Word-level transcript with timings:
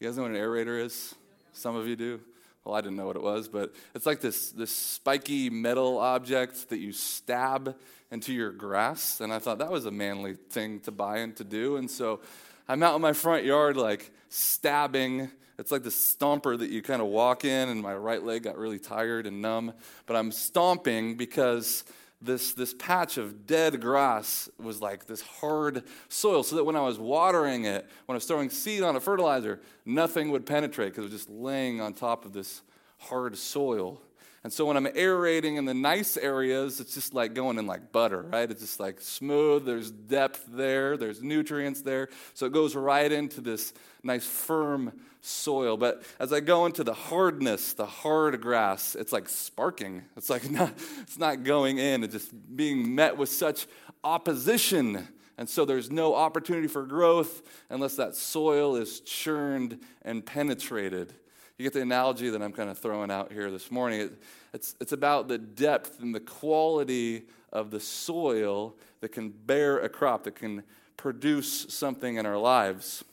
You 0.00 0.08
guys 0.08 0.16
know 0.16 0.24
what 0.24 0.32
an 0.32 0.38
aerator 0.38 0.84
is? 0.84 1.14
Some 1.52 1.76
of 1.76 1.86
you 1.86 1.94
do. 1.94 2.20
Well, 2.64 2.74
I 2.74 2.80
didn't 2.80 2.96
know 2.96 3.06
what 3.06 3.16
it 3.16 3.22
was, 3.22 3.48
but 3.48 3.74
it's 3.94 4.06
like 4.06 4.20
this, 4.20 4.50
this 4.50 4.70
spiky 4.70 5.50
metal 5.50 5.98
object 5.98 6.70
that 6.70 6.78
you 6.78 6.92
stab 6.92 7.76
into 8.10 8.32
your 8.32 8.52
grass. 8.52 9.20
And 9.20 9.32
I 9.32 9.38
thought 9.38 9.58
that 9.58 9.70
was 9.70 9.84
a 9.84 9.90
manly 9.90 10.34
thing 10.34 10.80
to 10.80 10.90
buy 10.90 11.18
and 11.18 11.36
to 11.36 11.44
do. 11.44 11.76
And 11.76 11.90
so 11.90 12.20
I'm 12.66 12.82
out 12.82 12.94
in 12.94 13.02
my 13.02 13.12
front 13.12 13.44
yard, 13.44 13.76
like 13.76 14.10
stabbing. 14.30 15.30
It's 15.58 15.70
like 15.70 15.82
the 15.82 15.90
stomper 15.90 16.58
that 16.58 16.70
you 16.70 16.80
kind 16.80 17.02
of 17.02 17.08
walk 17.08 17.44
in, 17.44 17.68
and 17.68 17.82
my 17.82 17.94
right 17.94 18.22
leg 18.22 18.44
got 18.44 18.56
really 18.56 18.78
tired 18.78 19.26
and 19.26 19.42
numb. 19.42 19.74
But 20.06 20.16
I'm 20.16 20.32
stomping 20.32 21.16
because 21.16 21.84
this, 22.24 22.54
this 22.54 22.74
patch 22.74 23.18
of 23.18 23.46
dead 23.46 23.80
grass 23.80 24.48
was 24.58 24.80
like 24.80 25.06
this 25.06 25.20
hard 25.20 25.84
soil, 26.08 26.42
so 26.42 26.56
that 26.56 26.64
when 26.64 26.76
I 26.76 26.80
was 26.80 26.98
watering 26.98 27.64
it, 27.64 27.86
when 28.06 28.14
I 28.14 28.16
was 28.16 28.24
throwing 28.24 28.50
seed 28.50 28.82
on 28.82 28.96
a 28.96 29.00
fertilizer, 29.00 29.60
nothing 29.84 30.30
would 30.30 30.46
penetrate 30.46 30.92
because 30.92 31.04
it 31.04 31.12
was 31.12 31.20
just 31.20 31.30
laying 31.30 31.80
on 31.80 31.92
top 31.92 32.24
of 32.24 32.32
this 32.32 32.62
hard 32.98 33.36
soil. 33.36 34.00
And 34.44 34.52
so 34.52 34.66
when 34.66 34.76
I'm 34.76 34.86
aerating 34.94 35.56
in 35.56 35.64
the 35.64 35.72
nice 35.72 36.18
areas, 36.18 36.78
it's 36.78 36.92
just 36.92 37.14
like 37.14 37.32
going 37.32 37.58
in 37.58 37.66
like 37.66 37.92
butter, 37.92 38.26
right? 38.30 38.50
It's 38.50 38.60
just 38.60 38.78
like 38.78 39.00
smooth, 39.00 39.64
there's 39.64 39.90
depth 39.90 40.44
there, 40.50 40.98
there's 40.98 41.22
nutrients 41.22 41.80
there. 41.80 42.10
So 42.34 42.44
it 42.44 42.52
goes 42.52 42.76
right 42.76 43.10
into 43.10 43.40
this 43.40 43.72
nice 44.02 44.26
firm 44.26 44.92
soil. 45.22 45.78
But 45.78 46.02
as 46.20 46.30
I 46.30 46.40
go 46.40 46.66
into 46.66 46.84
the 46.84 46.92
hardness, 46.92 47.72
the 47.72 47.86
hard 47.86 48.38
grass, 48.42 48.94
it's 48.94 49.14
like 49.14 49.30
sparking. 49.30 50.02
It's 50.14 50.28
like 50.28 50.50
not, 50.50 50.74
it's 51.00 51.18
not 51.18 51.42
going 51.42 51.78
in, 51.78 52.04
it's 52.04 52.12
just 52.12 52.56
being 52.56 52.94
met 52.94 53.16
with 53.16 53.30
such 53.30 53.66
opposition. 54.04 55.08
And 55.38 55.48
so 55.48 55.64
there's 55.64 55.90
no 55.90 56.14
opportunity 56.14 56.68
for 56.68 56.84
growth 56.84 57.42
unless 57.70 57.96
that 57.96 58.14
soil 58.14 58.76
is 58.76 59.00
churned 59.00 59.80
and 60.02 60.24
penetrated. 60.24 61.14
You 61.56 61.62
get 61.62 61.72
the 61.72 61.82
analogy 61.82 62.30
that 62.30 62.42
I'm 62.42 62.52
kind 62.52 62.68
of 62.68 62.78
throwing 62.78 63.12
out 63.12 63.30
here 63.30 63.50
this 63.50 63.70
morning. 63.70 64.00
It, 64.00 64.12
it's, 64.52 64.74
it's 64.80 64.92
about 64.92 65.28
the 65.28 65.38
depth 65.38 66.00
and 66.00 66.12
the 66.12 66.20
quality 66.20 67.26
of 67.52 67.70
the 67.70 67.78
soil 67.78 68.74
that 69.00 69.10
can 69.10 69.30
bear 69.30 69.78
a 69.78 69.88
crop, 69.88 70.24
that 70.24 70.34
can 70.34 70.64
produce 70.96 71.66
something 71.68 72.16
in 72.16 72.26
our 72.26 72.38
lives. 72.38 73.04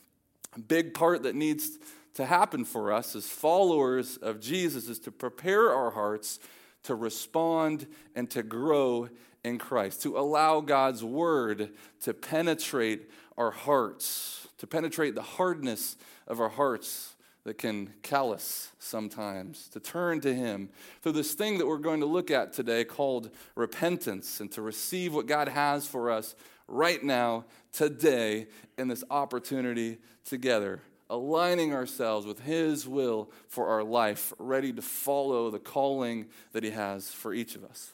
A 0.56 0.60
big 0.60 0.92
part 0.92 1.22
that 1.22 1.36
needs 1.36 1.78
to 2.14 2.26
happen 2.26 2.64
for 2.64 2.92
us 2.92 3.14
as 3.14 3.28
followers 3.28 4.16
of 4.16 4.40
Jesus 4.40 4.88
is 4.88 4.98
to 5.00 5.12
prepare 5.12 5.72
our 5.72 5.92
hearts 5.92 6.40
to 6.84 6.94
respond 6.94 7.86
and 8.14 8.28
to 8.30 8.42
grow 8.42 9.08
in 9.44 9.58
Christ, 9.58 10.02
to 10.02 10.18
allow 10.18 10.60
God's 10.60 11.04
word 11.04 11.70
to 12.02 12.14
penetrate 12.14 13.10
our 13.38 13.50
hearts, 13.50 14.48
to 14.58 14.66
penetrate 14.66 15.14
the 15.14 15.22
hardness 15.22 15.96
of 16.26 16.40
our 16.40 16.48
hearts 16.48 17.14
that 17.44 17.58
can 17.58 17.92
callous 18.02 18.70
sometimes, 18.78 19.68
to 19.68 19.80
turn 19.80 20.20
to 20.20 20.32
Him 20.32 20.68
through 21.02 21.12
this 21.12 21.34
thing 21.34 21.58
that 21.58 21.66
we're 21.66 21.78
going 21.78 22.00
to 22.00 22.06
look 22.06 22.30
at 22.30 22.52
today 22.52 22.84
called 22.84 23.30
repentance 23.56 24.40
and 24.40 24.50
to 24.52 24.62
receive 24.62 25.12
what 25.12 25.26
God 25.26 25.48
has 25.48 25.86
for 25.86 26.10
us 26.10 26.36
right 26.68 27.02
now, 27.02 27.44
today, 27.72 28.46
in 28.78 28.88
this 28.88 29.02
opportunity 29.10 29.98
together, 30.24 30.80
aligning 31.10 31.74
ourselves 31.74 32.26
with 32.26 32.40
His 32.40 32.86
will 32.86 33.30
for 33.48 33.66
our 33.66 33.82
life, 33.82 34.32
ready 34.38 34.72
to 34.72 34.82
follow 34.82 35.50
the 35.50 35.58
calling 35.58 36.26
that 36.52 36.62
He 36.62 36.70
has 36.70 37.10
for 37.10 37.34
each 37.34 37.56
of 37.56 37.64
us. 37.64 37.90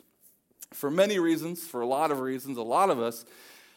For 0.75 0.91
many 0.91 1.19
reasons, 1.19 1.67
for 1.67 1.81
a 1.81 1.87
lot 1.87 2.11
of 2.11 2.21
reasons, 2.21 2.59
a 2.59 2.63
lot 2.63 2.91
of 2.91 3.01
us 3.01 3.25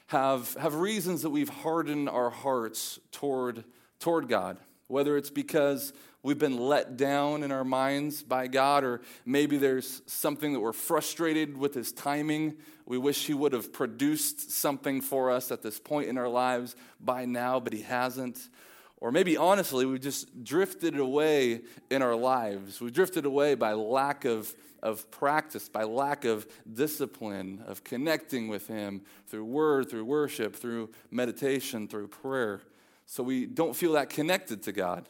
have, 0.08 0.54
have 0.56 0.76
reasons 0.76 1.22
that 1.22 1.30
we've 1.30 1.48
hardened 1.48 2.10
our 2.10 2.30
hearts 2.30 3.00
toward, 3.14 3.64
toward 4.00 4.28
God 4.28 4.58
whether 4.92 5.18
it's 5.18 5.30
because 5.30 5.94
we've 6.22 6.38
been 6.38 6.58
let 6.58 6.98
down 6.98 7.44
in 7.44 7.52
our 7.52 7.64
minds 7.64 8.22
by 8.22 8.48
God, 8.48 8.84
or 8.84 9.02
maybe 9.26 9.58
there's 9.58 10.02
something 10.06 10.54
that 10.54 10.60
we're 10.60 10.74
frustrated 10.74 11.58
with 11.58 11.74
His 11.74 11.92
timing. 11.92 12.58
We 12.86 12.98
wish 12.98 13.26
He 13.26 13.34
would 13.34 13.54
have 13.54 13.72
produced 13.72 14.52
something 14.52 15.02
for 15.02 15.32
us 15.32 15.52
at 15.52 15.62
this 15.62 15.80
point 15.80 16.10
in 16.10 16.18
our 16.18 16.28
lives 16.28 16.76
by 17.00 17.26
now, 17.26 17.60
but 17.60 17.74
He 17.74 17.82
hasn't. 17.82 18.50
Or 18.98 19.12
maybe 19.12 19.36
honestly, 19.36 19.86
we've 19.86 20.02
just 20.02 20.44
drifted 20.44 21.00
away 21.00 21.62
in 21.90 22.04
our 22.04 22.16
lives. 22.16 22.80
We've 22.80 22.94
drifted 22.94 23.26
away 23.26 23.56
by 23.56 23.74
lack 23.74 24.26
of, 24.26 24.54
of 24.84 25.10
practice, 25.10 25.70
by 25.70 25.86
lack 25.86 26.24
of 26.24 26.46
discipline, 26.72 27.64
of 27.66 27.84
connecting 27.84 28.48
with 28.48 28.68
Him 28.68 29.02
through 29.28 29.46
word, 29.46 29.90
through 29.90 30.06
worship, 30.06 30.56
through 30.56 30.92
meditation, 31.10 31.88
through 31.88 32.10
prayer. 32.10 32.62
So 33.12 33.24
we 33.24 33.46
don't 33.46 33.76
feel 33.76 33.92
that 33.92 34.10
connected 34.10 34.64
to 34.64 34.72
God. 34.72 35.10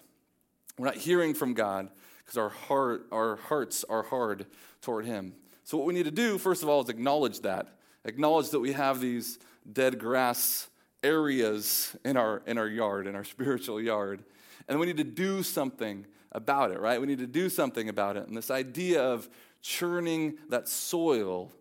We're 0.76 0.88
not 0.88 0.96
hearing 0.96 1.36
from 1.36 1.54
God 1.54 1.92
because 2.18 2.36
our, 2.36 2.50
heart, 2.50 3.06
our 3.12 3.36
hearts 3.36 3.86
are 3.88 4.02
hard 4.02 4.48
toward 4.82 5.06
Him. 5.06 5.34
So, 5.66 5.78
what 5.78 5.86
we 5.86 5.94
need 5.94 6.06
to 6.06 6.12
do, 6.12 6.40
first 6.40 6.64
of 6.64 6.70
all, 6.70 6.82
is 6.82 6.90
acknowledge 6.90 7.42
that. 7.42 7.68
Acknowledge 8.04 8.50
that 8.50 8.60
we 8.60 8.72
have 8.72 9.02
these 9.02 9.38
dead 9.72 10.00
grass 10.00 10.68
areas 11.04 11.96
in 12.04 12.18
our, 12.18 12.42
in 12.48 12.58
our 12.58 12.68
yard, 12.68 13.06
in 13.06 13.16
our 13.16 13.24
spiritual 13.36 13.80
yard. 13.80 14.24
And 14.68 14.80
we 14.80 14.88
need 14.88 14.98
to 14.98 15.04
do 15.04 15.44
something 15.44 16.08
about 16.32 16.72
it, 16.72 16.80
right? 16.80 17.00
We 17.00 17.06
need 17.06 17.20
to 17.20 17.28
do 17.28 17.50
something 17.50 17.88
about 17.88 18.18
it. 18.18 18.28
And 18.28 18.36
this 18.36 18.50
idea 18.50 19.04
of 19.04 19.30
churning 19.62 20.40
that 20.50 20.68
soil, 20.68 21.52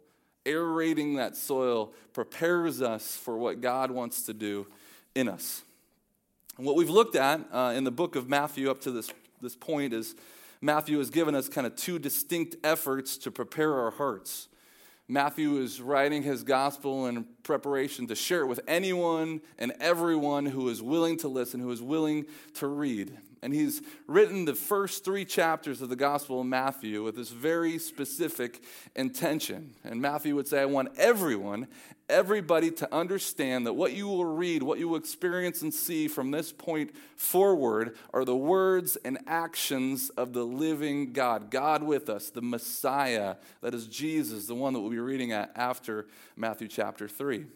aerating 0.47 1.17
that 1.17 1.37
soil, 1.37 1.93
prepares 2.15 2.81
us 2.81 3.15
for 3.15 3.37
what 3.37 3.61
God 3.61 3.91
wants 3.91 4.23
to 4.23 4.33
do 4.33 4.67
in 5.15 5.29
us. 5.29 5.65
And 6.57 6.67
what 6.67 6.77
we've 6.77 6.91
looked 6.91 7.17
at 7.17 7.41
uh, 7.53 7.73
in 7.77 7.85
the 7.85 7.91
book 7.91 8.17
of 8.17 8.29
Matthew 8.29 8.71
up 8.71 8.81
to 8.83 8.91
this, 8.91 9.11
this 9.41 9.57
point 9.57 9.93
is 9.93 10.15
Matthew 10.61 10.99
has 10.99 11.11
given 11.11 11.35
us 11.35 11.49
kind 11.49 11.67
of 11.67 11.77
two 11.77 11.99
distinct 11.99 12.57
efforts 12.63 13.17
to 13.19 13.31
prepare 13.31 13.75
our 13.75 13.91
hearts. 13.91 14.49
Matthew 15.09 15.57
is 15.57 15.81
writing 15.81 16.23
his 16.23 16.45
gospel 16.45 17.07
in 17.07 17.25
preparation 17.43 18.07
to 18.09 18.15
share 18.15 18.43
it 18.43 18.47
with 18.47 18.61
anyone 18.69 19.41
and 19.59 19.73
everyone 19.81 20.47
who 20.47 20.69
is 20.69 20.83
willing 20.83 21.17
to 21.19 21.29
listen, 21.29 21.59
who 21.59 21.71
is 21.73 21.83
willing 21.83 22.27
to 22.55 22.69
read. 22.69 23.19
And 23.43 23.55
he's 23.55 23.81
written 24.07 24.45
the 24.45 24.55
first 24.55 25.03
three 25.03 25.25
chapters 25.25 25.81
of 25.81 25.89
the 25.89 25.97
Gospel 25.97 26.41
of 26.41 26.47
Matthew 26.47 27.03
with 27.03 27.17
this 27.17 27.31
very 27.31 27.79
specific 27.79 28.63
intention. 28.95 29.75
And 29.83 30.03
Matthew 30.03 30.35
would 30.35 30.47
say, 30.47 30.61
I 30.61 30.67
want 30.67 30.91
everyone, 30.99 31.69
everybody 32.11 32.71
to 32.73 32.95
understand 32.95 33.67
that 33.67 33.73
what 33.73 33.95
you 33.95 34.09
will 34.09 34.27
read, 34.27 34.63
what 34.63 34.79
you 34.79 34.91
will 34.91 34.99
experience 34.99 35.63
and 35.63 35.73
see 35.73 36.07
from 36.07 36.31
this 36.31 36.53
point 36.53 36.95
forward 37.17 37.97
are 38.13 38.27
the 38.27 38.37
words 38.37 38.97
and 39.07 39.19
actions 39.27 40.11
of 40.11 40.35
the 40.35 40.45
living 40.45 41.15
God, 41.15 41.51
God 41.51 41.83
with 41.83 42.11
us, 42.11 42.29
the 42.29 42.43
Messiah, 42.43 43.37
that 43.63 43.73
is 43.75 43.87
Jesus, 43.87 44.49
the 44.49 44.55
one 44.55 44.75
that 44.75 44.81
we'll 44.81 44.91
be 44.91 44.99
reading 44.99 45.33
at 45.33 45.51
after 45.57 46.09
Matthew 46.37 46.69
chapter 46.69 47.09
3. 47.09 47.47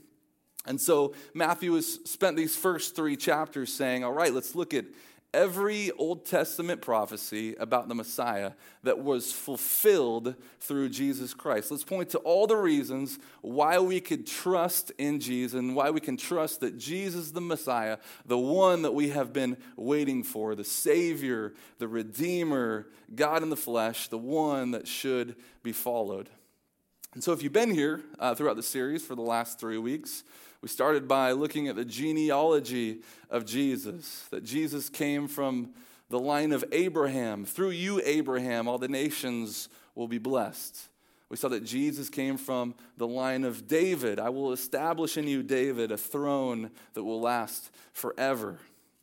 And 0.66 0.80
so 0.80 1.14
Matthew 1.34 1.74
has 1.74 2.00
spent 2.04 2.38
these 2.38 2.56
first 2.56 2.96
three 2.96 3.16
chapters 3.16 3.70
saying, 3.70 4.02
all 4.02 4.12
right, 4.12 4.32
let's 4.32 4.54
look 4.54 4.72
at 4.72 4.86
every 5.34 5.90
Old 5.92 6.24
Testament 6.24 6.80
prophecy 6.80 7.54
about 7.56 7.88
the 7.88 7.94
Messiah 7.94 8.52
that 8.84 9.00
was 9.00 9.32
fulfilled 9.32 10.36
through 10.60 10.88
Jesus 10.88 11.34
Christ. 11.34 11.70
Let's 11.70 11.84
point 11.84 12.10
to 12.10 12.18
all 12.18 12.46
the 12.46 12.56
reasons 12.56 13.18
why 13.42 13.78
we 13.80 14.00
could 14.00 14.26
trust 14.26 14.92
in 14.96 15.20
Jesus 15.20 15.58
and 15.58 15.74
why 15.74 15.90
we 15.90 16.00
can 16.00 16.16
trust 16.16 16.60
that 16.60 16.78
Jesus, 16.78 17.32
the 17.32 17.40
Messiah, 17.40 17.98
the 18.24 18.38
one 18.38 18.82
that 18.82 18.94
we 18.94 19.08
have 19.10 19.32
been 19.32 19.56
waiting 19.76 20.22
for, 20.22 20.54
the 20.54 20.64
Savior, 20.64 21.52
the 21.78 21.88
Redeemer, 21.88 22.86
God 23.14 23.42
in 23.42 23.50
the 23.50 23.56
flesh, 23.56 24.08
the 24.08 24.16
one 24.16 24.70
that 24.70 24.86
should 24.86 25.34
be 25.62 25.72
followed. 25.72 26.30
And 27.14 27.22
so, 27.22 27.32
if 27.32 27.44
you've 27.44 27.52
been 27.52 27.70
here 27.70 28.00
uh, 28.18 28.34
throughout 28.34 28.56
the 28.56 28.62
series 28.62 29.04
for 29.04 29.14
the 29.14 29.22
last 29.22 29.60
three 29.60 29.78
weeks, 29.78 30.24
we 30.60 30.68
started 30.68 31.06
by 31.06 31.30
looking 31.30 31.68
at 31.68 31.76
the 31.76 31.84
genealogy 31.84 33.02
of 33.30 33.46
Jesus, 33.46 34.26
that 34.30 34.42
Jesus 34.42 34.88
came 34.88 35.28
from 35.28 35.70
the 36.10 36.18
line 36.18 36.50
of 36.52 36.64
Abraham. 36.72 37.44
Through 37.44 37.70
you, 37.70 38.00
Abraham, 38.04 38.66
all 38.66 38.78
the 38.78 38.88
nations 38.88 39.68
will 39.94 40.08
be 40.08 40.18
blessed. 40.18 40.88
We 41.28 41.36
saw 41.36 41.48
that 41.50 41.64
Jesus 41.64 42.08
came 42.08 42.36
from 42.36 42.74
the 42.96 43.06
line 43.06 43.44
of 43.44 43.68
David. 43.68 44.18
I 44.18 44.30
will 44.30 44.52
establish 44.52 45.16
in 45.16 45.28
you, 45.28 45.44
David, 45.44 45.92
a 45.92 45.96
throne 45.96 46.72
that 46.94 47.04
will 47.04 47.20
last 47.20 47.70
forever. 47.92 48.48
And 48.48 48.58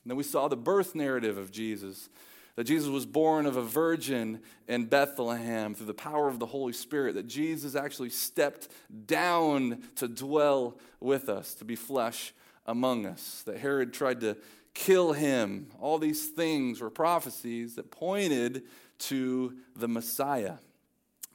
then 0.07 0.17
we 0.17 0.23
saw 0.23 0.49
the 0.49 0.57
birth 0.57 0.95
narrative 0.95 1.37
of 1.37 1.49
Jesus 1.49 2.09
that 2.55 2.65
Jesus 2.65 2.89
was 2.89 3.05
born 3.05 3.45
of 3.45 3.55
a 3.55 3.61
virgin 3.61 4.41
in 4.67 4.85
Bethlehem 4.85 5.73
through 5.73 5.85
the 5.87 5.93
power 5.93 6.27
of 6.27 6.39
the 6.39 6.45
Holy 6.45 6.73
Spirit, 6.73 7.15
that 7.15 7.27
Jesus 7.27 7.75
actually 7.75 8.09
stepped 8.09 8.67
down 9.05 9.83
to 9.95 10.07
dwell 10.07 10.77
with 10.99 11.29
us, 11.29 11.53
to 11.55 11.65
be 11.65 11.75
flesh 11.75 12.33
among 12.65 13.05
us, 13.05 13.43
that 13.45 13.57
Herod 13.57 13.93
tried 13.93 14.21
to 14.21 14.37
kill 14.73 15.13
him. 15.13 15.67
All 15.79 15.97
these 15.97 16.27
things 16.27 16.81
were 16.81 16.89
prophecies 16.89 17.75
that 17.75 17.91
pointed 17.91 18.63
to 18.99 19.55
the 19.75 19.87
Messiah. 19.87 20.55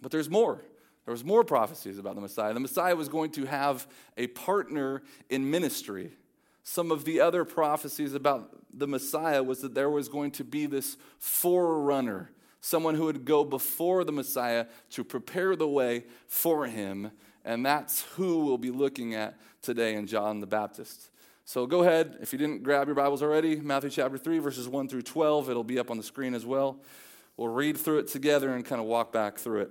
But 0.01 0.13
there's 0.13 0.31
more. 0.31 0.63
There 1.05 1.13
was 1.13 1.25
more 1.25 1.45
prophecies 1.45 1.99
about 1.99 2.15
the 2.17 2.21
Messiah. 2.21 2.53
The 2.53 2.61
Messiah 2.61 2.97
was 2.97 3.09
going 3.09 3.31
to 3.33 3.45
have 3.45 3.87
a 4.17 4.27
partner 4.29 5.03
in 5.29 5.51
ministry. 5.51 6.13
Some 6.69 6.91
of 6.91 7.05
the 7.05 7.21
other 7.21 7.45
prophecies 7.45 8.13
about 8.13 8.51
the 8.77 8.89
Messiah 8.89 9.41
was 9.41 9.61
that 9.61 9.77
there 9.77 9.89
was 9.89 10.09
going 10.09 10.33
to 10.33 10.43
be 10.43 10.67
this 10.67 10.97
forerunner, 11.21 12.33
someone 12.61 12.97
who 12.97 13.05
would 13.05 13.25
go 13.25 13.45
before 13.45 14.03
the 14.03 14.11
Messiah 14.11 14.67
to 14.91 15.05
prepare 15.05 15.55
the 15.55 15.69
way 15.69 16.07
for 16.27 16.67
him. 16.67 17.13
And 17.45 17.65
that's 17.65 18.03
who 18.17 18.45
we'll 18.45 18.59
be 18.59 18.73
looking 18.73 19.15
at 19.15 19.39
today 19.63 19.95
in 19.95 20.09
John 20.09 20.41
the 20.41 20.47
Baptist. 20.49 21.11
So 21.45 21.69
go 21.69 21.85
ahead, 21.85 22.19
if 22.21 22.33
you 22.33 22.39
didn't 22.39 22.65
grab 22.65 22.89
your 22.89 22.97
Bibles 22.97 23.23
already, 23.23 23.61
Matthew 23.61 23.91
chapter 23.91 24.19
3, 24.19 24.41
verses 24.41 24.69
1 24.69 24.89
through 24.89 25.03
12. 25.03 25.49
It'll 25.49 25.63
be 25.63 25.79
up 25.79 25.89
on 25.89 25.99
the 25.99 26.03
screen 26.03 26.35
as 26.35 26.45
well. 26.45 26.81
We'll 27.37 27.47
read 27.47 27.79
through 27.79 28.01
it 28.01 28.09
together 28.09 28.53
and 28.53 28.65
kind 28.65 28.81
of 28.81 28.89
walk 28.89 29.13
back 29.13 29.39
through 29.39 29.61
it. 29.61 29.71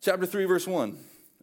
Chapter 0.00 0.24
3, 0.24 0.46
verse 0.46 0.66
1. 0.66 0.96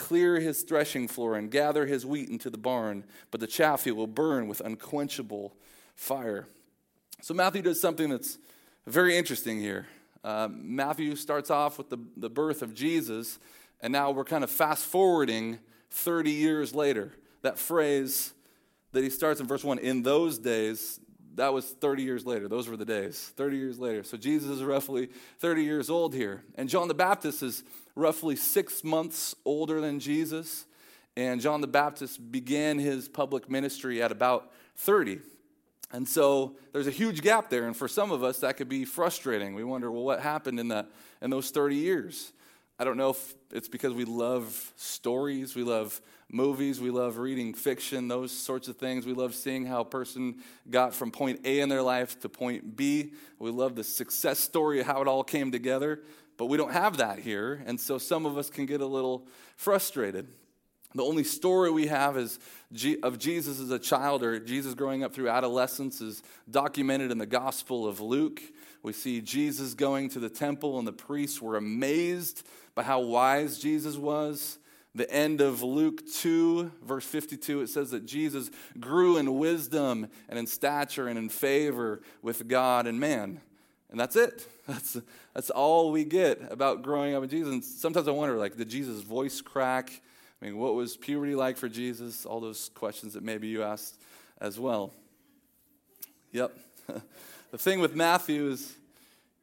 clear 0.00 0.40
his 0.40 0.62
threshing 0.62 1.06
floor 1.06 1.36
and 1.36 1.50
gather 1.50 1.84
his 1.84 2.06
wheat 2.06 2.30
into 2.30 2.48
the 2.48 2.56
barn, 2.56 3.04
but 3.30 3.38
the 3.38 3.46
chaff 3.46 3.84
he 3.84 3.92
will 3.92 4.06
burn 4.06 4.48
with 4.48 4.60
unquenchable 4.62 5.54
fire. 5.94 6.48
So 7.20 7.34
Matthew 7.34 7.60
does 7.60 7.78
something 7.78 8.08
that's 8.08 8.38
very 8.86 9.18
interesting 9.18 9.60
here. 9.60 9.86
Uh, 10.24 10.48
Matthew 10.50 11.14
starts 11.16 11.50
off 11.50 11.76
with 11.76 11.90
the, 11.90 11.98
the 12.16 12.30
birth 12.30 12.62
of 12.62 12.72
Jesus, 12.74 13.38
and 13.82 13.92
now 13.92 14.10
we're 14.10 14.24
kind 14.24 14.42
of 14.42 14.50
fast 14.50 14.86
forwarding 14.86 15.58
30 15.90 16.30
years 16.30 16.74
later. 16.74 17.12
That 17.42 17.58
phrase 17.58 18.32
that 18.92 19.04
he 19.04 19.10
starts 19.10 19.38
in 19.38 19.46
verse 19.46 19.62
1 19.62 19.78
in 19.80 20.02
those 20.02 20.38
days, 20.38 20.98
that 21.36 21.52
was 21.52 21.70
30 21.70 22.02
years 22.02 22.26
later. 22.26 22.48
Those 22.48 22.68
were 22.68 22.76
the 22.76 22.84
days, 22.84 23.32
30 23.36 23.56
years 23.56 23.78
later. 23.78 24.02
So 24.02 24.16
Jesus 24.16 24.50
is 24.50 24.62
roughly 24.62 25.10
30 25.38 25.62
years 25.62 25.90
old 25.90 26.14
here. 26.14 26.42
And 26.56 26.68
John 26.68 26.88
the 26.88 26.94
Baptist 26.94 27.42
is 27.42 27.62
roughly 27.94 28.36
six 28.36 28.82
months 28.82 29.34
older 29.44 29.80
than 29.80 30.00
Jesus. 30.00 30.66
And 31.16 31.40
John 31.40 31.60
the 31.60 31.66
Baptist 31.66 32.32
began 32.32 32.78
his 32.78 33.08
public 33.08 33.50
ministry 33.50 34.02
at 34.02 34.12
about 34.12 34.52
30. 34.76 35.20
And 35.92 36.08
so 36.08 36.56
there's 36.72 36.86
a 36.86 36.92
huge 36.92 37.22
gap 37.22 37.50
there. 37.50 37.66
And 37.66 37.76
for 37.76 37.88
some 37.88 38.10
of 38.12 38.22
us, 38.22 38.38
that 38.40 38.56
could 38.56 38.68
be 38.68 38.84
frustrating. 38.84 39.54
We 39.54 39.64
wonder, 39.64 39.90
well, 39.90 40.04
what 40.04 40.20
happened 40.20 40.60
in, 40.60 40.68
that, 40.68 40.88
in 41.20 41.30
those 41.30 41.50
30 41.50 41.76
years? 41.76 42.32
I 42.80 42.84
don't 42.84 42.96
know 42.96 43.10
if 43.10 43.34
it's 43.50 43.68
because 43.68 43.92
we 43.92 44.06
love 44.06 44.72
stories, 44.76 45.54
we 45.54 45.64
love 45.64 46.00
movies, 46.30 46.80
we 46.80 46.88
love 46.88 47.18
reading 47.18 47.52
fiction, 47.52 48.08
those 48.08 48.32
sorts 48.32 48.68
of 48.68 48.76
things. 48.78 49.04
We 49.04 49.12
love 49.12 49.34
seeing 49.34 49.66
how 49.66 49.82
a 49.82 49.84
person 49.84 50.36
got 50.70 50.94
from 50.94 51.10
point 51.10 51.40
A 51.44 51.60
in 51.60 51.68
their 51.68 51.82
life 51.82 52.18
to 52.20 52.30
point 52.30 52.76
B. 52.76 53.12
We 53.38 53.50
love 53.50 53.74
the 53.74 53.84
success 53.84 54.38
story 54.38 54.80
of 54.80 54.86
how 54.86 55.02
it 55.02 55.08
all 55.08 55.22
came 55.22 55.52
together, 55.52 56.00
but 56.38 56.46
we 56.46 56.56
don't 56.56 56.72
have 56.72 56.96
that 56.96 57.18
here. 57.18 57.62
And 57.66 57.78
so 57.78 57.98
some 57.98 58.24
of 58.24 58.38
us 58.38 58.48
can 58.48 58.64
get 58.64 58.80
a 58.80 58.86
little 58.86 59.26
frustrated. 59.56 60.28
The 60.94 61.04
only 61.04 61.24
story 61.24 61.70
we 61.70 61.88
have 61.88 62.16
is 62.16 62.38
of 63.02 63.18
Jesus 63.18 63.60
as 63.60 63.70
a 63.70 63.78
child 63.78 64.22
or 64.22 64.40
Jesus 64.40 64.72
growing 64.72 65.04
up 65.04 65.12
through 65.12 65.28
adolescence 65.28 66.00
is 66.00 66.22
documented 66.50 67.10
in 67.10 67.18
the 67.18 67.26
Gospel 67.26 67.86
of 67.86 68.00
Luke. 68.00 68.40
We 68.82 68.92
see 68.92 69.20
Jesus 69.20 69.74
going 69.74 70.08
to 70.10 70.20
the 70.20 70.30
temple, 70.30 70.78
and 70.78 70.86
the 70.86 70.92
priests 70.92 71.40
were 71.40 71.56
amazed 71.56 72.46
by 72.74 72.82
how 72.82 73.00
wise 73.00 73.58
Jesus 73.58 73.96
was. 73.96 74.58
The 74.94 75.10
end 75.10 75.40
of 75.40 75.62
Luke 75.62 76.02
2, 76.14 76.72
verse 76.82 77.04
52, 77.04 77.60
it 77.60 77.68
says 77.68 77.90
that 77.90 78.06
Jesus 78.06 78.50
grew 78.78 79.18
in 79.18 79.38
wisdom 79.38 80.08
and 80.28 80.38
in 80.38 80.46
stature 80.46 81.06
and 81.06 81.18
in 81.18 81.28
favor 81.28 82.00
with 82.22 82.48
God 82.48 82.86
and 82.86 82.98
man. 82.98 83.40
And 83.90 84.00
that's 84.00 84.16
it. 84.16 84.46
That's, 84.70 84.96
that's 85.34 85.50
all 85.50 85.90
we 85.90 86.04
get 86.04 86.40
about 86.48 86.82
growing 86.82 87.16
up 87.16 87.24
in 87.24 87.28
Jesus. 87.28 87.52
And 87.52 87.64
sometimes 87.64 88.06
I 88.06 88.12
wonder, 88.12 88.36
like, 88.36 88.56
did 88.56 88.68
Jesus' 88.68 89.02
voice 89.02 89.40
crack? 89.40 89.90
I 90.40 90.44
mean, 90.44 90.58
what 90.58 90.76
was 90.76 90.96
puberty 90.96 91.34
like 91.34 91.56
for 91.56 91.68
Jesus? 91.68 92.24
All 92.24 92.38
those 92.38 92.70
questions 92.72 93.14
that 93.14 93.24
maybe 93.24 93.48
you 93.48 93.64
asked 93.64 94.00
as 94.40 94.60
well. 94.60 94.92
Yep. 96.30 96.56
the 97.50 97.58
thing 97.58 97.80
with 97.80 97.94
Matthew 97.94 98.48
is 98.50 98.76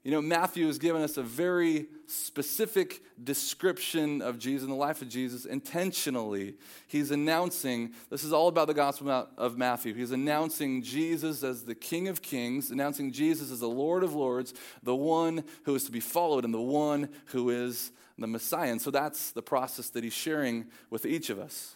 You 0.03 0.11
know, 0.11 0.21
Matthew 0.21 0.67
has 0.67 0.77
given 0.77 1.01
us 1.01 1.17
a 1.17 1.21
very 1.21 1.87
specific 2.05 3.01
description 3.21 4.21
of 4.21 4.39
Jesus 4.39 4.63
and 4.63 4.71
the 4.71 4.77
life 4.77 5.01
of 5.01 5.09
Jesus 5.09 5.43
intentionally. 5.43 6.55
He's 6.87 7.11
announcing, 7.11 7.91
this 8.09 8.23
is 8.23 8.31
all 8.31 8.47
about 8.47 8.67
the 8.67 8.73
Gospel 8.73 9.27
of 9.37 9.57
Matthew. 9.57 9.93
He's 9.93 10.11
announcing 10.11 10.81
Jesus 10.81 11.43
as 11.43 11.65
the 11.65 11.75
King 11.75 12.07
of 12.07 12.21
Kings, 12.21 12.71
announcing 12.71 13.11
Jesus 13.11 13.51
as 13.51 13.59
the 13.59 13.67
Lord 13.67 14.01
of 14.01 14.13
Lords, 14.15 14.53
the 14.81 14.95
one 14.95 15.43
who 15.65 15.75
is 15.75 15.83
to 15.83 15.91
be 15.91 15.99
followed, 15.99 16.45
and 16.45 16.53
the 16.53 16.61
one 16.61 17.09
who 17.25 17.49
is 17.49 17.91
the 18.17 18.27
Messiah. 18.27 18.71
And 18.71 18.81
so 18.81 18.91
that's 18.91 19.31
the 19.31 19.41
process 19.41 19.89
that 19.89 20.05
he's 20.05 20.13
sharing 20.13 20.67
with 20.89 21.05
each 21.05 21.29
of 21.29 21.37
us. 21.37 21.75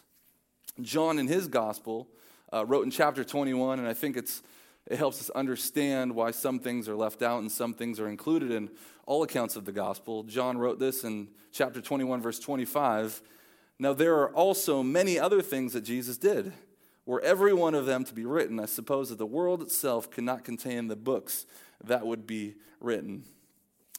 John, 0.80 1.18
in 1.18 1.28
his 1.28 1.48
Gospel, 1.48 2.08
uh, 2.50 2.64
wrote 2.64 2.86
in 2.86 2.90
chapter 2.90 3.24
21, 3.24 3.78
and 3.78 3.86
I 3.86 3.92
think 3.92 4.16
it's 4.16 4.42
it 4.86 4.98
helps 4.98 5.20
us 5.20 5.30
understand 5.30 6.14
why 6.14 6.30
some 6.32 6.58
things 6.58 6.88
are 6.88 6.96
left 6.96 7.22
out 7.22 7.40
and 7.40 7.50
some 7.50 7.74
things 7.74 8.00
are 8.00 8.08
included 8.08 8.50
in 8.50 8.70
all 9.06 9.22
accounts 9.22 9.56
of 9.56 9.64
the 9.64 9.72
gospel. 9.72 10.22
John 10.24 10.58
wrote 10.58 10.78
this 10.78 11.04
in 11.04 11.28
chapter 11.52 11.80
21, 11.80 12.20
verse 12.20 12.38
25. 12.38 13.22
Now, 13.78 13.92
there 13.92 14.16
are 14.16 14.32
also 14.32 14.82
many 14.82 15.18
other 15.18 15.42
things 15.42 15.72
that 15.72 15.82
Jesus 15.82 16.18
did. 16.18 16.52
Were 17.04 17.20
every 17.20 17.52
one 17.52 17.74
of 17.74 17.86
them 17.86 18.04
to 18.04 18.14
be 18.14 18.24
written, 18.24 18.60
I 18.60 18.66
suppose 18.66 19.08
that 19.08 19.18
the 19.18 19.26
world 19.26 19.60
itself 19.60 20.10
could 20.10 20.24
not 20.24 20.44
contain 20.44 20.86
the 20.86 20.96
books 20.96 21.46
that 21.82 22.06
would 22.06 22.26
be 22.26 22.54
written. 22.80 23.24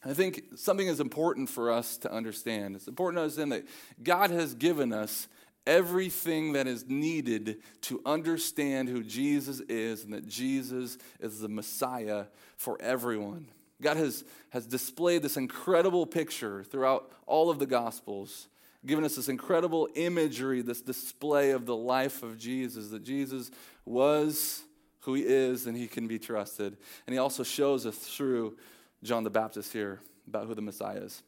I 0.06 0.12
think 0.12 0.42
something 0.56 0.86
is 0.86 1.00
important 1.00 1.48
for 1.48 1.70
us 1.70 1.96
to 1.98 2.12
understand. 2.12 2.76
It's 2.76 2.88
important 2.88 3.18
to 3.18 3.22
understand 3.22 3.52
that 3.52 3.66
God 4.02 4.30
has 4.30 4.54
given 4.54 4.92
us 4.92 5.28
everything 5.66 6.52
that 6.52 6.66
is 6.66 6.86
needed 6.88 7.58
to 7.82 8.00
understand 8.04 8.88
who 8.88 9.02
Jesus 9.02 9.60
is 9.60 10.04
and 10.04 10.12
that 10.12 10.26
Jesus 10.26 10.98
is 11.20 11.40
the 11.40 11.48
Messiah 11.48 12.26
for 12.56 12.80
everyone. 12.80 13.46
God 13.80 13.96
has, 13.96 14.24
has 14.50 14.66
displayed 14.66 15.22
this 15.22 15.36
incredible 15.36 16.06
picture 16.06 16.64
throughout 16.64 17.10
all 17.26 17.50
of 17.50 17.58
the 17.58 17.66
Gospels, 17.66 18.48
given 18.86 19.04
us 19.04 19.16
this 19.16 19.28
incredible 19.28 19.88
imagery, 19.94 20.62
this 20.62 20.80
display 20.80 21.50
of 21.50 21.66
the 21.66 21.76
life 21.76 22.22
of 22.22 22.38
Jesus, 22.38 22.88
that 22.90 23.02
Jesus 23.02 23.50
was 23.84 24.62
who 25.00 25.14
he 25.14 25.22
is 25.22 25.66
and 25.66 25.76
he 25.76 25.86
can 25.86 26.06
be 26.06 26.18
trusted. 26.18 26.76
And 27.06 27.12
he 27.12 27.18
also 27.18 27.42
shows 27.42 27.84
us 27.84 27.96
through 27.96 28.56
John 29.02 29.24
the 29.24 29.30
Baptist 29.30 29.72
here 29.72 30.00
about 30.26 30.46
who 30.46 30.54
the 30.54 30.62
Messiah 30.62 31.00
is. 31.00 31.22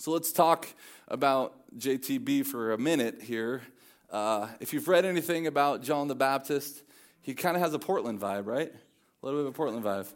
So 0.00 0.12
let's 0.12 0.30
talk 0.30 0.68
about 1.08 1.56
JTB 1.76 2.46
for 2.46 2.72
a 2.72 2.78
minute 2.78 3.20
here. 3.20 3.62
Uh, 4.08 4.46
if 4.60 4.72
you've 4.72 4.86
read 4.86 5.04
anything 5.04 5.48
about 5.48 5.82
John 5.82 6.06
the 6.06 6.14
Baptist, 6.14 6.84
he 7.20 7.34
kind 7.34 7.56
of 7.56 7.62
has 7.62 7.74
a 7.74 7.80
Portland 7.80 8.20
vibe, 8.20 8.46
right? 8.46 8.72
A 8.72 9.26
little 9.26 9.40
bit 9.40 9.48
of 9.48 9.54
a 9.54 9.56
Portland 9.56 9.84
vibe. 9.84 10.06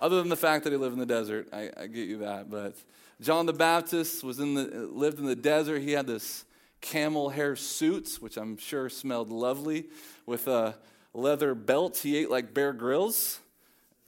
Other 0.00 0.18
than 0.18 0.28
the 0.28 0.36
fact 0.36 0.62
that 0.62 0.70
he 0.70 0.76
lived 0.76 0.92
in 0.92 1.00
the 1.00 1.06
desert, 1.06 1.48
I, 1.52 1.70
I 1.76 1.88
get 1.88 2.06
you 2.06 2.18
that. 2.18 2.50
But 2.50 2.76
John 3.20 3.46
the 3.46 3.52
Baptist 3.52 4.22
was 4.22 4.38
in 4.38 4.54
the, 4.54 4.62
lived 4.62 5.18
in 5.18 5.26
the 5.26 5.34
desert. 5.34 5.80
He 5.80 5.90
had 5.90 6.06
this 6.06 6.44
camel 6.80 7.30
hair 7.30 7.56
suit, 7.56 8.18
which 8.20 8.36
I'm 8.36 8.56
sure 8.58 8.88
smelled 8.88 9.30
lovely, 9.30 9.86
with 10.24 10.46
a 10.46 10.76
leather 11.14 11.56
belt. 11.56 11.96
He 11.98 12.16
ate 12.16 12.30
like 12.30 12.54
Bear 12.54 12.72
Grylls. 12.72 13.40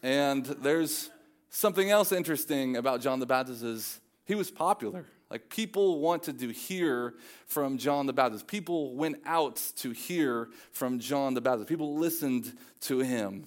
And 0.00 0.46
there's 0.46 1.10
something 1.50 1.90
else 1.90 2.12
interesting 2.12 2.76
about 2.76 3.00
John 3.00 3.18
the 3.18 3.26
Baptist 3.26 3.64
is 3.64 4.00
he 4.26 4.36
was 4.36 4.52
popular. 4.52 5.06
Like 5.30 5.48
people 5.48 6.00
wanted 6.00 6.38
to 6.40 6.50
hear 6.50 7.14
from 7.46 7.78
John 7.78 8.06
the 8.06 8.12
Baptist. 8.12 8.46
People 8.46 8.94
went 8.94 9.16
out 9.24 9.60
to 9.76 9.90
hear 9.90 10.48
from 10.72 10.98
John 10.98 11.34
the 11.34 11.40
Baptist. 11.40 11.68
People 11.68 11.96
listened 11.96 12.56
to 12.82 13.00
him. 13.00 13.46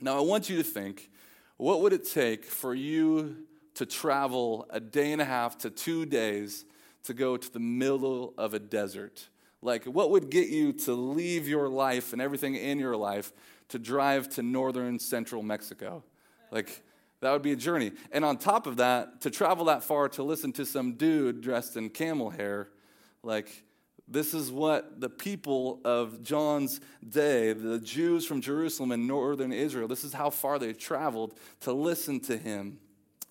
Now 0.00 0.18
I 0.18 0.20
want 0.20 0.50
you 0.50 0.56
to 0.56 0.62
think 0.62 1.10
what 1.56 1.80
would 1.80 1.92
it 1.92 2.06
take 2.10 2.44
for 2.44 2.74
you 2.74 3.46
to 3.74 3.86
travel 3.86 4.66
a 4.70 4.80
day 4.80 5.12
and 5.12 5.22
a 5.22 5.24
half 5.24 5.56
to 5.58 5.70
two 5.70 6.04
days 6.04 6.64
to 7.04 7.14
go 7.14 7.36
to 7.36 7.52
the 7.52 7.60
middle 7.60 8.34
of 8.36 8.52
a 8.52 8.58
desert? 8.58 9.28
Like, 9.62 9.84
what 9.84 10.10
would 10.10 10.30
get 10.30 10.48
you 10.48 10.72
to 10.72 10.92
leave 10.92 11.48
your 11.48 11.68
life 11.68 12.12
and 12.12 12.20
everything 12.20 12.54
in 12.56 12.78
your 12.78 12.96
life 12.96 13.32
to 13.68 13.78
drive 13.78 14.28
to 14.30 14.42
northern 14.42 14.98
central 14.98 15.42
Mexico? 15.42 16.04
Like, 16.50 16.82
that 17.26 17.32
would 17.32 17.42
be 17.42 17.50
a 17.50 17.56
journey. 17.56 17.90
And 18.12 18.24
on 18.24 18.36
top 18.36 18.68
of 18.68 18.76
that, 18.76 19.22
to 19.22 19.30
travel 19.30 19.64
that 19.64 19.82
far 19.82 20.08
to 20.10 20.22
listen 20.22 20.52
to 20.52 20.64
some 20.64 20.92
dude 20.92 21.40
dressed 21.40 21.76
in 21.76 21.90
camel 21.90 22.30
hair, 22.30 22.68
like, 23.24 23.64
this 24.06 24.32
is 24.32 24.52
what 24.52 25.00
the 25.00 25.10
people 25.10 25.80
of 25.84 26.22
John's 26.22 26.80
day, 27.06 27.52
the 27.52 27.80
Jews 27.80 28.24
from 28.24 28.40
Jerusalem 28.40 28.92
and 28.92 29.08
northern 29.08 29.52
Israel, 29.52 29.88
this 29.88 30.04
is 30.04 30.12
how 30.12 30.30
far 30.30 30.60
they 30.60 30.72
traveled 30.72 31.36
to 31.62 31.72
listen 31.72 32.20
to 32.20 32.36
him. 32.36 32.78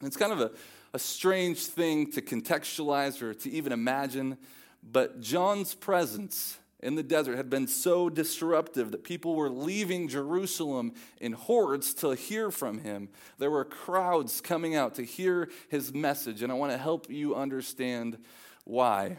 It's 0.02 0.18
kind 0.18 0.34
of 0.34 0.42
a, 0.42 0.52
a 0.94 1.00
strange 1.00 1.66
thing 1.66 2.12
to 2.12 2.22
contextualize 2.22 3.22
or 3.22 3.34
to 3.34 3.50
even 3.50 3.72
imagine, 3.72 4.38
but 4.84 5.22
John's 5.22 5.74
presence 5.74 6.58
in 6.86 6.94
the 6.94 7.02
desert 7.02 7.36
had 7.36 7.50
been 7.50 7.66
so 7.66 8.12
disruptive 8.12 8.92
that 8.92 9.04
people 9.04 9.34
were 9.34 9.50
leaving 9.50 10.08
Jerusalem 10.08 10.94
in 11.20 11.34
hordes 11.34 11.96
to 11.96 12.12
hear 12.12 12.52
from 12.52 12.78
him. 12.78 13.10
There 13.40 13.50
were 13.50 13.66
crowds 13.66 14.40
coming 14.40 14.76
out 14.76 14.94
to 14.96 15.02
hear 15.04 15.50
his 15.68 15.92
message, 15.96 16.44
and 16.44 16.52
I 16.52 16.56
want 16.56 16.72
to 16.74 16.78
help 16.78 17.10
you 17.10 17.34
understand 17.34 18.20
why. 18.66 19.18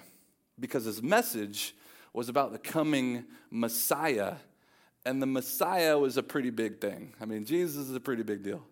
Because 0.61 0.85
his 0.85 1.03
message 1.03 1.75
was 2.13 2.29
about 2.29 2.53
the 2.53 2.59
coming 2.59 3.25
Messiah, 3.51 4.37
and 5.05 5.21
the 5.21 5.27
Messiah 5.27 5.99
was 5.99 6.17
a 6.17 6.23
pretty 6.23 6.51
big 6.51 6.81
thing. 6.81 7.15
I 7.21 7.25
mean, 7.25 7.45
Jesus 7.45 7.89
is 7.89 7.97
a 7.97 8.01
pretty 8.01 8.23
big 8.23 8.45
deal. 8.45 8.63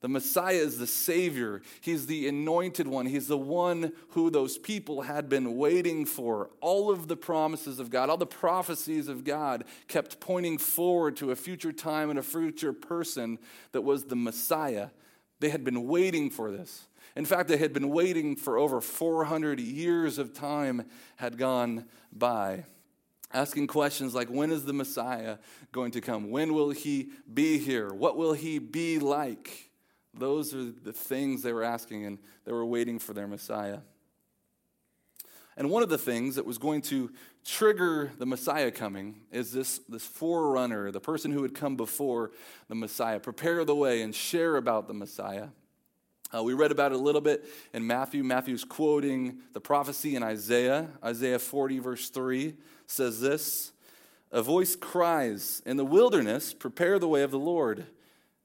The 0.00 0.08
Messiah 0.08 0.54
is 0.54 0.78
the 0.78 0.86
Savior. 0.86 1.60
He's 1.82 2.06
the 2.06 2.26
anointed 2.26 2.88
one. 2.88 3.04
He's 3.04 3.28
the 3.28 3.36
one 3.36 3.92
who 4.10 4.30
those 4.30 4.56
people 4.56 5.02
had 5.02 5.28
been 5.28 5.56
waiting 5.58 6.06
for. 6.06 6.48
All 6.60 6.90
of 6.90 7.06
the 7.06 7.16
promises 7.16 7.78
of 7.78 7.90
God, 7.90 8.08
all 8.08 8.16
the 8.16 8.26
prophecies 8.26 9.08
of 9.08 9.24
God 9.24 9.64
kept 9.88 10.18
pointing 10.18 10.56
forward 10.56 11.16
to 11.18 11.32
a 11.32 11.36
future 11.36 11.72
time 11.72 12.08
and 12.08 12.18
a 12.18 12.22
future 12.22 12.72
person 12.72 13.38
that 13.72 13.82
was 13.82 14.04
the 14.04 14.16
Messiah. 14.16 14.88
They 15.38 15.50
had 15.50 15.64
been 15.64 15.86
waiting 15.86 16.30
for 16.30 16.50
this. 16.50 16.86
In 17.14 17.26
fact, 17.26 17.48
they 17.48 17.58
had 17.58 17.74
been 17.74 17.90
waiting 17.90 18.36
for 18.36 18.56
over 18.56 18.80
400 18.80 19.60
years 19.60 20.16
of 20.16 20.32
time 20.32 20.84
had 21.16 21.36
gone 21.36 21.84
by. 22.10 22.64
Asking 23.32 23.66
questions 23.66 24.14
like, 24.14 24.28
when 24.28 24.50
is 24.50 24.64
the 24.64 24.72
Messiah 24.72 25.36
going 25.72 25.90
to 25.92 26.00
come? 26.00 26.30
When 26.30 26.54
will 26.54 26.70
he 26.70 27.10
be 27.32 27.58
here? 27.58 27.92
What 27.92 28.16
will 28.16 28.32
he 28.32 28.58
be 28.58 28.98
like? 28.98 29.69
Those 30.14 30.54
are 30.54 30.64
the 30.64 30.92
things 30.92 31.42
they 31.42 31.52
were 31.52 31.62
asking, 31.62 32.04
and 32.04 32.18
they 32.44 32.52
were 32.52 32.64
waiting 32.66 32.98
for 32.98 33.12
their 33.12 33.28
Messiah. 33.28 33.78
And 35.56 35.70
one 35.70 35.82
of 35.82 35.88
the 35.88 35.98
things 35.98 36.36
that 36.36 36.46
was 36.46 36.58
going 36.58 36.82
to 36.82 37.10
trigger 37.44 38.12
the 38.18 38.26
Messiah 38.26 38.70
coming 38.70 39.20
is 39.30 39.52
this, 39.52 39.78
this 39.88 40.04
forerunner, 40.04 40.90
the 40.90 41.00
person 41.00 41.30
who 41.30 41.42
would 41.42 41.54
come 41.54 41.76
before 41.76 42.30
the 42.68 42.74
Messiah, 42.74 43.20
prepare 43.20 43.64
the 43.64 43.74
way 43.74 44.02
and 44.02 44.14
share 44.14 44.56
about 44.56 44.88
the 44.88 44.94
Messiah. 44.94 45.48
Uh, 46.34 46.42
we 46.42 46.54
read 46.54 46.70
about 46.70 46.92
it 46.92 46.94
a 46.94 46.98
little 46.98 47.20
bit 47.20 47.44
in 47.72 47.86
Matthew. 47.86 48.22
Matthew's 48.22 48.64
quoting 48.64 49.40
the 49.52 49.60
prophecy 49.60 50.14
in 50.14 50.22
Isaiah. 50.22 50.88
Isaiah 51.04 51.40
40, 51.40 51.78
verse 51.80 52.08
3 52.08 52.54
says 52.86 53.20
this 53.20 53.72
A 54.30 54.42
voice 54.42 54.76
cries, 54.76 55.60
In 55.66 55.76
the 55.76 55.84
wilderness, 55.84 56.54
prepare 56.54 56.98
the 56.98 57.08
way 57.08 57.22
of 57.22 57.32
the 57.32 57.38
Lord 57.38 57.86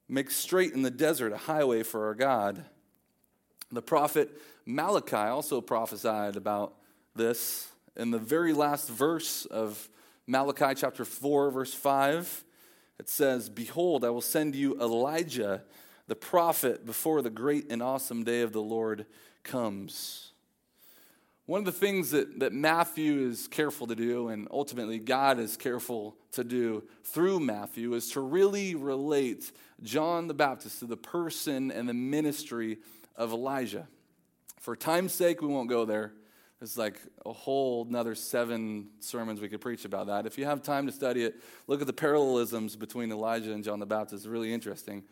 Make 0.08 0.30
straight 0.30 0.72
in 0.72 0.82
the 0.82 0.90
desert 0.90 1.32
a 1.32 1.36
highway 1.36 1.82
for 1.82 2.06
our 2.06 2.14
God. 2.14 2.64
The 3.72 3.82
prophet 3.82 4.30
Malachi 4.64 5.16
also 5.16 5.60
prophesied 5.60 6.36
about 6.36 6.74
this 7.14 7.68
in 7.96 8.10
the 8.10 8.18
very 8.18 8.52
last 8.52 8.88
verse 8.88 9.46
of 9.46 9.88
Malachi 10.26 10.74
chapter 10.74 11.04
4, 11.04 11.50
verse 11.50 11.74
5. 11.74 12.44
It 12.98 13.08
says, 13.08 13.48
Behold, 13.48 14.04
I 14.04 14.10
will 14.10 14.20
send 14.20 14.54
you 14.54 14.80
Elijah, 14.80 15.62
the 16.06 16.16
prophet, 16.16 16.86
before 16.86 17.22
the 17.22 17.30
great 17.30 17.70
and 17.70 17.82
awesome 17.82 18.24
day 18.24 18.42
of 18.42 18.52
the 18.52 18.62
Lord 18.62 19.06
comes. 19.42 20.32
One 21.46 21.60
of 21.60 21.64
the 21.64 21.72
things 21.72 22.10
that, 22.10 22.40
that 22.40 22.52
Matthew 22.52 23.28
is 23.28 23.46
careful 23.46 23.86
to 23.86 23.94
do, 23.94 24.28
and 24.28 24.48
ultimately 24.50 24.98
God 24.98 25.38
is 25.38 25.56
careful 25.56 26.16
to 26.32 26.42
do 26.42 26.82
through 27.04 27.38
Matthew, 27.38 27.94
is 27.94 28.10
to 28.10 28.20
really 28.20 28.74
relate 28.74 29.52
John 29.80 30.26
the 30.26 30.34
Baptist 30.34 30.80
to 30.80 30.86
the 30.86 30.96
person 30.96 31.70
and 31.70 31.88
the 31.88 31.94
ministry 31.94 32.78
of 33.14 33.32
Elijah. 33.32 33.86
For 34.58 34.74
time's 34.74 35.14
sake, 35.14 35.40
we 35.40 35.46
won't 35.46 35.68
go 35.68 35.84
there. 35.84 36.14
It's 36.60 36.76
like 36.76 37.00
a 37.24 37.32
whole 37.32 37.86
another 37.88 38.16
seven 38.16 38.88
sermons 38.98 39.40
we 39.40 39.48
could 39.48 39.60
preach 39.60 39.84
about 39.84 40.08
that. 40.08 40.26
If 40.26 40.38
you 40.38 40.46
have 40.46 40.62
time 40.62 40.86
to 40.86 40.92
study 40.92 41.22
it, 41.22 41.36
look 41.68 41.80
at 41.80 41.86
the 41.86 41.92
parallelisms 41.92 42.74
between 42.74 43.12
Elijah 43.12 43.52
and 43.52 43.62
John 43.62 43.78
the 43.78 43.86
Baptist. 43.86 44.24
It's 44.24 44.26
really 44.26 44.52
interesting. 44.52 45.04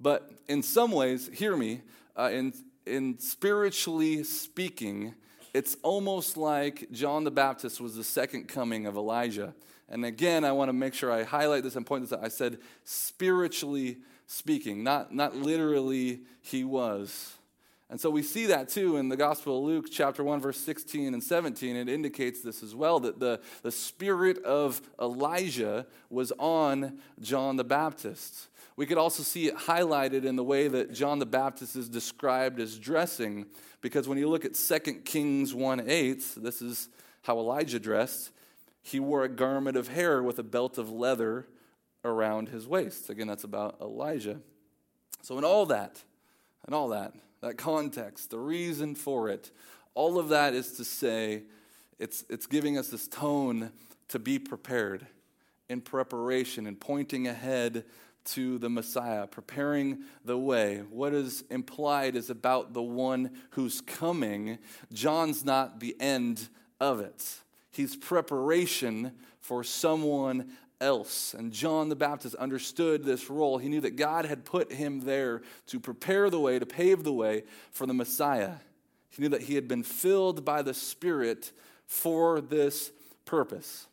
But 0.00 0.28
in 0.48 0.64
some 0.64 0.90
ways, 0.90 1.30
hear 1.32 1.56
me, 1.56 1.82
uh, 2.16 2.30
in, 2.32 2.52
in 2.84 3.20
spiritually 3.20 4.24
speaking, 4.24 5.14
it's 5.58 5.76
almost 5.82 6.36
like 6.36 6.88
John 6.92 7.24
the 7.24 7.32
Baptist 7.32 7.80
was 7.80 7.96
the 7.96 8.04
second 8.04 8.46
coming 8.46 8.86
of 8.86 8.94
Elijah. 8.94 9.54
And 9.88 10.04
again, 10.04 10.44
I 10.44 10.52
want 10.52 10.68
to 10.68 10.72
make 10.72 10.94
sure 10.94 11.10
I 11.10 11.24
highlight 11.24 11.64
this 11.64 11.74
and 11.74 11.84
point 11.84 12.04
this 12.04 12.12
out. 12.12 12.24
I 12.24 12.28
said 12.28 12.58
spiritually 12.84 13.96
speaking, 14.28 14.84
not, 14.84 15.12
not 15.12 15.34
literally 15.34 16.20
he 16.42 16.62
was. 16.62 17.34
And 17.90 18.00
so 18.00 18.08
we 18.08 18.22
see 18.22 18.46
that 18.46 18.68
too 18.68 18.98
in 18.98 19.08
the 19.08 19.16
Gospel 19.16 19.58
of 19.58 19.64
Luke, 19.64 19.86
chapter 19.90 20.22
1, 20.22 20.40
verse 20.40 20.58
16 20.58 21.12
and 21.12 21.24
17. 21.24 21.74
It 21.74 21.88
indicates 21.88 22.40
this 22.40 22.62
as 22.62 22.76
well 22.76 23.00
that 23.00 23.18
the, 23.18 23.40
the 23.64 23.72
spirit 23.72 24.38
of 24.44 24.80
Elijah 25.00 25.86
was 26.08 26.32
on 26.38 27.00
John 27.20 27.56
the 27.56 27.64
Baptist. 27.64 28.46
We 28.78 28.86
could 28.86 28.96
also 28.96 29.24
see 29.24 29.48
it 29.48 29.56
highlighted 29.56 30.24
in 30.24 30.36
the 30.36 30.44
way 30.44 30.68
that 30.68 30.92
John 30.92 31.18
the 31.18 31.26
Baptist 31.26 31.74
is 31.74 31.88
described 31.88 32.60
as 32.60 32.78
dressing, 32.78 33.46
because 33.80 34.06
when 34.06 34.18
you 34.18 34.28
look 34.28 34.44
at 34.44 34.54
2 34.54 34.78
Kings 35.04 35.52
1 35.52 35.90
8, 35.90 36.24
this 36.36 36.62
is 36.62 36.88
how 37.22 37.40
Elijah 37.40 37.80
dressed. 37.80 38.30
He 38.80 39.00
wore 39.00 39.24
a 39.24 39.28
garment 39.28 39.76
of 39.76 39.88
hair 39.88 40.22
with 40.22 40.38
a 40.38 40.44
belt 40.44 40.78
of 40.78 40.92
leather 40.92 41.48
around 42.04 42.50
his 42.50 42.68
waist. 42.68 43.10
Again, 43.10 43.26
that's 43.26 43.42
about 43.42 43.78
Elijah. 43.80 44.38
So, 45.22 45.36
in 45.38 45.44
all 45.44 45.66
that, 45.66 46.00
and 46.64 46.72
all 46.72 46.90
that, 46.90 47.14
that 47.40 47.58
context, 47.58 48.30
the 48.30 48.38
reason 48.38 48.94
for 48.94 49.28
it. 49.28 49.50
All 49.94 50.20
of 50.20 50.28
that 50.28 50.54
is 50.54 50.74
to 50.74 50.84
say, 50.84 51.42
it's, 51.98 52.24
it's 52.30 52.46
giving 52.46 52.78
us 52.78 52.86
this 52.90 53.08
tone 53.08 53.72
to 54.10 54.20
be 54.20 54.38
prepared 54.38 55.04
in 55.68 55.80
preparation 55.80 56.68
and 56.68 56.80
pointing 56.80 57.26
ahead 57.26 57.84
to 58.32 58.58
the 58.58 58.68
Messiah, 58.68 59.26
preparing 59.26 60.04
the 60.24 60.38
way. 60.38 60.82
What 60.90 61.14
is 61.14 61.44
implied 61.50 62.16
is 62.16 62.30
about 62.30 62.74
the 62.74 62.82
one 62.82 63.30
who's 63.50 63.80
coming. 63.80 64.58
John's 64.92 65.44
not 65.44 65.80
the 65.80 65.96
end 66.00 66.48
of 66.80 67.00
it, 67.00 67.40
he's 67.70 67.96
preparation 67.96 69.12
for 69.40 69.64
someone 69.64 70.50
else. 70.80 71.34
And 71.34 71.52
John 71.52 71.88
the 71.88 71.96
Baptist 71.96 72.34
understood 72.36 73.04
this 73.04 73.30
role. 73.30 73.58
He 73.58 73.68
knew 73.68 73.80
that 73.80 73.96
God 73.96 74.26
had 74.26 74.44
put 74.44 74.72
him 74.72 75.00
there 75.00 75.42
to 75.66 75.80
prepare 75.80 76.30
the 76.30 76.38
way, 76.38 76.58
to 76.58 76.66
pave 76.66 77.02
the 77.02 77.12
way 77.12 77.44
for 77.72 77.86
the 77.86 77.94
Messiah. 77.94 78.54
He 79.10 79.22
knew 79.22 79.28
that 79.30 79.42
he 79.42 79.54
had 79.54 79.66
been 79.66 79.82
filled 79.82 80.44
by 80.44 80.62
the 80.62 80.74
Spirit 80.74 81.52
for 81.86 82.40
this 82.40 82.92
purpose. 83.24 83.86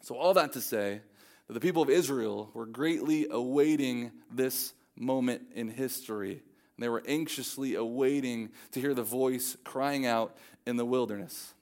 So, 0.00 0.16
all 0.16 0.34
that 0.34 0.52
to 0.54 0.60
say 0.60 1.02
the 1.48 1.60
people 1.60 1.82
of 1.82 1.90
Israel 1.90 2.50
were 2.52 2.66
greatly 2.66 3.26
awaiting 3.30 4.12
this 4.30 4.74
moment 4.96 5.42
in 5.54 5.68
history. 5.68 6.32
And 6.32 6.84
they 6.84 6.88
were 6.88 7.02
anxiously 7.06 7.74
awaiting 7.74 8.50
to 8.72 8.80
hear 8.80 8.94
the 8.94 9.02
voice 9.02 9.56
crying 9.64 10.06
out 10.06 10.36
in 10.66 10.76
the 10.76 10.84
wilderness. 10.84 11.54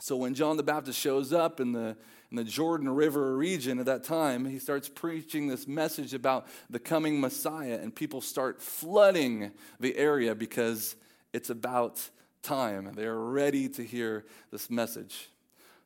So, 0.00 0.16
when 0.16 0.34
John 0.34 0.56
the 0.56 0.62
Baptist 0.62 0.98
shows 0.98 1.32
up 1.32 1.58
in 1.58 1.72
the 1.72 1.96
in 2.30 2.36
the 2.36 2.44
Jordan 2.44 2.90
River 2.90 3.36
region 3.36 3.78
at 3.78 3.86
that 3.86 4.04
time, 4.04 4.44
he 4.44 4.58
starts 4.58 4.88
preaching 4.88 5.48
this 5.48 5.66
message 5.66 6.12
about 6.12 6.46
the 6.68 6.78
coming 6.78 7.20
Messiah, 7.20 7.78
and 7.80 7.94
people 7.94 8.20
start 8.20 8.60
flooding 8.60 9.50
the 9.80 9.96
area 9.96 10.34
because 10.34 10.94
it's 11.32 11.48
about 11.48 12.06
time. 12.42 12.92
They're 12.94 13.18
ready 13.18 13.68
to 13.70 13.82
hear 13.82 14.26
this 14.50 14.68
message. 14.68 15.30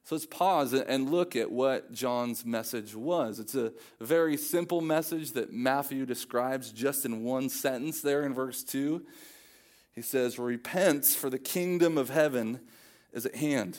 So 0.04 0.16
let's 0.16 0.26
pause 0.26 0.74
and 0.74 1.10
look 1.10 1.36
at 1.36 1.50
what 1.50 1.92
John's 1.92 2.44
message 2.44 2.94
was. 2.94 3.38
It's 3.38 3.54
a 3.54 3.72
very 4.00 4.36
simple 4.36 4.80
message 4.80 5.32
that 5.32 5.52
Matthew 5.52 6.04
describes 6.04 6.72
just 6.72 7.04
in 7.04 7.22
one 7.22 7.48
sentence 7.48 8.00
there 8.00 8.24
in 8.24 8.34
verse 8.34 8.64
2. 8.64 9.04
He 9.94 10.02
says, 10.02 10.38
Repent, 10.38 11.04
for 11.04 11.30
the 11.30 11.38
kingdom 11.38 11.98
of 11.98 12.10
heaven 12.10 12.60
is 13.12 13.26
at 13.26 13.36
hand. 13.36 13.78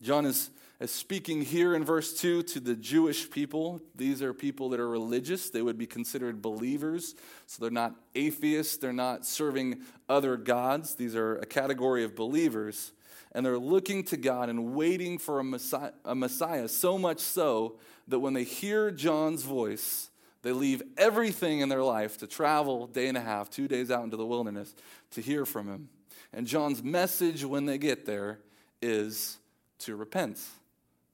John 0.00 0.24
is 0.24 0.50
as 0.80 0.92
speaking 0.92 1.42
here 1.42 1.74
in 1.74 1.84
verse 1.84 2.18
2 2.20 2.44
to 2.44 2.60
the 2.60 2.76
Jewish 2.76 3.28
people. 3.30 3.80
These 3.96 4.22
are 4.22 4.32
people 4.32 4.68
that 4.68 4.78
are 4.78 4.88
religious. 4.88 5.50
They 5.50 5.62
would 5.62 5.76
be 5.76 5.86
considered 5.86 6.40
believers. 6.40 7.16
So 7.46 7.62
they're 7.62 7.72
not 7.72 7.96
atheists. 8.14 8.76
They're 8.76 8.92
not 8.92 9.26
serving 9.26 9.80
other 10.08 10.36
gods. 10.36 10.94
These 10.94 11.16
are 11.16 11.36
a 11.38 11.46
category 11.46 12.04
of 12.04 12.14
believers. 12.14 12.92
And 13.32 13.44
they're 13.44 13.58
looking 13.58 14.04
to 14.04 14.16
God 14.16 14.48
and 14.48 14.74
waiting 14.74 15.18
for 15.18 15.38
a 15.40 15.44
Messiah, 15.44 15.92
a 16.04 16.14
Messiah, 16.14 16.68
so 16.68 16.96
much 16.98 17.20
so 17.20 17.76
that 18.08 18.20
when 18.20 18.32
they 18.32 18.44
hear 18.44 18.90
John's 18.90 19.42
voice, 19.42 20.10
they 20.42 20.52
leave 20.52 20.82
everything 20.96 21.60
in 21.60 21.68
their 21.68 21.82
life 21.82 22.18
to 22.18 22.26
travel 22.26 22.86
day 22.86 23.08
and 23.08 23.18
a 23.18 23.20
half, 23.20 23.50
two 23.50 23.68
days 23.68 23.90
out 23.90 24.04
into 24.04 24.16
the 24.16 24.26
wilderness 24.26 24.74
to 25.10 25.20
hear 25.20 25.44
from 25.44 25.68
him. 25.68 25.88
And 26.32 26.46
John's 26.46 26.82
message 26.82 27.44
when 27.44 27.66
they 27.66 27.78
get 27.78 28.06
there 28.06 28.38
is 28.80 29.38
to 29.80 29.96
repent 29.96 30.38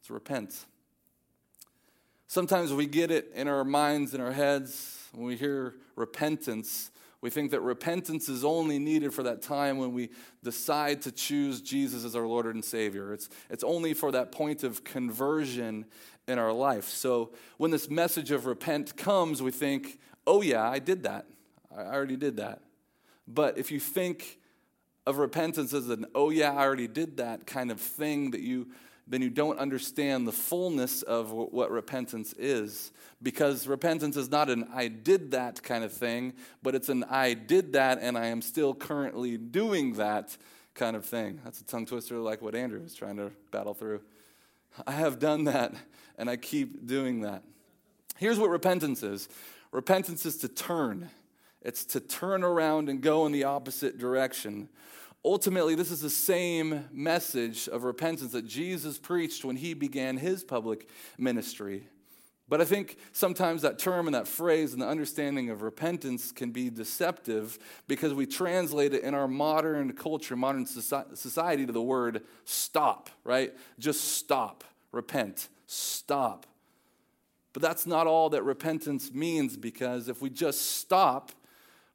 to 0.06 0.12
repent. 0.12 0.66
Sometimes 2.26 2.72
we 2.72 2.86
get 2.86 3.10
it 3.10 3.30
in 3.34 3.48
our 3.48 3.64
minds 3.64 4.12
and 4.12 4.22
our 4.22 4.32
heads 4.32 5.08
when 5.12 5.26
we 5.26 5.36
hear 5.36 5.74
repentance. 5.96 6.90
We 7.24 7.30
think 7.30 7.52
that 7.52 7.62
repentance 7.62 8.28
is 8.28 8.44
only 8.44 8.78
needed 8.78 9.14
for 9.14 9.22
that 9.22 9.40
time 9.40 9.78
when 9.78 9.94
we 9.94 10.10
decide 10.42 11.00
to 11.02 11.10
choose 11.10 11.62
Jesus 11.62 12.04
as 12.04 12.14
our 12.14 12.26
Lord 12.26 12.44
and 12.44 12.62
Savior. 12.62 13.14
It's, 13.14 13.30
it's 13.48 13.64
only 13.64 13.94
for 13.94 14.12
that 14.12 14.30
point 14.30 14.62
of 14.62 14.84
conversion 14.84 15.86
in 16.28 16.38
our 16.38 16.52
life. 16.52 16.84
So 16.84 17.30
when 17.56 17.70
this 17.70 17.88
message 17.88 18.30
of 18.30 18.44
repent 18.44 18.98
comes, 18.98 19.40
we 19.40 19.52
think, 19.52 20.00
oh, 20.26 20.42
yeah, 20.42 20.68
I 20.68 20.78
did 20.78 21.04
that. 21.04 21.24
I 21.74 21.84
already 21.84 22.16
did 22.16 22.36
that. 22.36 22.60
But 23.26 23.56
if 23.56 23.72
you 23.72 23.80
think 23.80 24.38
of 25.06 25.16
repentance 25.16 25.72
as 25.72 25.88
an, 25.88 26.04
oh, 26.14 26.28
yeah, 26.28 26.52
I 26.52 26.62
already 26.62 26.88
did 26.88 27.16
that 27.16 27.46
kind 27.46 27.70
of 27.70 27.80
thing 27.80 28.32
that 28.32 28.40
you 28.40 28.66
then 29.06 29.20
you 29.20 29.30
don't 29.30 29.58
understand 29.58 30.26
the 30.26 30.32
fullness 30.32 31.02
of 31.02 31.30
what 31.30 31.70
repentance 31.70 32.32
is. 32.38 32.90
Because 33.22 33.66
repentance 33.66 34.16
is 34.16 34.30
not 34.30 34.48
an 34.50 34.68
I 34.74 34.88
did 34.88 35.32
that 35.32 35.62
kind 35.62 35.84
of 35.84 35.92
thing, 35.92 36.34
but 36.62 36.74
it's 36.74 36.88
an 36.88 37.04
I 37.04 37.34
did 37.34 37.74
that 37.74 37.98
and 38.00 38.16
I 38.16 38.26
am 38.26 38.40
still 38.40 38.74
currently 38.74 39.36
doing 39.36 39.94
that 39.94 40.36
kind 40.74 40.96
of 40.96 41.04
thing. 41.04 41.40
That's 41.44 41.60
a 41.60 41.64
tongue 41.64 41.86
twister 41.86 42.18
like 42.18 42.42
what 42.42 42.54
Andrew 42.54 42.80
was 42.80 42.94
trying 42.94 43.16
to 43.16 43.30
battle 43.50 43.74
through. 43.74 44.00
I 44.86 44.92
have 44.92 45.18
done 45.18 45.44
that 45.44 45.74
and 46.18 46.28
I 46.28 46.36
keep 46.36 46.86
doing 46.86 47.20
that. 47.20 47.42
Here's 48.16 48.38
what 48.38 48.50
repentance 48.50 49.02
is 49.02 49.28
repentance 49.70 50.24
is 50.24 50.38
to 50.38 50.48
turn, 50.48 51.10
it's 51.60 51.84
to 51.86 52.00
turn 52.00 52.42
around 52.42 52.88
and 52.88 53.00
go 53.00 53.26
in 53.26 53.32
the 53.32 53.44
opposite 53.44 53.98
direction 53.98 54.68
Ultimately, 55.24 55.74
this 55.74 55.90
is 55.90 56.02
the 56.02 56.10
same 56.10 56.84
message 56.92 57.66
of 57.68 57.84
repentance 57.84 58.32
that 58.32 58.46
Jesus 58.46 58.98
preached 58.98 59.42
when 59.44 59.56
he 59.56 59.72
began 59.72 60.18
his 60.18 60.44
public 60.44 60.86
ministry. 61.16 61.88
But 62.46 62.60
I 62.60 62.66
think 62.66 62.98
sometimes 63.12 63.62
that 63.62 63.78
term 63.78 64.06
and 64.06 64.14
that 64.14 64.28
phrase 64.28 64.74
and 64.74 64.82
the 64.82 64.86
understanding 64.86 65.48
of 65.48 65.62
repentance 65.62 66.30
can 66.30 66.50
be 66.50 66.68
deceptive 66.68 67.58
because 67.88 68.12
we 68.12 68.26
translate 68.26 68.92
it 68.92 69.02
in 69.02 69.14
our 69.14 69.26
modern 69.26 69.94
culture, 69.94 70.36
modern 70.36 70.66
society, 70.66 71.64
to 71.64 71.72
the 71.72 71.80
word 71.80 72.22
stop, 72.44 73.08
right? 73.24 73.54
Just 73.78 74.16
stop, 74.16 74.62
repent, 74.92 75.48
stop. 75.66 76.44
But 77.54 77.62
that's 77.62 77.86
not 77.86 78.06
all 78.06 78.28
that 78.30 78.42
repentance 78.42 79.10
means 79.10 79.56
because 79.56 80.10
if 80.10 80.20
we 80.20 80.28
just 80.28 80.76
stop, 80.76 81.32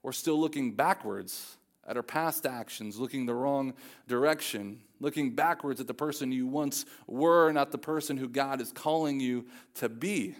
we're 0.02 0.14
still 0.14 0.40
looking 0.40 0.72
backwards 0.74 1.58
at 1.90 1.98
our 1.98 2.04
past 2.04 2.46
actions, 2.46 3.00
looking 3.00 3.26
the 3.26 3.34
wrong 3.34 3.74
direction, 4.08 4.80
looking 5.00 5.34
backwards 5.34 5.82
at 5.82 5.88
the 5.88 5.94
person 5.94 6.32
you 6.32 6.46
once 6.46 6.86
were, 7.08 7.52
not 7.52 7.72
the 7.72 7.80
person 7.80 8.16
who 8.16 8.30
God 8.30 8.62
is 8.62 8.72
calling 8.72 9.20
you 9.20 9.48
to 9.74 9.90
be. 9.90 10.36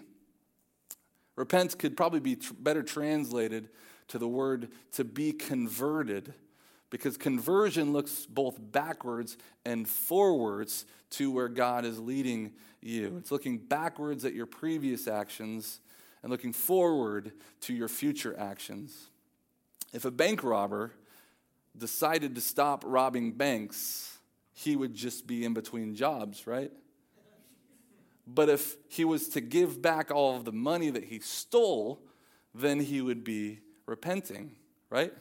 Repent 1.34 1.76
could 1.76 1.96
probably 1.96 2.20
be 2.20 2.36
tr- 2.36 2.54
better 2.56 2.84
translated 2.84 3.68
to 4.08 4.18
the 4.18 4.28
word 4.28 4.68
to 4.92 5.02
be 5.02 5.32
converted, 5.32 6.34
because 6.88 7.16
conversion 7.16 7.92
looks 7.92 8.26
both 8.26 8.56
backwards 8.72 9.36
and 9.64 9.88
forwards 9.88 10.86
to 11.10 11.32
where 11.32 11.48
God 11.48 11.84
is 11.84 11.98
leading 11.98 12.52
you. 12.80 13.16
It's 13.18 13.32
looking 13.32 13.58
backwards 13.58 14.24
at 14.24 14.34
your 14.34 14.46
previous 14.46 15.08
actions 15.08 15.80
and 16.22 16.30
looking 16.30 16.52
forward 16.52 17.32
to 17.62 17.74
your 17.74 17.88
future 17.88 18.36
actions. 18.38 19.08
If 19.92 20.04
a 20.04 20.10
bank 20.10 20.44
robber 20.44 20.92
decided 21.76 22.34
to 22.34 22.40
stop 22.40 22.84
robbing 22.86 23.32
banks, 23.32 24.18
he 24.52 24.76
would 24.76 24.94
just 24.94 25.26
be 25.26 25.44
in 25.44 25.54
between 25.54 25.94
jobs, 25.94 26.46
right? 26.46 26.70
But 28.26 28.48
if 28.48 28.76
he 28.88 29.04
was 29.04 29.28
to 29.30 29.40
give 29.40 29.80
back 29.82 30.10
all 30.10 30.36
of 30.36 30.44
the 30.44 30.52
money 30.52 30.90
that 30.90 31.04
he 31.04 31.18
stole, 31.18 32.00
then 32.54 32.80
he 32.80 33.00
would 33.00 33.24
be 33.24 33.60
repenting, 33.86 34.52
right? 34.88 35.12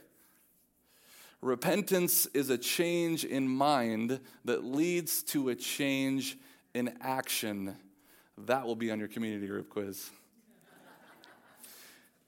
Repentance 1.42 2.26
is 2.34 2.50
a 2.50 2.58
change 2.58 3.24
in 3.24 3.48
mind 3.48 4.20
that 4.46 4.64
leads 4.64 5.24
to 5.24 5.50
a 5.50 5.56
change 5.56 6.38
in 6.74 6.98
action. 7.02 7.76
That 8.38 8.66
will 8.66 8.76
be 8.76 8.92
on 8.92 9.00
your 9.00 9.08
community 9.08 9.48
group 9.48 9.70
quiz. 9.70 10.10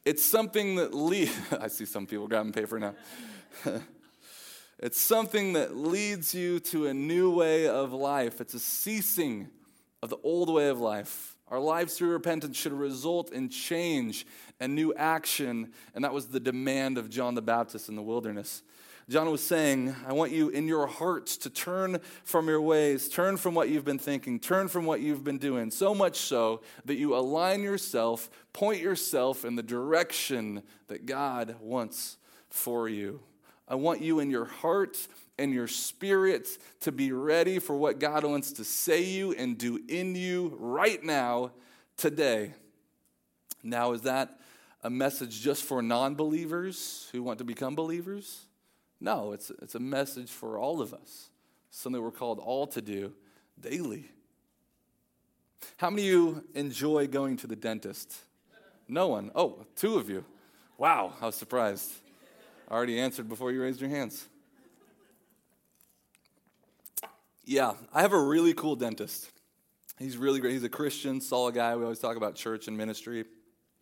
It's 0.04 0.24
something 0.24 0.76
that 0.78 0.94
leads, 0.94 1.38
I 1.60 1.68
see 1.68 1.86
some 1.86 2.08
people 2.08 2.28
grabbing 2.28 2.54
paper 2.54 2.80
now. 2.80 2.96
It's 4.82 5.00
something 5.00 5.54
that 5.54 5.78
leads 5.78 6.34
you 6.34 6.60
to 6.60 6.88
a 6.88 6.94
new 6.94 7.30
way 7.30 7.68
of 7.68 7.94
life. 7.94 8.42
It's 8.42 8.56
a 8.56 8.60
ceasing 8.60 9.50
of 10.02 10.10
the 10.10 10.18
old 10.24 10.52
way 10.52 10.70
of 10.70 10.80
life. 10.80 11.38
Our 11.50 11.60
lives 11.60 11.96
through 11.96 12.10
repentance 12.10 12.58
should 12.58 12.74
result 12.74 13.32
in 13.32 13.50
change 13.50 14.26
and 14.60 14.74
new 14.74 14.92
action, 14.96 15.72
and 15.94 16.04
that 16.04 16.14
was 16.14 16.30
the 16.30 16.40
demand 16.40 16.98
of 16.98 17.12
John 17.12 17.36
the 17.36 17.44
Baptist 17.44 17.90
in 17.90 17.96
the 17.96 18.02
wilderness. 18.02 18.64
John 19.08 19.30
was 19.30 19.44
saying, 19.44 19.94
I 20.08 20.14
want 20.14 20.32
you 20.32 20.50
in 20.50 20.68
your 20.68 20.88
hearts 20.88 21.38
to 21.38 21.52
turn 21.52 22.00
from 22.24 22.48
your 22.48 22.62
ways, 22.62 23.08
turn 23.08 23.38
from 23.38 23.54
what 23.54 23.70
you've 23.70 23.86
been 23.86 24.00
thinking, 24.00 24.40
turn 24.40 24.68
from 24.68 24.86
what 24.86 25.02
you've 25.02 25.24
been 25.24 25.38
doing, 25.38 25.70
so 25.70 25.94
much 25.94 26.18
so 26.18 26.62
that 26.86 26.96
you 26.96 27.16
align 27.16 27.62
yourself, 27.62 28.32
point 28.54 28.82
yourself 28.82 29.46
in 29.46 29.56
the 29.56 29.64
direction 29.64 30.64
that 30.88 31.06
God 31.06 31.58
wants 31.60 32.18
for 32.50 32.90
you. 32.90 33.20
I 33.72 33.76
want 33.76 34.02
you 34.02 34.20
in 34.20 34.30
your 34.30 34.44
heart 34.44 34.98
and 35.40 35.54
your 35.54 35.70
spirit 35.70 36.50
to 36.82 36.92
be 36.92 37.14
ready 37.14 37.58
for 37.58 37.74
what 37.74 38.00
God 38.00 38.26
wants 38.26 38.52
to 38.54 38.66
say 38.66 39.02
you 39.02 39.32
and 39.32 39.58
do 39.58 39.80
in 39.88 40.14
you 40.14 40.58
right 40.60 41.02
now, 41.02 41.52
today. 41.96 42.52
Now, 43.64 43.94
is 43.94 44.02
that 44.02 44.42
a 44.84 44.90
message 44.90 45.40
just 45.40 45.64
for 45.64 45.82
non 45.82 46.16
believers 46.16 47.08
who 47.14 47.24
want 47.24 47.38
to 47.38 47.46
become 47.46 47.74
believers? 47.74 48.42
No, 49.00 49.32
it's, 49.32 49.54
it's 49.62 49.76
a 49.76 49.80
message 49.80 50.30
for 50.30 50.58
all 50.58 50.82
of 50.82 50.94
us, 50.94 51.30
something 51.70 52.02
we're 52.02 52.12
called 52.12 52.40
all 52.40 52.68
to 52.68 52.82
do 52.82 53.14
daily. 53.58 54.12
How 55.78 55.90
many 55.90 56.10
of 56.10 56.14
you 56.14 56.44
enjoy 56.56 57.08
going 57.08 57.38
to 57.38 57.48
the 57.48 57.56
dentist? 57.56 58.14
No 58.90 59.08
one. 59.08 59.32
Oh, 59.34 59.66
two 59.78 59.96
of 59.96 60.10
you. 60.10 60.26
Wow, 60.78 61.14
I 61.22 61.28
was 61.28 61.36
surprised. 61.36 62.01
I 62.72 62.74
already 62.74 63.02
answered 63.02 63.28
before 63.28 63.52
you 63.52 63.62
raised 63.62 63.82
your 63.82 63.90
hands. 63.90 64.26
Yeah, 67.44 67.74
I 67.94 68.00
have 68.00 68.14
a 68.14 68.24
really 68.24 68.54
cool 68.54 68.78
dentist. 68.78 69.30
He's 70.00 70.16
really 70.16 70.40
great. 70.40 70.54
He's 70.54 70.64
a 70.64 70.70
Christian, 70.70 71.20
solid 71.20 71.54
guy. 71.54 71.76
We 71.76 71.84
always 71.84 72.00
talk 72.00 72.16
about 72.16 72.36
church 72.36 72.70
and 72.70 72.78
ministry. 72.78 73.26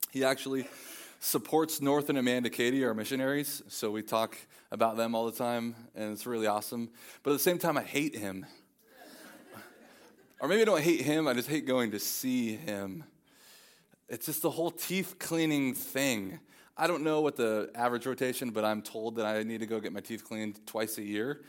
He 0.09 0.23
actually 0.23 0.67
supports 1.19 1.81
North 1.81 2.09
and 2.09 2.17
Amanda 2.17 2.49
Katie, 2.49 2.83
our 2.83 2.95
missionaries. 2.95 3.61
So 3.67 3.91
we 3.91 4.01
talk 4.01 4.35
about 4.71 4.97
them 4.97 5.13
all 5.13 5.27
the 5.27 5.37
time, 5.37 5.75
and 5.93 6.11
it's 6.11 6.25
really 6.25 6.47
awesome. 6.47 6.89
But 7.21 7.29
at 7.29 7.33
the 7.33 7.43
same 7.43 7.59
time, 7.59 7.77
I 7.77 7.83
hate 7.83 8.15
him. 8.15 8.43
or 10.39 10.47
maybe 10.47 10.63
I 10.63 10.65
don't 10.65 10.81
hate 10.81 11.01
him, 11.01 11.27
I 11.27 11.35
just 11.35 11.47
hate 11.47 11.67
going 11.67 11.91
to 11.91 11.99
see 11.99 12.55
him. 12.55 13.03
It's 14.07 14.25
just 14.25 14.41
the 14.41 14.49
whole 14.49 14.71
teeth 14.71 15.17
cleaning 15.19 15.75
thing. 15.75 16.39
I 16.81 16.87
don't 16.87 17.03
know 17.03 17.19
what 17.19 17.35
the 17.35 17.69
average 17.75 18.05
rotation, 18.05 18.51
but 18.51 18.63
I'm 18.63 18.81
told 18.81 19.17
that 19.17 19.25
I 19.25 19.43
need 19.43 19.59
to 19.59 19.65
go 19.65 19.81
get 19.81 19.91
my 19.91 19.99
teeth 19.99 20.23
cleaned 20.23 20.65
twice 20.65 20.97
a 20.97 21.03
year. 21.03 21.41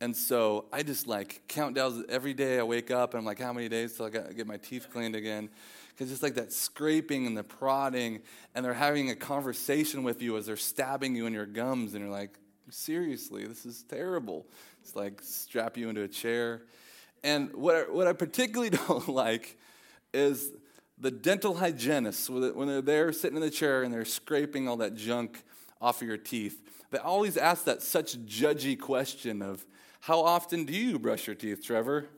And 0.00 0.14
so 0.14 0.66
I 0.72 0.84
just 0.84 1.08
like 1.08 1.42
count 1.48 1.74
down 1.74 2.04
every 2.08 2.34
day 2.34 2.60
I 2.60 2.62
wake 2.62 2.92
up 2.92 3.12
and 3.12 3.18
I'm 3.18 3.24
like, 3.24 3.40
how 3.40 3.52
many 3.52 3.68
days 3.68 3.96
till 3.96 4.06
I 4.06 4.10
get 4.10 4.46
my 4.46 4.58
teeth 4.58 4.86
cleaned 4.92 5.16
again? 5.16 5.50
Because 5.88 6.12
it's 6.12 6.22
like 6.22 6.36
that 6.36 6.52
scraping 6.52 7.26
and 7.26 7.36
the 7.36 7.42
prodding, 7.42 8.20
and 8.54 8.64
they're 8.64 8.74
having 8.74 9.10
a 9.10 9.16
conversation 9.16 10.04
with 10.04 10.22
you 10.22 10.36
as 10.36 10.46
they're 10.46 10.56
stabbing 10.56 11.16
you 11.16 11.26
in 11.26 11.32
your 11.32 11.46
gums, 11.46 11.94
and 11.94 12.04
you're 12.04 12.12
like, 12.12 12.38
seriously, 12.70 13.44
this 13.44 13.66
is 13.66 13.82
terrible. 13.88 14.46
It's 14.82 14.94
like 14.94 15.20
strap 15.20 15.76
you 15.76 15.88
into 15.88 16.02
a 16.02 16.08
chair. 16.08 16.62
And 17.24 17.52
what 17.54 17.74
I, 17.74 17.80
what 17.90 18.06
I 18.06 18.12
particularly 18.12 18.70
don't 18.86 19.08
like 19.08 19.58
is 20.14 20.52
the 20.98 21.10
dental 21.10 21.56
hygienists, 21.56 22.30
when 22.30 22.68
they're 22.68 22.80
there 22.80 23.12
sitting 23.12 23.36
in 23.36 23.42
the 23.42 23.50
chair 23.50 23.82
and 23.82 23.92
they're 23.92 24.04
scraping 24.04 24.68
all 24.68 24.78
that 24.78 24.94
junk 24.94 25.42
off 25.80 26.00
of 26.00 26.08
your 26.08 26.16
teeth, 26.16 26.62
they 26.90 26.98
always 26.98 27.36
ask 27.36 27.64
that 27.64 27.82
such 27.82 28.16
judgy 28.24 28.78
question 28.78 29.42
of, 29.42 29.66
How 30.00 30.20
often 30.20 30.64
do 30.64 30.72
you 30.72 30.98
brush 30.98 31.26
your 31.26 31.36
teeth, 31.36 31.64
Trevor? 31.64 32.06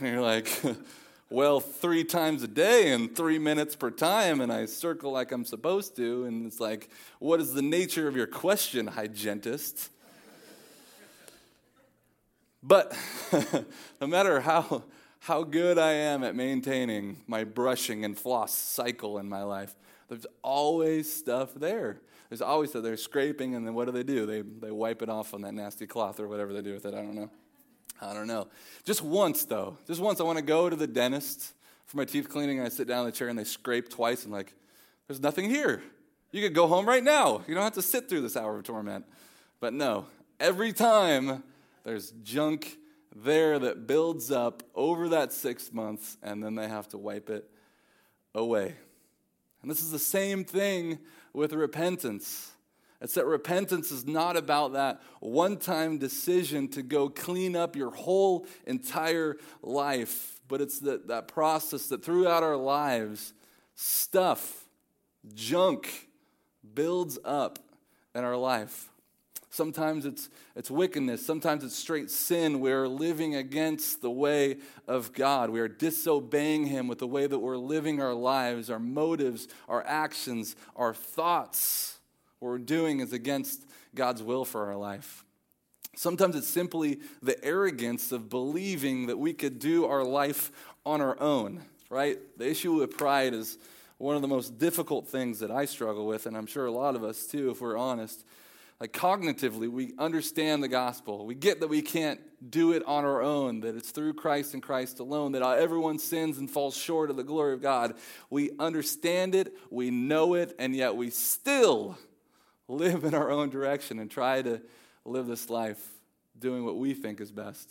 And 0.00 0.08
you're 0.08 0.22
like, 0.22 0.48
well, 1.30 1.60
three 1.60 2.02
times 2.02 2.42
a 2.42 2.48
day 2.48 2.90
and 2.90 3.14
three 3.14 3.38
minutes 3.38 3.76
per 3.76 3.92
time, 3.92 4.40
and 4.40 4.52
I 4.52 4.66
circle 4.66 5.12
like 5.12 5.30
I'm 5.30 5.44
supposed 5.44 5.94
to. 5.94 6.24
And 6.24 6.46
it's 6.46 6.58
like, 6.58 6.90
what 7.20 7.40
is 7.40 7.54
the 7.54 7.62
nature 7.62 8.08
of 8.08 8.16
your 8.16 8.26
question, 8.26 8.88
hygienist? 8.88 9.90
But 12.60 12.96
no 14.00 14.06
matter 14.06 14.40
how, 14.40 14.82
how 15.24 15.42
good 15.42 15.78
I 15.78 15.92
am 15.92 16.22
at 16.22 16.36
maintaining 16.36 17.16
my 17.26 17.44
brushing 17.44 18.04
and 18.04 18.16
floss 18.16 18.52
cycle 18.52 19.16
in 19.16 19.26
my 19.26 19.42
life, 19.42 19.74
there's 20.10 20.26
always 20.42 21.10
stuff 21.10 21.54
there. 21.54 22.02
There's 22.28 22.42
always 22.42 22.68
stuff. 22.68 22.82
They're 22.82 22.98
scraping, 22.98 23.54
and 23.54 23.66
then 23.66 23.72
what 23.72 23.86
do 23.86 23.92
they 23.92 24.02
do? 24.02 24.26
They, 24.26 24.42
they 24.42 24.70
wipe 24.70 25.00
it 25.00 25.08
off 25.08 25.32
on 25.32 25.40
that 25.40 25.54
nasty 25.54 25.86
cloth 25.86 26.20
or 26.20 26.28
whatever 26.28 26.52
they 26.52 26.60
do 26.60 26.74
with 26.74 26.84
it. 26.84 26.92
I 26.92 26.98
don't 26.98 27.14
know. 27.14 27.30
I 28.02 28.12
don't 28.12 28.26
know. 28.26 28.48
Just 28.84 29.00
once, 29.00 29.46
though. 29.46 29.78
Just 29.86 29.98
once, 29.98 30.20
I 30.20 30.24
want 30.24 30.36
to 30.36 30.44
go 30.44 30.68
to 30.68 30.76
the 30.76 30.86
dentist 30.86 31.54
for 31.86 31.96
my 31.96 32.04
teeth 32.04 32.28
cleaning, 32.28 32.58
and 32.58 32.66
I 32.66 32.68
sit 32.68 32.86
down 32.86 33.00
in 33.00 33.06
the 33.06 33.12
chair 33.12 33.28
and 33.28 33.38
they 33.38 33.44
scrape 33.44 33.88
twice. 33.88 34.26
I'm 34.26 34.30
like, 34.30 34.52
there's 35.08 35.20
nothing 35.20 35.48
here. 35.48 35.82
You 36.32 36.42
could 36.42 36.54
go 36.54 36.66
home 36.66 36.86
right 36.86 37.02
now. 37.02 37.42
You 37.48 37.54
don't 37.54 37.64
have 37.64 37.72
to 37.74 37.82
sit 37.82 38.10
through 38.10 38.20
this 38.20 38.36
hour 38.36 38.58
of 38.58 38.64
torment. 38.64 39.06
But 39.58 39.72
no, 39.72 40.04
every 40.38 40.74
time 40.74 41.44
there's 41.82 42.10
junk 42.22 42.76
there 43.14 43.58
that 43.58 43.86
builds 43.86 44.30
up 44.30 44.62
over 44.74 45.08
that 45.10 45.32
six 45.32 45.72
months, 45.72 46.16
and 46.22 46.42
then 46.42 46.54
they 46.54 46.68
have 46.68 46.88
to 46.88 46.98
wipe 46.98 47.30
it 47.30 47.48
away. 48.34 48.74
And 49.62 49.70
this 49.70 49.82
is 49.82 49.90
the 49.90 49.98
same 49.98 50.44
thing 50.44 50.98
with 51.32 51.52
repentance. 51.52 52.50
It's 53.00 53.14
that 53.14 53.26
repentance 53.26 53.90
is 53.90 54.06
not 54.06 54.36
about 54.36 54.72
that 54.72 55.02
one 55.20 55.58
time 55.58 55.98
decision 55.98 56.68
to 56.68 56.82
go 56.82 57.08
clean 57.08 57.54
up 57.54 57.76
your 57.76 57.90
whole 57.90 58.46
entire 58.66 59.36
life, 59.62 60.40
but 60.48 60.60
it's 60.60 60.80
that, 60.80 61.08
that 61.08 61.28
process 61.28 61.86
that 61.88 62.04
throughout 62.04 62.42
our 62.42 62.56
lives, 62.56 63.34
stuff, 63.74 64.64
junk 65.34 66.08
builds 66.74 67.18
up 67.24 67.58
in 68.14 68.24
our 68.24 68.36
life. 68.36 68.90
Sometimes 69.54 70.04
it's, 70.04 70.30
it's 70.56 70.70
wickedness. 70.70 71.24
Sometimes 71.24 71.62
it's 71.62 71.76
straight 71.76 72.10
sin. 72.10 72.60
We're 72.60 72.88
living 72.88 73.36
against 73.36 74.02
the 74.02 74.10
way 74.10 74.56
of 74.88 75.12
God. 75.12 75.50
We 75.50 75.60
are 75.60 75.68
disobeying 75.68 76.66
Him 76.66 76.88
with 76.88 76.98
the 76.98 77.06
way 77.06 77.26
that 77.26 77.38
we're 77.38 77.56
living 77.56 78.02
our 78.02 78.14
lives, 78.14 78.68
our 78.68 78.80
motives, 78.80 79.46
our 79.68 79.84
actions, 79.86 80.56
our 80.74 80.92
thoughts 80.92 82.00
what 82.44 82.50
we're 82.50 82.58
doing 82.58 83.00
is 83.00 83.14
against 83.14 83.64
God's 83.94 84.22
will 84.22 84.44
for 84.44 84.66
our 84.66 84.76
life. 84.76 85.24
Sometimes 85.96 86.36
it's 86.36 86.48
simply 86.48 86.98
the 87.22 87.42
arrogance 87.42 88.12
of 88.12 88.28
believing 88.28 89.06
that 89.06 89.18
we 89.18 89.32
could 89.32 89.58
do 89.58 89.86
our 89.86 90.04
life 90.04 90.52
on 90.84 91.00
our 91.00 91.18
own, 91.20 91.62
right? 91.88 92.18
The 92.36 92.46
issue 92.46 92.74
with 92.74 92.98
pride 92.98 93.32
is 93.32 93.56
one 93.96 94.14
of 94.14 94.20
the 94.20 94.28
most 94.28 94.58
difficult 94.58 95.06
things 95.06 95.38
that 95.38 95.50
I 95.50 95.64
struggle 95.64 96.06
with, 96.06 96.26
and 96.26 96.36
I'm 96.36 96.46
sure 96.46 96.66
a 96.66 96.72
lot 96.72 96.96
of 96.96 97.04
us 97.04 97.24
too, 97.24 97.50
if 97.50 97.62
we're 97.62 97.78
honest. 97.78 98.24
Like 98.84 98.92
cognitively, 98.92 99.70
we 99.70 99.94
understand 99.98 100.62
the 100.62 100.68
gospel. 100.68 101.24
We 101.24 101.34
get 101.34 101.60
that 101.60 101.68
we 101.68 101.80
can't 101.80 102.20
do 102.50 102.72
it 102.72 102.82
on 102.84 103.06
our 103.06 103.22
own, 103.22 103.60
that 103.60 103.74
it's 103.74 103.92
through 103.92 104.12
Christ 104.12 104.52
and 104.52 104.62
Christ 104.62 105.00
alone, 105.00 105.32
that 105.32 105.42
uh, 105.42 105.52
everyone 105.52 105.98
sins 105.98 106.36
and 106.36 106.50
falls 106.50 106.76
short 106.76 107.08
of 107.08 107.16
the 107.16 107.24
glory 107.24 107.54
of 107.54 107.62
God. 107.62 107.94
We 108.28 108.50
understand 108.58 109.34
it, 109.34 109.54
we 109.70 109.90
know 109.90 110.34
it, 110.34 110.54
and 110.58 110.76
yet 110.76 110.96
we 110.96 111.08
still 111.08 111.96
live 112.68 113.04
in 113.04 113.14
our 113.14 113.30
own 113.30 113.48
direction 113.48 113.98
and 113.98 114.10
try 114.10 114.42
to 114.42 114.60
live 115.06 115.28
this 115.28 115.48
life 115.48 115.82
doing 116.38 116.66
what 116.66 116.76
we 116.76 116.92
think 116.92 117.22
is 117.22 117.32
best. 117.32 117.70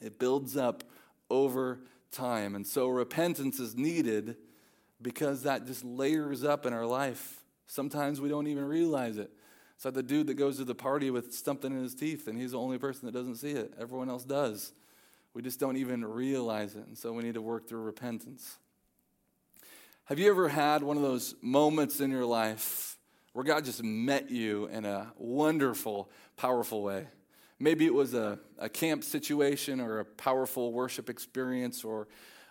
It 0.00 0.18
builds 0.18 0.56
up 0.56 0.84
over 1.28 1.80
time. 2.10 2.54
And 2.54 2.66
so 2.66 2.88
repentance 2.88 3.60
is 3.60 3.76
needed 3.76 4.36
because 5.02 5.42
that 5.42 5.66
just 5.66 5.84
layers 5.84 6.44
up 6.44 6.64
in 6.64 6.72
our 6.72 6.86
life. 6.86 7.40
Sometimes 7.66 8.22
we 8.22 8.30
don't 8.30 8.46
even 8.46 8.64
realize 8.64 9.18
it. 9.18 9.30
It's 9.82 9.84
like 9.84 9.94
the 9.94 10.02
dude 10.04 10.28
that 10.28 10.34
goes 10.34 10.58
to 10.58 10.64
the 10.64 10.76
party 10.76 11.10
with 11.10 11.34
something 11.34 11.72
in 11.72 11.82
his 11.82 11.96
teeth 11.96 12.28
and 12.28 12.38
he's 12.38 12.52
the 12.52 12.58
only 12.60 12.78
person 12.78 13.06
that 13.06 13.12
doesn't 13.12 13.34
see 13.34 13.50
it. 13.50 13.74
Everyone 13.80 14.08
else 14.08 14.22
does. 14.22 14.72
We 15.34 15.42
just 15.42 15.58
don't 15.58 15.76
even 15.76 16.04
realize 16.04 16.76
it. 16.76 16.86
And 16.86 16.96
so 16.96 17.12
we 17.12 17.24
need 17.24 17.34
to 17.34 17.42
work 17.42 17.68
through 17.68 17.80
repentance. 17.80 18.58
Have 20.04 20.20
you 20.20 20.30
ever 20.30 20.48
had 20.48 20.84
one 20.84 20.96
of 20.96 21.02
those 21.02 21.34
moments 21.42 21.98
in 21.98 22.12
your 22.12 22.24
life 22.24 22.96
where 23.32 23.44
God 23.44 23.64
just 23.64 23.82
met 23.82 24.30
you 24.30 24.66
in 24.66 24.84
a 24.84 25.12
wonderful, 25.16 26.12
powerful 26.36 26.84
way. 26.84 27.08
Maybe 27.58 27.84
it 27.84 27.92
was 27.92 28.14
a, 28.14 28.38
a 28.60 28.68
camp 28.68 29.02
situation 29.02 29.80
or 29.80 29.98
a 29.98 30.04
powerful 30.04 30.72
worship 30.72 31.10
experience 31.10 31.82
or 31.82 32.06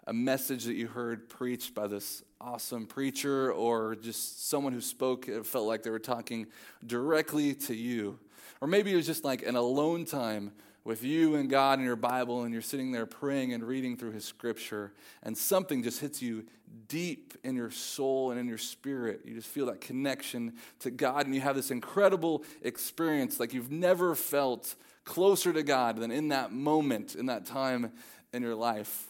a 0.06 0.12
message 0.12 0.66
that 0.66 0.74
you 0.74 0.90
heard 0.90 1.30
preached 1.30 1.74
by 1.74 1.88
this 1.88 2.24
awesome 2.42 2.88
preacher 2.88 3.52
or 3.52 3.96
just 3.96 4.50
someone 4.50 4.74
who 4.74 4.82
spoke, 4.82 5.28
it 5.28 5.46
felt 5.46 5.68
like 5.68 5.84
they 5.84 5.90
were 5.90 6.00
talking 6.00 6.48
directly 6.86 7.54
to 7.54 7.76
you. 7.76 8.20
Or 8.60 8.68
maybe 8.68 8.92
it 8.92 8.96
was 8.96 9.06
just 9.06 9.24
like 9.24 9.44
an 9.44 9.56
alone 9.56 10.06
time 10.06 10.52
with 10.84 11.04
you 11.04 11.36
and 11.36 11.50
God 11.50 11.78
and 11.78 11.86
your 11.86 11.96
Bible, 11.96 12.44
and 12.44 12.52
you're 12.52 12.62
sitting 12.62 12.92
there 12.92 13.06
praying 13.06 13.54
and 13.54 13.64
reading 13.64 13.96
through 13.96 14.12
His 14.12 14.26
scripture, 14.26 14.92
and 15.22 15.38
something 15.38 15.84
just 15.84 16.00
hits 16.00 16.22
you 16.22 16.46
deep 16.88 17.36
in 17.44 17.56
your 17.56 17.70
soul 17.70 18.32
and 18.32 18.40
in 18.40 18.48
your 18.48 18.58
spirit. 18.58 19.22
You 19.24 19.36
just 19.36 19.48
feel 19.48 19.68
that 19.68 19.80
connection 19.80 20.54
to 20.80 20.90
God, 20.90 21.28
and 21.28 21.36
you 21.36 21.42
have 21.42 21.56
this 21.56 21.70
incredible 21.70 22.44
experience 22.64 23.40
like 23.40 23.54
you've 23.54 23.72
never 23.72 24.16
felt 24.16 24.76
closer 25.04 25.54
to 25.54 25.62
God 25.62 25.98
than 25.98 26.10
in 26.10 26.30
that 26.30 26.52
moment, 26.52 27.14
in 27.14 27.28
that 27.28 27.46
time 27.46 27.92
in 28.34 28.42
your 28.42 28.56
life. 28.56 29.08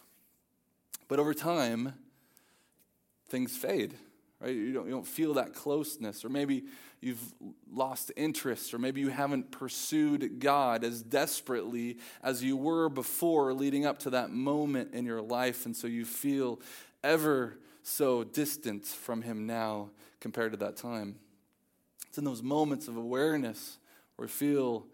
But 1.07 1.19
over 1.19 1.33
time, 1.33 1.93
things 3.31 3.55
fade, 3.55 3.95
right? 4.39 4.53
You 4.53 4.73
don't, 4.73 4.85
you 4.85 4.91
don't 4.91 5.07
feel 5.07 5.33
that 5.35 5.55
closeness, 5.55 6.23
or 6.23 6.29
maybe 6.29 6.65
you've 6.99 7.33
lost 7.73 8.11
interest, 8.15 8.73
or 8.73 8.77
maybe 8.77 9.01
you 9.01 9.09
haven't 9.09 9.49
pursued 9.49 10.39
God 10.39 10.83
as 10.83 11.01
desperately 11.01 11.97
as 12.21 12.43
you 12.43 12.55
were 12.55 12.89
before 12.89 13.53
leading 13.53 13.85
up 13.87 13.97
to 13.99 14.11
that 14.11 14.29
moment 14.29 14.93
in 14.93 15.05
your 15.05 15.21
life, 15.21 15.65
and 15.65 15.75
so 15.75 15.87
you 15.87 16.05
feel 16.05 16.59
ever 17.03 17.57
so 17.81 18.23
distant 18.23 18.85
from 18.85 19.23
Him 19.23 19.47
now 19.47 19.89
compared 20.19 20.51
to 20.51 20.57
that 20.57 20.75
time. 20.75 21.15
It's 22.09 22.17
in 22.17 22.25
those 22.25 22.43
moments 22.43 22.87
of 22.87 22.97
awareness 22.97 23.79
where 24.17 24.27
we 24.27 24.31
feel 24.31 24.85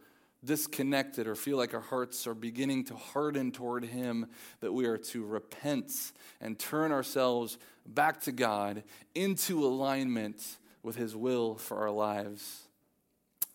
disconnected 0.45 1.27
or 1.27 1.35
feel 1.35 1.57
like 1.57 1.73
our 1.73 1.81
hearts 1.81 2.27
are 2.27 2.35
beginning 2.35 2.85
to 2.85 2.95
harden 2.95 3.51
toward 3.51 3.83
Him, 3.83 4.27
that 4.61 4.71
we 4.71 4.85
are 4.85 4.97
to 4.97 5.25
repent 5.25 5.91
and 6.39 6.57
turn 6.57 6.91
ourselves 6.91 7.57
back 7.87 8.21
to 8.21 8.31
God 8.31 8.83
into 9.15 9.65
alignment 9.65 10.57
with 10.83 10.95
His 10.95 11.15
will 11.15 11.55
for 11.55 11.77
our 11.77 11.91
lives. 11.91 12.63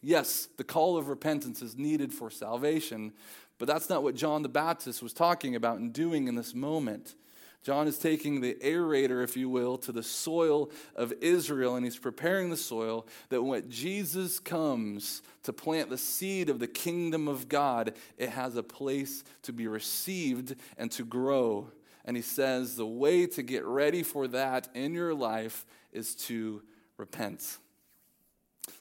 Yes, 0.02 0.48
the 0.56 0.64
call 0.64 0.96
of 0.96 1.08
repentance 1.08 1.62
is 1.62 1.78
needed 1.78 2.12
for 2.12 2.30
salvation, 2.30 3.12
but 3.58 3.68
that's 3.68 3.88
not 3.88 4.02
what 4.02 4.16
John 4.16 4.42
the 4.42 4.48
Baptist 4.48 5.02
was 5.02 5.12
talking 5.12 5.54
about 5.54 5.78
and 5.78 5.92
doing 5.92 6.26
in 6.26 6.34
this 6.34 6.54
moment. 6.54 7.14
John 7.62 7.86
is 7.86 7.96
taking 7.96 8.40
the 8.40 8.54
aerator, 8.54 9.22
if 9.22 9.36
you 9.36 9.48
will, 9.48 9.78
to 9.78 9.92
the 9.92 10.02
soil 10.02 10.72
of 10.96 11.12
Israel, 11.20 11.76
and 11.76 11.84
he's 11.84 11.96
preparing 11.96 12.50
the 12.50 12.56
soil 12.56 13.06
that 13.28 13.40
when 13.40 13.70
Jesus 13.70 14.40
comes 14.40 15.22
to 15.44 15.52
plant 15.52 15.88
the 15.88 15.98
seed 15.98 16.48
of 16.48 16.58
the 16.58 16.66
kingdom 16.66 17.28
of 17.28 17.48
God, 17.48 17.94
it 18.18 18.30
has 18.30 18.56
a 18.56 18.64
place 18.64 19.22
to 19.42 19.52
be 19.52 19.68
received 19.68 20.56
and 20.76 20.90
to 20.90 21.04
grow. 21.04 21.68
And 22.04 22.16
he 22.16 22.22
says 22.22 22.76
the 22.76 22.86
way 22.86 23.26
to 23.26 23.42
get 23.42 23.64
ready 23.64 24.02
for 24.02 24.26
that 24.28 24.68
in 24.74 24.94
your 24.94 25.14
life 25.14 25.64
is 25.92 26.14
to 26.14 26.62
repent. 26.96 27.58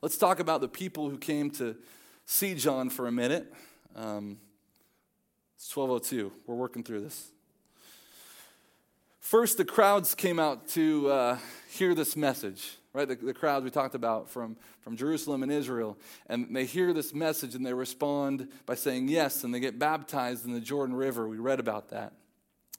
Let's 0.02 0.18
talk 0.18 0.40
about 0.40 0.62
the 0.62 0.68
people 0.68 1.10
who 1.10 1.18
came 1.18 1.52
to 1.52 1.76
see 2.26 2.56
John 2.56 2.90
for 2.90 3.08
a 3.08 3.12
minute. 3.12 3.54
Um, 3.96 4.38
it's 5.56 5.76
1202. 5.76 6.32
We're 6.48 6.56
working 6.56 6.84
through 6.84 7.02
this. 7.02 7.32
First, 9.20 9.58
the 9.58 9.66
crowds 9.66 10.16
came 10.16 10.40
out 10.40 10.68
to 10.70 11.10
uh, 11.10 11.38
hear 11.70 11.94
this 11.94 12.16
message, 12.18 12.78
right? 12.94 13.08
The, 13.08 13.16
the 13.16 13.34
crowds 13.34 13.64
we 13.64 13.70
talked 13.70 13.94
about 13.94 14.30
from, 14.30 14.58
from 14.82 14.98
Jerusalem 14.98 15.44
and 15.44 15.52
Israel. 15.52 15.98
And 16.28 16.56
they 16.56 16.66
hear 16.66 16.92
this 16.94 17.14
message 17.14 17.54
and 17.54 17.66
they 17.66 17.74
respond 17.74 18.50
by 18.66 18.76
saying 18.76 19.08
yes, 19.08 19.44
and 19.44 19.54
they 19.54 19.60
get 19.60 19.78
baptized 19.78 20.46
in 20.46 20.54
the 20.54 20.60
Jordan 20.60 20.96
River. 20.96 21.28
We 21.28 21.38
read 21.38 21.60
about 21.60 21.90
that. 21.90 22.14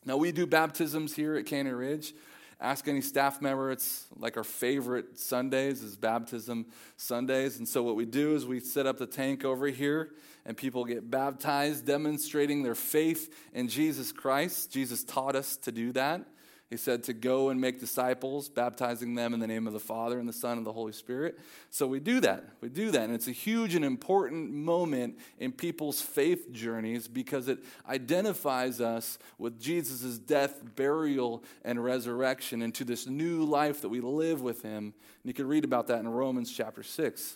Now, 0.04 0.16
we 0.16 0.32
do 0.32 0.46
baptisms 0.46 1.14
here 1.14 1.36
at 1.36 1.46
Canyon 1.46 1.76
Ridge. 1.76 2.14
Ask 2.60 2.86
any 2.86 3.00
staff 3.00 3.42
member, 3.42 3.72
it's 3.72 4.06
like 4.16 4.36
our 4.36 4.44
favorite 4.44 5.18
Sundays 5.18 5.82
is 5.82 5.96
baptism 5.96 6.66
Sundays. 6.96 7.58
And 7.58 7.66
so, 7.66 7.82
what 7.82 7.96
we 7.96 8.04
do 8.04 8.36
is 8.36 8.46
we 8.46 8.60
set 8.60 8.86
up 8.86 8.98
the 8.98 9.06
tank 9.06 9.44
over 9.44 9.66
here 9.66 10.10
and 10.44 10.56
people 10.56 10.84
get 10.84 11.10
baptized, 11.10 11.86
demonstrating 11.86 12.62
their 12.62 12.74
faith 12.74 13.32
in 13.52 13.68
Jesus 13.68 14.12
Christ. 14.12 14.72
Jesus 14.72 15.02
taught 15.04 15.34
us 15.34 15.56
to 15.58 15.72
do 15.72 15.92
that. 15.92 16.24
He 16.72 16.78
said 16.78 17.04
to 17.04 17.12
go 17.12 17.50
and 17.50 17.60
make 17.60 17.80
disciples, 17.80 18.48
baptizing 18.48 19.14
them 19.14 19.34
in 19.34 19.40
the 19.40 19.46
name 19.46 19.66
of 19.66 19.74
the 19.74 19.78
Father 19.78 20.18
and 20.18 20.26
the 20.26 20.32
Son 20.32 20.56
and 20.56 20.66
the 20.66 20.72
Holy 20.72 20.94
Spirit. 20.94 21.38
So 21.68 21.86
we 21.86 22.00
do 22.00 22.18
that. 22.20 22.44
We 22.62 22.70
do 22.70 22.90
that. 22.92 23.02
And 23.02 23.14
it's 23.14 23.28
a 23.28 23.32
huge 23.32 23.74
and 23.74 23.84
important 23.84 24.50
moment 24.50 25.18
in 25.38 25.52
people's 25.52 26.00
faith 26.00 26.50
journeys 26.50 27.08
because 27.08 27.48
it 27.48 27.58
identifies 27.86 28.80
us 28.80 29.18
with 29.36 29.60
Jesus' 29.60 30.16
death, 30.16 30.62
burial, 30.74 31.44
and 31.62 31.84
resurrection 31.84 32.62
into 32.62 32.84
this 32.84 33.06
new 33.06 33.44
life 33.44 33.82
that 33.82 33.90
we 33.90 34.00
live 34.00 34.40
with 34.40 34.62
him. 34.62 34.94
And 34.94 34.94
you 35.24 35.34
can 35.34 35.46
read 35.46 35.64
about 35.64 35.88
that 35.88 35.98
in 35.98 36.08
Romans 36.08 36.50
chapter 36.50 36.82
6. 36.82 37.34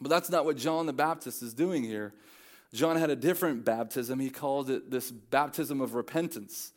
But 0.00 0.08
that's 0.08 0.30
not 0.30 0.46
what 0.46 0.56
John 0.56 0.86
the 0.86 0.94
Baptist 0.94 1.42
is 1.42 1.52
doing 1.52 1.84
here. 1.84 2.14
John 2.72 2.96
had 2.96 3.10
a 3.10 3.16
different 3.16 3.66
baptism. 3.66 4.20
He 4.20 4.30
called 4.30 4.70
it 4.70 4.90
this 4.90 5.10
baptism 5.10 5.82
of 5.82 5.94
repentance. 5.94 6.72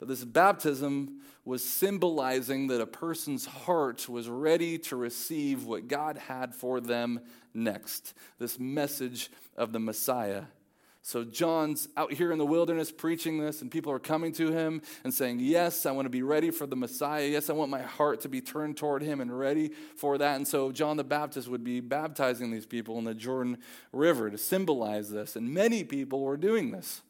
That 0.00 0.08
this 0.08 0.24
baptism 0.24 1.20
was 1.44 1.64
symbolizing 1.64 2.66
that 2.66 2.80
a 2.80 2.86
person's 2.86 3.46
heart 3.46 4.08
was 4.08 4.28
ready 4.28 4.78
to 4.78 4.96
receive 4.96 5.64
what 5.64 5.88
God 5.88 6.16
had 6.16 6.54
for 6.54 6.80
them 6.80 7.20
next 7.54 8.14
this 8.38 8.58
message 8.58 9.30
of 9.56 9.72
the 9.72 9.80
Messiah. 9.80 10.44
So 11.02 11.24
John's 11.24 11.88
out 11.96 12.12
here 12.12 12.30
in 12.30 12.38
the 12.38 12.44
wilderness 12.44 12.92
preaching 12.92 13.38
this, 13.38 13.62
and 13.62 13.70
people 13.70 13.90
are 13.90 13.98
coming 13.98 14.32
to 14.32 14.52
him 14.52 14.82
and 15.02 15.14
saying, 15.14 15.40
Yes, 15.40 15.86
I 15.86 15.92
want 15.92 16.04
to 16.04 16.10
be 16.10 16.22
ready 16.22 16.50
for 16.50 16.66
the 16.66 16.76
Messiah. 16.76 17.26
Yes, 17.26 17.48
I 17.48 17.54
want 17.54 17.70
my 17.70 17.80
heart 17.80 18.20
to 18.22 18.28
be 18.28 18.42
turned 18.42 18.76
toward 18.76 19.02
him 19.02 19.20
and 19.20 19.36
ready 19.36 19.70
for 19.96 20.18
that. 20.18 20.36
And 20.36 20.46
so 20.46 20.72
John 20.72 20.98
the 20.98 21.04
Baptist 21.04 21.48
would 21.48 21.64
be 21.64 21.80
baptizing 21.80 22.50
these 22.50 22.66
people 22.66 22.98
in 22.98 23.04
the 23.04 23.14
Jordan 23.14 23.58
River 23.92 24.30
to 24.30 24.36
symbolize 24.36 25.10
this. 25.10 25.36
And 25.36 25.52
many 25.54 25.84
people 25.84 26.20
were 26.20 26.36
doing 26.36 26.70
this. 26.70 27.00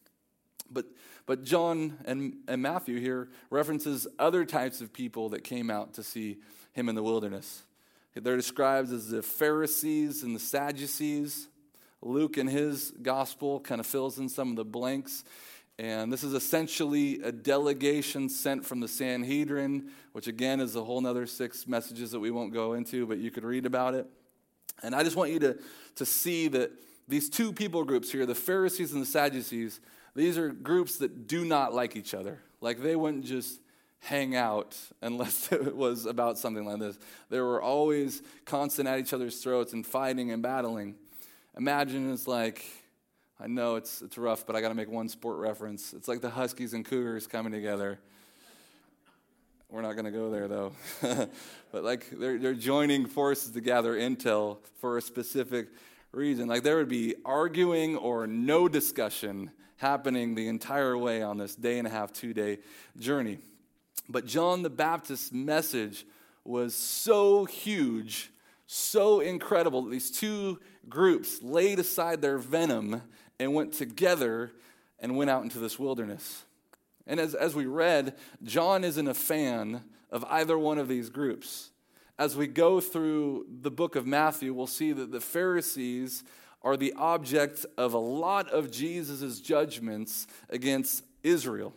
But, 0.70 0.86
but 1.30 1.44
John 1.44 1.96
and, 2.06 2.38
and 2.48 2.60
Matthew 2.60 2.98
here 2.98 3.28
references 3.50 4.04
other 4.18 4.44
types 4.44 4.80
of 4.80 4.92
people 4.92 5.28
that 5.28 5.44
came 5.44 5.70
out 5.70 5.94
to 5.94 6.02
see 6.02 6.38
him 6.72 6.88
in 6.88 6.96
the 6.96 7.04
wilderness. 7.04 7.62
They're 8.16 8.34
described 8.34 8.92
as 8.92 9.10
the 9.10 9.22
Pharisees 9.22 10.24
and 10.24 10.34
the 10.34 10.40
Sadducees. 10.40 11.46
Luke, 12.02 12.36
in 12.36 12.48
his 12.48 12.90
gospel, 13.00 13.60
kind 13.60 13.80
of 13.80 13.86
fills 13.86 14.18
in 14.18 14.28
some 14.28 14.50
of 14.50 14.56
the 14.56 14.64
blanks. 14.64 15.22
And 15.78 16.12
this 16.12 16.24
is 16.24 16.34
essentially 16.34 17.22
a 17.22 17.30
delegation 17.30 18.28
sent 18.28 18.66
from 18.66 18.80
the 18.80 18.88
Sanhedrin, 18.88 19.88
which 20.10 20.26
again 20.26 20.58
is 20.58 20.74
a 20.74 20.82
whole 20.82 21.06
other 21.06 21.28
six 21.28 21.68
messages 21.68 22.10
that 22.10 22.18
we 22.18 22.32
won't 22.32 22.52
go 22.52 22.72
into, 22.72 23.06
but 23.06 23.18
you 23.18 23.30
could 23.30 23.44
read 23.44 23.66
about 23.66 23.94
it. 23.94 24.04
And 24.82 24.96
I 24.96 25.04
just 25.04 25.14
want 25.14 25.30
you 25.30 25.38
to, 25.38 25.58
to 25.94 26.04
see 26.04 26.48
that 26.48 26.72
these 27.06 27.30
two 27.30 27.52
people 27.52 27.84
groups 27.84 28.10
here, 28.10 28.26
the 28.26 28.34
Pharisees 28.34 28.92
and 28.94 29.00
the 29.00 29.06
Sadducees, 29.06 29.78
these 30.20 30.36
are 30.36 30.50
groups 30.50 30.98
that 30.98 31.26
do 31.26 31.44
not 31.44 31.72
like 31.72 31.96
each 31.96 32.12
other. 32.12 32.40
Like 32.60 32.82
they 32.82 32.94
wouldn't 32.94 33.24
just 33.24 33.58
hang 34.00 34.36
out 34.36 34.76
unless 35.00 35.50
it 35.52 35.74
was 35.74 36.06
about 36.06 36.38
something 36.38 36.64
like 36.64 36.78
this. 36.78 36.98
They 37.30 37.40
were 37.40 37.60
always 37.60 38.22
constant 38.44 38.88
at 38.88 38.98
each 38.98 39.12
other's 39.12 39.38
throats 39.42 39.72
and 39.72 39.86
fighting 39.86 40.30
and 40.30 40.42
battling. 40.42 40.96
Imagine 41.56 42.12
it's 42.12 42.28
like, 42.28 42.64
I 43.38 43.46
know 43.46 43.76
it's, 43.76 44.02
it's 44.02 44.18
rough, 44.18 44.46
but 44.46 44.54
I 44.54 44.60
got 44.60 44.68
to 44.68 44.74
make 44.74 44.90
one 44.90 45.08
sport 45.08 45.38
reference. 45.38 45.94
It's 45.94 46.06
like 46.06 46.20
the 46.20 46.30
Huskies 46.30 46.74
and 46.74 46.84
Cougars 46.84 47.26
coming 47.26 47.52
together. 47.52 47.98
We're 49.70 49.82
not 49.82 49.92
going 49.92 50.04
to 50.04 50.10
go 50.10 50.30
there 50.30 50.48
though. 50.48 50.72
but 51.72 51.84
like 51.84 52.10
they're, 52.10 52.38
they're 52.38 52.54
joining 52.54 53.06
forces 53.06 53.52
to 53.52 53.60
gather 53.60 53.94
intel 53.94 54.58
for 54.80 54.98
a 54.98 55.02
specific 55.02 55.68
reason. 56.12 56.48
Like 56.48 56.62
there 56.62 56.76
would 56.76 56.88
be 56.88 57.14
arguing 57.24 57.96
or 57.96 58.26
no 58.26 58.68
discussion 58.68 59.50
happening 59.80 60.34
the 60.34 60.46
entire 60.46 60.96
way 60.96 61.22
on 61.22 61.38
this 61.38 61.56
day 61.56 61.78
and 61.78 61.86
a 61.86 61.90
half, 61.90 62.12
two 62.12 62.34
day 62.34 62.58
journey. 62.98 63.38
But 64.08 64.26
John 64.26 64.62
the 64.62 64.70
Baptist's 64.70 65.32
message 65.32 66.04
was 66.44 66.74
so 66.74 67.46
huge, 67.46 68.30
so 68.66 69.20
incredible 69.20 69.82
that 69.82 69.90
these 69.90 70.10
two 70.10 70.60
groups 70.88 71.42
laid 71.42 71.78
aside 71.78 72.20
their 72.20 72.36
venom 72.36 73.02
and 73.38 73.54
went 73.54 73.72
together 73.72 74.52
and 74.98 75.16
went 75.16 75.30
out 75.30 75.44
into 75.44 75.58
this 75.58 75.78
wilderness. 75.78 76.44
And 77.06 77.18
as, 77.18 77.34
as 77.34 77.54
we 77.54 77.64
read, 77.64 78.14
John 78.42 78.84
isn't 78.84 79.08
a 79.08 79.14
fan 79.14 79.82
of 80.10 80.24
either 80.28 80.58
one 80.58 80.78
of 80.78 80.88
these 80.88 81.08
groups. 81.08 81.70
As 82.18 82.36
we 82.36 82.46
go 82.46 82.80
through 82.80 83.46
the 83.62 83.70
book 83.70 83.96
of 83.96 84.06
Matthew, 84.06 84.52
we'll 84.52 84.66
see 84.66 84.92
that 84.92 85.10
the 85.10 85.22
Pharisees 85.22 86.22
are 86.62 86.76
the 86.76 86.92
object 86.94 87.64
of 87.76 87.94
a 87.94 87.98
lot 87.98 88.50
of 88.50 88.70
Jesus' 88.70 89.40
judgments 89.40 90.26
against 90.48 91.04
Israel. 91.22 91.74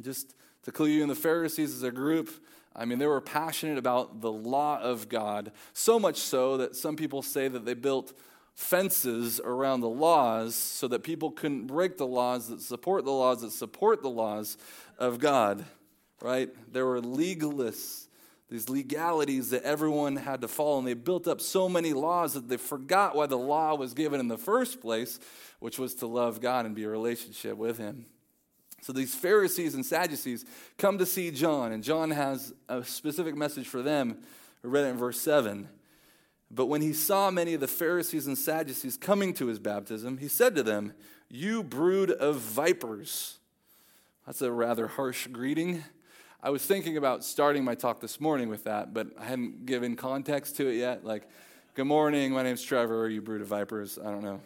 Just 0.00 0.34
to 0.64 0.72
clue 0.72 0.86
you 0.86 1.02
in, 1.02 1.08
the 1.08 1.14
Pharisees 1.14 1.74
as 1.74 1.82
a 1.82 1.90
group, 1.90 2.30
I 2.74 2.84
mean, 2.84 2.98
they 2.98 3.06
were 3.06 3.20
passionate 3.20 3.78
about 3.78 4.20
the 4.20 4.32
law 4.32 4.80
of 4.80 5.08
God, 5.08 5.52
so 5.72 5.98
much 5.98 6.16
so 6.16 6.56
that 6.58 6.76
some 6.76 6.96
people 6.96 7.22
say 7.22 7.48
that 7.48 7.64
they 7.64 7.74
built 7.74 8.12
fences 8.54 9.40
around 9.42 9.80
the 9.80 9.88
laws 9.88 10.54
so 10.54 10.88
that 10.88 11.02
people 11.02 11.30
couldn't 11.30 11.66
break 11.66 11.96
the 11.96 12.06
laws 12.06 12.48
that 12.48 12.60
support 12.60 13.04
the 13.04 13.10
laws 13.10 13.40
that 13.40 13.50
support 13.50 14.02
the 14.02 14.10
laws 14.10 14.56
of 14.98 15.18
God, 15.18 15.64
right? 16.20 16.50
There 16.72 16.86
were 16.86 17.00
legalists 17.00 18.08
these 18.52 18.68
legalities 18.68 19.48
that 19.48 19.62
everyone 19.62 20.14
had 20.14 20.42
to 20.42 20.48
follow. 20.48 20.78
And 20.78 20.86
they 20.86 20.92
built 20.92 21.26
up 21.26 21.40
so 21.40 21.70
many 21.70 21.94
laws 21.94 22.34
that 22.34 22.48
they 22.50 22.58
forgot 22.58 23.16
why 23.16 23.24
the 23.24 23.38
law 23.38 23.74
was 23.74 23.94
given 23.94 24.20
in 24.20 24.28
the 24.28 24.36
first 24.36 24.82
place, 24.82 25.18
which 25.58 25.78
was 25.78 25.94
to 25.96 26.06
love 26.06 26.42
God 26.42 26.66
and 26.66 26.74
be 26.74 26.84
a 26.84 26.88
relationship 26.88 27.56
with 27.56 27.78
Him. 27.78 28.04
So 28.82 28.92
these 28.92 29.14
Pharisees 29.14 29.74
and 29.74 29.86
Sadducees 29.86 30.44
come 30.76 30.98
to 30.98 31.06
see 31.06 31.30
John, 31.30 31.72
and 31.72 31.82
John 31.82 32.10
has 32.10 32.52
a 32.68 32.84
specific 32.84 33.34
message 33.36 33.68
for 33.68 33.80
them. 33.80 34.18
We 34.62 34.68
read 34.68 34.84
it 34.84 34.88
in 34.88 34.98
verse 34.98 35.18
7. 35.20 35.66
But 36.50 36.66
when 36.66 36.82
he 36.82 36.92
saw 36.92 37.30
many 37.30 37.54
of 37.54 37.60
the 37.60 37.68
Pharisees 37.68 38.26
and 38.26 38.36
Sadducees 38.36 38.98
coming 38.98 39.32
to 39.34 39.46
his 39.46 39.60
baptism, 39.60 40.18
he 40.18 40.28
said 40.28 40.54
to 40.56 40.62
them, 40.62 40.92
You 41.30 41.62
brood 41.62 42.10
of 42.10 42.36
vipers. 42.36 43.38
That's 44.26 44.42
a 44.42 44.52
rather 44.52 44.88
harsh 44.88 45.26
greeting. 45.28 45.84
I 46.44 46.50
was 46.50 46.66
thinking 46.66 46.96
about 46.96 47.22
starting 47.22 47.62
my 47.62 47.76
talk 47.76 48.00
this 48.00 48.20
morning 48.20 48.48
with 48.48 48.64
that, 48.64 48.92
but 48.92 49.06
I 49.16 49.26
hadn't 49.26 49.64
given 49.64 49.94
context 49.94 50.56
to 50.56 50.66
it 50.66 50.74
yet. 50.74 51.04
Like, 51.04 51.28
good 51.74 51.84
morning, 51.84 52.32
my 52.32 52.42
name's 52.42 52.64
Trevor, 52.64 53.08
you 53.08 53.22
brood 53.22 53.42
of 53.42 53.46
vipers. 53.46 53.96
I 53.96 54.10
don't 54.10 54.24
know. 54.24 54.40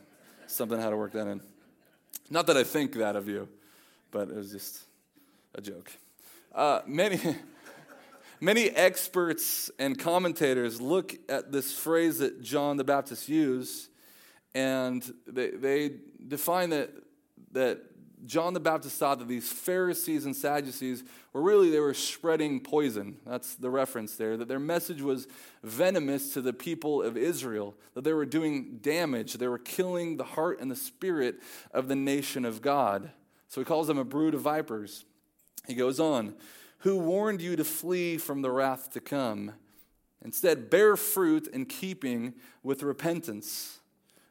Something 0.46 0.78
how 0.78 0.90
to 0.90 0.96
work 0.98 1.12
that 1.12 1.26
in. 1.26 1.40
Not 2.28 2.48
that 2.48 2.56
I 2.58 2.64
think 2.64 2.92
that 2.96 3.16
of 3.16 3.30
you, 3.30 3.48
but 4.10 4.28
it 4.28 4.36
was 4.36 4.52
just 4.52 4.82
a 5.54 5.62
joke. 5.62 5.90
Uh, 6.54 6.80
many, 6.86 7.18
many 8.42 8.68
experts 8.68 9.70
and 9.78 9.98
commentators 9.98 10.82
look 10.82 11.16
at 11.30 11.50
this 11.50 11.72
phrase 11.72 12.18
that 12.18 12.42
John 12.42 12.76
the 12.76 12.84
Baptist 12.84 13.26
used, 13.26 13.88
and 14.54 15.02
they, 15.26 15.48
they 15.48 15.92
define 16.28 16.68
that, 16.70 16.90
that 17.52 17.80
John 18.26 18.54
the 18.54 18.60
Baptist 18.60 18.98
thought 18.98 19.20
that 19.20 19.28
these 19.28 19.50
Pharisees 19.50 20.26
and 20.26 20.34
Sadducees 20.34 21.04
were 21.32 21.42
really, 21.42 21.70
they 21.70 21.80
were 21.80 21.94
spreading 21.94 22.60
poison. 22.60 23.18
That's 23.24 23.54
the 23.54 23.70
reference 23.70 24.16
there. 24.16 24.36
That 24.36 24.48
their 24.48 24.58
message 24.58 25.00
was 25.00 25.28
venomous 25.62 26.34
to 26.34 26.40
the 26.40 26.52
people 26.52 27.02
of 27.02 27.16
Israel. 27.16 27.76
That 27.94 28.02
they 28.02 28.12
were 28.12 28.26
doing 28.26 28.78
damage. 28.82 29.34
They 29.34 29.48
were 29.48 29.58
killing 29.58 30.16
the 30.16 30.24
heart 30.24 30.60
and 30.60 30.70
the 30.70 30.76
spirit 30.76 31.36
of 31.72 31.88
the 31.88 31.94
nation 31.94 32.44
of 32.44 32.62
God. 32.62 33.12
So 33.48 33.60
he 33.60 33.64
calls 33.64 33.86
them 33.86 33.98
a 33.98 34.04
brood 34.04 34.34
of 34.34 34.40
vipers. 34.40 35.04
He 35.68 35.74
goes 35.74 36.00
on, 36.00 36.34
Who 36.78 36.98
warned 36.98 37.40
you 37.40 37.54
to 37.56 37.64
flee 37.64 38.18
from 38.18 38.42
the 38.42 38.50
wrath 38.50 38.92
to 38.94 39.00
come? 39.00 39.52
Instead, 40.24 40.70
bear 40.70 40.96
fruit 40.96 41.46
in 41.46 41.66
keeping 41.66 42.34
with 42.64 42.82
repentance. 42.82 43.78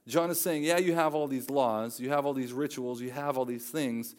John 0.07 0.29
is 0.29 0.39
saying, 0.39 0.63
Yeah, 0.63 0.77
you 0.77 0.93
have 0.93 1.15
all 1.15 1.27
these 1.27 1.49
laws, 1.49 1.99
you 1.99 2.09
have 2.09 2.25
all 2.25 2.33
these 2.33 2.53
rituals, 2.53 3.01
you 3.01 3.11
have 3.11 3.37
all 3.37 3.45
these 3.45 3.67
things, 3.69 4.15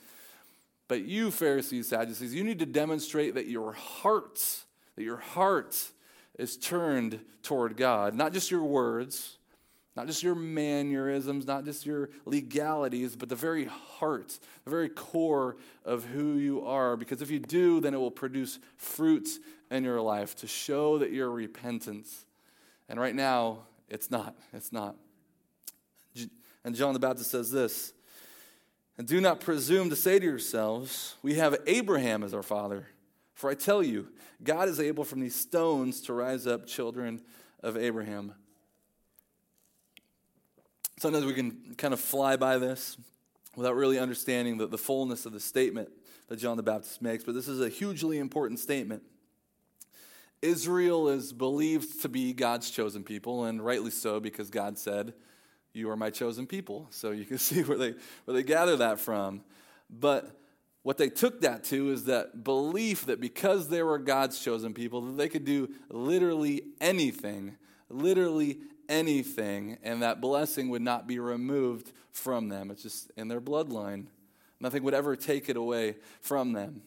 but 0.89 1.03
you, 1.03 1.31
Pharisees, 1.31 1.89
Sadducees, 1.89 2.35
you 2.35 2.45
need 2.45 2.59
to 2.61 2.67
demonstrate 2.67 3.35
that 3.35 3.47
your 3.47 3.73
heart, 3.73 4.65
that 4.97 5.03
your 5.03 5.17
heart 5.17 5.91
is 6.39 6.57
turned 6.57 7.21
toward 7.43 7.77
God, 7.77 8.15
not 8.15 8.33
just 8.33 8.51
your 8.51 8.63
words, 8.63 9.39
not 9.97 10.07
just 10.07 10.23
your 10.23 10.35
mannerisms, 10.35 11.47
not 11.47 11.65
just 11.65 11.87
your 11.87 12.11
legalities, 12.27 13.17
but 13.17 13.31
the 13.31 13.35
very 13.35 13.65
heart, 13.65 14.39
the 14.65 14.71
very 14.71 14.91
core 14.91 15.57
of 15.85 16.05
who 16.05 16.37
you 16.37 16.65
are. 16.67 16.97
Because 16.97 17.23
if 17.23 17.31
you 17.31 17.39
do, 17.39 17.81
then 17.81 17.95
it 17.95 17.97
will 17.97 18.11
produce 18.11 18.59
fruits 18.77 19.39
in 19.71 19.85
your 19.85 20.03
life 20.03 20.37
to 20.37 20.47
show 20.47 20.99
that 20.99 21.13
you're 21.13 21.31
repentant. 21.31 22.07
And 22.91 23.01
right 23.01 23.15
now, 23.15 23.61
it's 23.89 24.11
not. 24.11 24.37
It's 24.53 24.71
not. 24.71 24.97
And 26.65 26.75
John 26.75 26.93
the 26.93 27.01
Baptist 27.01 27.31
says 27.31 27.51
this 27.51 27.93
And 28.99 29.07
do 29.07 29.21
not 29.21 29.41
presume 29.41 29.91
to 29.91 29.97
say 29.97 30.19
to 30.19 30.25
yourselves, 30.25 31.17
We 31.23 31.35
have 31.35 31.57
Abraham 31.67 32.23
as 32.23 32.35
our 32.35 32.43
father. 32.43 32.89
For 33.35 33.51
I 33.51 33.55
tell 33.55 33.83
you, 33.83 34.09
God 34.43 34.69
is 34.69 34.81
able 34.81 35.05
from 35.05 35.21
these 35.21 35.35
stones 35.35 36.01
to 36.03 36.15
rise 36.15 36.47
up 36.47 36.67
children 36.67 37.21
of 37.63 37.77
Abraham. 37.77 38.35
Sometimes 40.99 41.27
we 41.27 41.35
can 41.35 41.75
kind 41.77 41.93
of 41.93 42.01
fly 42.01 42.37
by 42.37 42.57
this 42.57 42.97
without 43.55 43.75
really 43.75 43.99
understanding 43.99 44.57
the, 44.57 44.67
the 44.67 44.79
fullness 44.79 45.27
of 45.27 45.33
the 45.33 45.41
statement 45.41 45.91
that 46.29 46.37
John 46.37 46.57
the 46.57 46.63
Baptist 46.63 47.03
makes, 47.03 47.25
but 47.25 47.35
this 47.35 47.49
is 47.49 47.61
a 47.61 47.69
hugely 47.69 48.19
important 48.19 48.59
statement. 48.59 49.03
Israel 50.43 51.09
is 51.09 51.33
believed 51.33 52.03
to 52.03 52.09
be 52.09 52.33
God's 52.33 52.71
chosen 52.71 53.03
people, 53.03 53.45
and 53.45 53.65
rightly 53.65 53.91
so, 53.91 54.21
because 54.21 54.51
God 54.51 54.79
said, 54.79 55.15
you 55.77 55.91
are 55.91 55.97
my 55.97 56.11
chosen 56.11 56.47
people. 56.47 56.87
So 56.91 57.11
you 57.11 57.25
can 57.25 57.39
see 57.39 57.63
where 57.63 57.79
they, 57.79 57.95
where 58.25 58.35
they 58.35 58.43
gather 58.43 58.77
that 58.79 58.99
from. 58.99 59.43
But 59.91 60.31
what 60.83 60.99
they 60.99 61.09
took 61.09 61.41
that 61.41 61.65
to 61.65 61.91
is 61.91 62.05
that 62.05 62.45
belief 62.45 63.07
that 63.07 63.21
because 63.21 63.69
they 63.69 63.83
were 63.83 63.99
God's 63.99 64.39
chosen 64.39 64.73
people, 64.73 65.01
that 65.03 65.17
they 65.17 65.29
could 65.29 65.45
do 65.45 65.69
literally 65.91 66.63
anything, 66.81 67.57
literally 67.89 68.59
anything, 68.89 69.79
and 69.83 70.03
that 70.03 70.21
blessing 70.21 70.69
would 70.71 70.83
not 70.83 71.07
be 71.07 71.19
removed 71.19 71.93
from 72.13 72.49
them. 72.49 72.71
It's 72.71 72.83
just 72.83 73.11
in 73.17 73.29
their 73.29 73.41
bloodline. 73.41 74.07
Nothing 74.61 74.83
would 74.85 74.95
ever 74.95 75.17
take 75.17 75.49
it 75.49 75.57
away 75.57 75.97
from 76.21 76.53
them. 76.53 76.83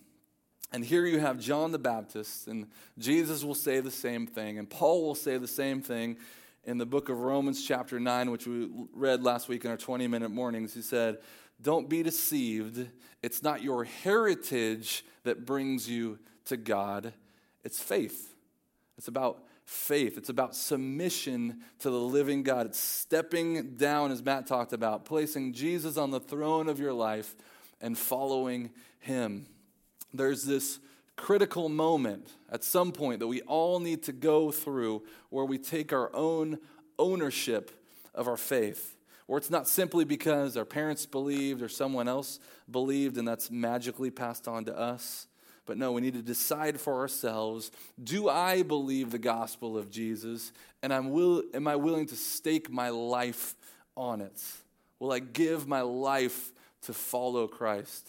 And 0.72 0.86
here 0.86 1.06
you 1.06 1.20
have 1.20 1.40
John 1.40 1.72
the 1.72 1.80
Baptist, 1.80 2.48
and 2.48 2.68
Jesus 2.98 3.44
will 3.44 3.56
say 3.56 3.80
the 3.80 3.92
same 3.92 4.28
thing, 4.28 4.60
and 4.60 4.70
Paul 4.70 5.04
will 5.04 5.16
say 5.16 5.38
the 5.38 5.48
same 5.48 5.82
thing 5.82 6.18
in 6.70 6.78
the 6.78 6.86
book 6.86 7.10
of 7.10 7.22
Romans, 7.22 7.66
chapter 7.66 8.00
9, 8.00 8.30
which 8.30 8.46
we 8.46 8.70
read 8.94 9.24
last 9.24 9.50
week 9.50 9.66
in 9.66 9.72
our 9.72 9.78
20 9.78 10.06
minute 10.08 10.30
mornings, 10.30 10.72
he 10.76 10.84
said, 10.84 11.18
Don't 11.60 11.90
be 11.90 12.04
deceived. 12.04 12.88
It's 13.24 13.42
not 13.42 13.64
your 13.64 13.86
heritage 13.86 15.04
that 15.24 15.48
brings 15.48 15.90
you 15.90 16.20
to 16.46 16.58
God, 16.58 17.12
it's 17.64 17.82
faith. 17.82 18.36
It's 19.00 19.08
about 19.08 19.44
faith. 19.66 20.18
It's 20.18 20.30
about 20.30 20.56
submission 20.56 21.62
to 21.80 21.90
the 21.90 22.00
living 22.00 22.44
God. 22.44 22.68
It's 22.68 22.80
stepping 22.80 23.76
down, 23.76 24.12
as 24.12 24.22
Matt 24.22 24.46
talked 24.46 24.74
about, 24.74 25.06
placing 25.06 25.54
Jesus 25.54 25.98
on 25.98 26.12
the 26.12 26.20
throne 26.20 26.70
of 26.70 26.80
your 26.80 26.94
life 26.94 27.36
and 27.82 27.98
following 27.98 28.70
him. 29.00 29.48
There's 30.14 30.44
this 30.44 30.80
critical 31.20 31.68
moment 31.68 32.32
at 32.50 32.64
some 32.64 32.94
point 32.94 33.20
that 33.20 33.28
we 33.28 33.42
all 33.42 33.80
need 33.80 34.04
to 34.04 34.14
go 34.14 34.52
through 34.52 35.04
where 35.30 35.44
we 35.44 35.58
take 35.58 35.92
our 35.92 36.10
own 36.16 36.58
ownership 36.98 37.72
of 38.16 38.28
our 38.28 38.38
faith. 38.38 38.96
Where 39.28 39.38
it's 39.38 39.50
not 39.50 39.68
simply 39.68 40.06
because 40.06 40.56
our 40.56 40.66
parents 40.66 41.06
believed 41.06 41.62
or 41.62 41.68
someone 41.68 42.08
else 42.08 42.40
believed 42.72 43.18
and 43.18 43.28
that's 43.28 43.52
magically 43.52 44.10
passed 44.10 44.48
on 44.48 44.66
to 44.66 44.78
us. 44.78 45.28
But 45.66 45.78
no, 45.78 45.92
we 45.92 46.02
need 46.02 46.14
to 46.14 46.22
decide 46.22 46.80
for 46.80 47.00
ourselves 47.00 47.70
do 48.02 48.30
I 48.30 48.64
believe 48.64 49.12
the 49.12 49.20
gospel 49.20 49.78
of 49.78 49.92
Jesus? 49.92 50.54
And 50.82 50.94
I'm 50.94 51.12
will, 51.12 51.44
am 51.54 51.68
I 51.68 51.76
willing 51.76 52.08
to 52.08 52.16
stake 52.16 52.72
my 52.72 52.90
life 52.90 53.56
on 53.96 54.22
it? 54.22 54.42
Will 55.00 55.12
I 55.12 55.20
give 55.20 55.68
my 55.68 55.82
life 55.82 56.54
to 56.84 56.94
follow 56.94 57.48
Christ? 57.48 58.08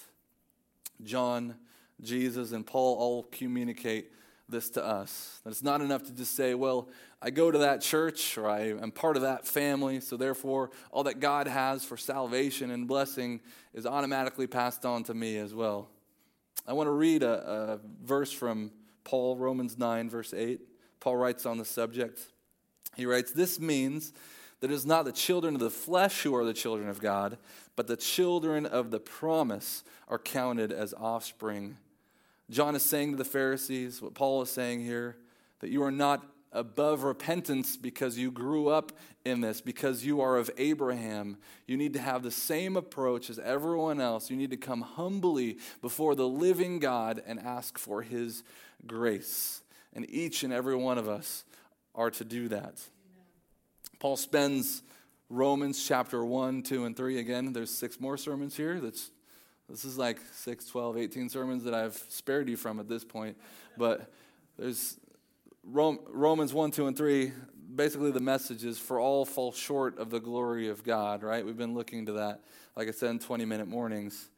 John 1.02 1.56
Jesus 2.02 2.52
and 2.52 2.66
Paul 2.66 2.96
all 2.98 3.22
communicate 3.24 4.10
this 4.48 4.70
to 4.70 4.84
us. 4.84 5.40
That 5.44 5.50
it's 5.50 5.62
not 5.62 5.80
enough 5.80 6.02
to 6.04 6.12
just 6.12 6.34
say, 6.34 6.54
well, 6.54 6.88
I 7.22 7.30
go 7.30 7.50
to 7.50 7.58
that 7.58 7.80
church 7.80 8.36
or 8.36 8.48
I 8.48 8.70
am 8.70 8.90
part 8.90 9.16
of 9.16 9.22
that 9.22 9.46
family, 9.46 10.00
so 10.00 10.16
therefore 10.16 10.70
all 10.90 11.04
that 11.04 11.20
God 11.20 11.46
has 11.46 11.84
for 11.84 11.96
salvation 11.96 12.70
and 12.70 12.88
blessing 12.88 13.40
is 13.74 13.86
automatically 13.86 14.46
passed 14.46 14.84
on 14.84 15.04
to 15.04 15.14
me 15.14 15.36
as 15.36 15.54
well. 15.54 15.88
I 16.66 16.72
want 16.72 16.88
to 16.88 16.92
read 16.92 17.22
a, 17.22 17.50
a 17.50 17.80
verse 18.04 18.32
from 18.32 18.72
Paul, 19.04 19.36
Romans 19.36 19.78
9, 19.78 20.10
verse 20.10 20.34
8. 20.34 20.60
Paul 21.00 21.16
writes 21.16 21.46
on 21.46 21.58
the 21.58 21.64
subject. 21.64 22.20
He 22.96 23.06
writes, 23.06 23.32
This 23.32 23.58
means 23.58 24.12
that 24.60 24.70
it 24.70 24.74
is 24.74 24.84
not 24.84 25.04
the 25.04 25.12
children 25.12 25.54
of 25.54 25.60
the 25.60 25.70
flesh 25.70 26.22
who 26.22 26.34
are 26.34 26.44
the 26.44 26.52
children 26.52 26.88
of 26.88 27.00
God, 27.00 27.38
but 27.76 27.86
the 27.86 27.96
children 27.96 28.66
of 28.66 28.90
the 28.90 29.00
promise 29.00 29.84
are 30.08 30.18
counted 30.18 30.70
as 30.70 30.92
offspring 30.94 31.78
John 32.50 32.74
is 32.74 32.82
saying 32.82 33.12
to 33.12 33.16
the 33.16 33.24
Pharisees, 33.24 34.02
what 34.02 34.14
Paul 34.14 34.42
is 34.42 34.50
saying 34.50 34.80
here, 34.80 35.16
that 35.60 35.70
you 35.70 35.82
are 35.84 35.92
not 35.92 36.26
above 36.52 37.04
repentance 37.04 37.76
because 37.76 38.18
you 38.18 38.32
grew 38.32 38.68
up 38.68 38.92
in 39.24 39.40
this, 39.40 39.60
because 39.60 40.04
you 40.04 40.20
are 40.20 40.36
of 40.36 40.50
Abraham. 40.58 41.36
You 41.66 41.76
need 41.76 41.92
to 41.92 42.00
have 42.00 42.22
the 42.24 42.30
same 42.30 42.76
approach 42.76 43.30
as 43.30 43.38
everyone 43.38 44.00
else. 44.00 44.30
You 44.30 44.36
need 44.36 44.50
to 44.50 44.56
come 44.56 44.80
humbly 44.80 45.58
before 45.80 46.16
the 46.16 46.26
living 46.26 46.80
God 46.80 47.22
and 47.24 47.38
ask 47.38 47.78
for 47.78 48.02
his 48.02 48.42
grace. 48.84 49.62
And 49.92 50.08
each 50.10 50.42
and 50.42 50.52
every 50.52 50.74
one 50.74 50.98
of 50.98 51.08
us 51.08 51.44
are 51.94 52.10
to 52.10 52.24
do 52.24 52.48
that. 52.48 52.80
Paul 54.00 54.16
spends 54.16 54.82
Romans 55.28 55.86
chapter 55.86 56.24
1, 56.24 56.62
2, 56.62 56.84
and 56.84 56.96
3 56.96 57.18
again. 57.18 57.52
There's 57.52 57.70
six 57.70 58.00
more 58.00 58.16
sermons 58.16 58.56
here. 58.56 58.80
That's 58.80 59.10
this 59.70 59.84
is 59.84 59.96
like 59.96 60.18
6, 60.32 60.66
12, 60.66 60.98
18 60.98 61.28
sermons 61.28 61.64
that 61.64 61.74
I've 61.74 61.94
spared 62.08 62.48
you 62.48 62.56
from 62.56 62.80
at 62.80 62.88
this 62.88 63.04
point. 63.04 63.36
But 63.78 64.10
there's 64.58 64.98
Romans 65.64 66.52
1, 66.52 66.70
2, 66.72 66.86
and 66.88 66.96
3. 66.96 67.32
Basically, 67.74 68.10
the 68.10 68.20
message 68.20 68.64
is 68.64 68.78
for 68.78 68.98
all 68.98 69.24
fall 69.24 69.52
short 69.52 69.98
of 69.98 70.10
the 70.10 70.18
glory 70.18 70.68
of 70.68 70.82
God, 70.82 71.22
right? 71.22 71.46
We've 71.46 71.56
been 71.56 71.74
looking 71.74 72.06
to 72.06 72.12
that, 72.12 72.40
like 72.74 72.88
I 72.88 72.90
said, 72.90 73.10
in 73.10 73.18
20 73.20 73.44
minute 73.44 73.68
mornings. 73.68 74.28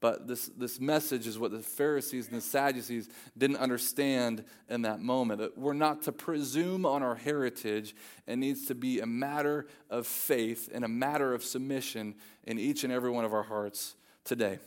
But 0.00 0.26
this, 0.26 0.46
this 0.56 0.80
message 0.80 1.28
is 1.28 1.38
what 1.38 1.52
the 1.52 1.60
Pharisees 1.60 2.26
and 2.26 2.36
the 2.36 2.40
Sadducees 2.40 3.08
didn't 3.38 3.58
understand 3.58 4.44
in 4.68 4.82
that 4.82 4.98
moment. 5.00 5.56
We're 5.56 5.74
not 5.74 6.02
to 6.02 6.12
presume 6.12 6.84
on 6.84 7.04
our 7.04 7.14
heritage. 7.14 7.94
It 8.26 8.36
needs 8.36 8.66
to 8.66 8.74
be 8.74 8.98
a 8.98 9.06
matter 9.06 9.68
of 9.88 10.08
faith 10.08 10.68
and 10.74 10.84
a 10.84 10.88
matter 10.88 11.32
of 11.32 11.44
submission 11.44 12.16
in 12.42 12.58
each 12.58 12.82
and 12.82 12.92
every 12.92 13.10
one 13.10 13.24
of 13.24 13.32
our 13.32 13.44
hearts 13.44 13.94
today. 14.24 14.58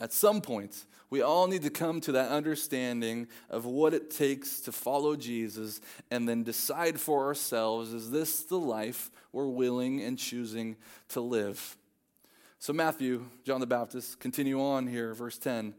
At 0.00 0.12
some 0.12 0.40
point, 0.40 0.84
we 1.10 1.22
all 1.22 1.46
need 1.48 1.62
to 1.62 1.70
come 1.70 2.00
to 2.02 2.12
that 2.12 2.30
understanding 2.30 3.28
of 3.50 3.64
what 3.64 3.94
it 3.94 4.10
takes 4.10 4.60
to 4.60 4.72
follow 4.72 5.16
Jesus 5.16 5.80
and 6.10 6.28
then 6.28 6.42
decide 6.42 7.00
for 7.00 7.26
ourselves 7.26 7.92
is 7.92 8.10
this 8.10 8.42
the 8.42 8.58
life 8.58 9.10
we're 9.32 9.48
willing 9.48 10.02
and 10.02 10.18
choosing 10.18 10.76
to 11.08 11.20
live? 11.20 11.76
So, 12.58 12.72
Matthew, 12.72 13.24
John 13.44 13.60
the 13.60 13.66
Baptist, 13.66 14.18
continue 14.20 14.60
on 14.60 14.86
here, 14.86 15.14
verse 15.14 15.38
10. 15.38 15.74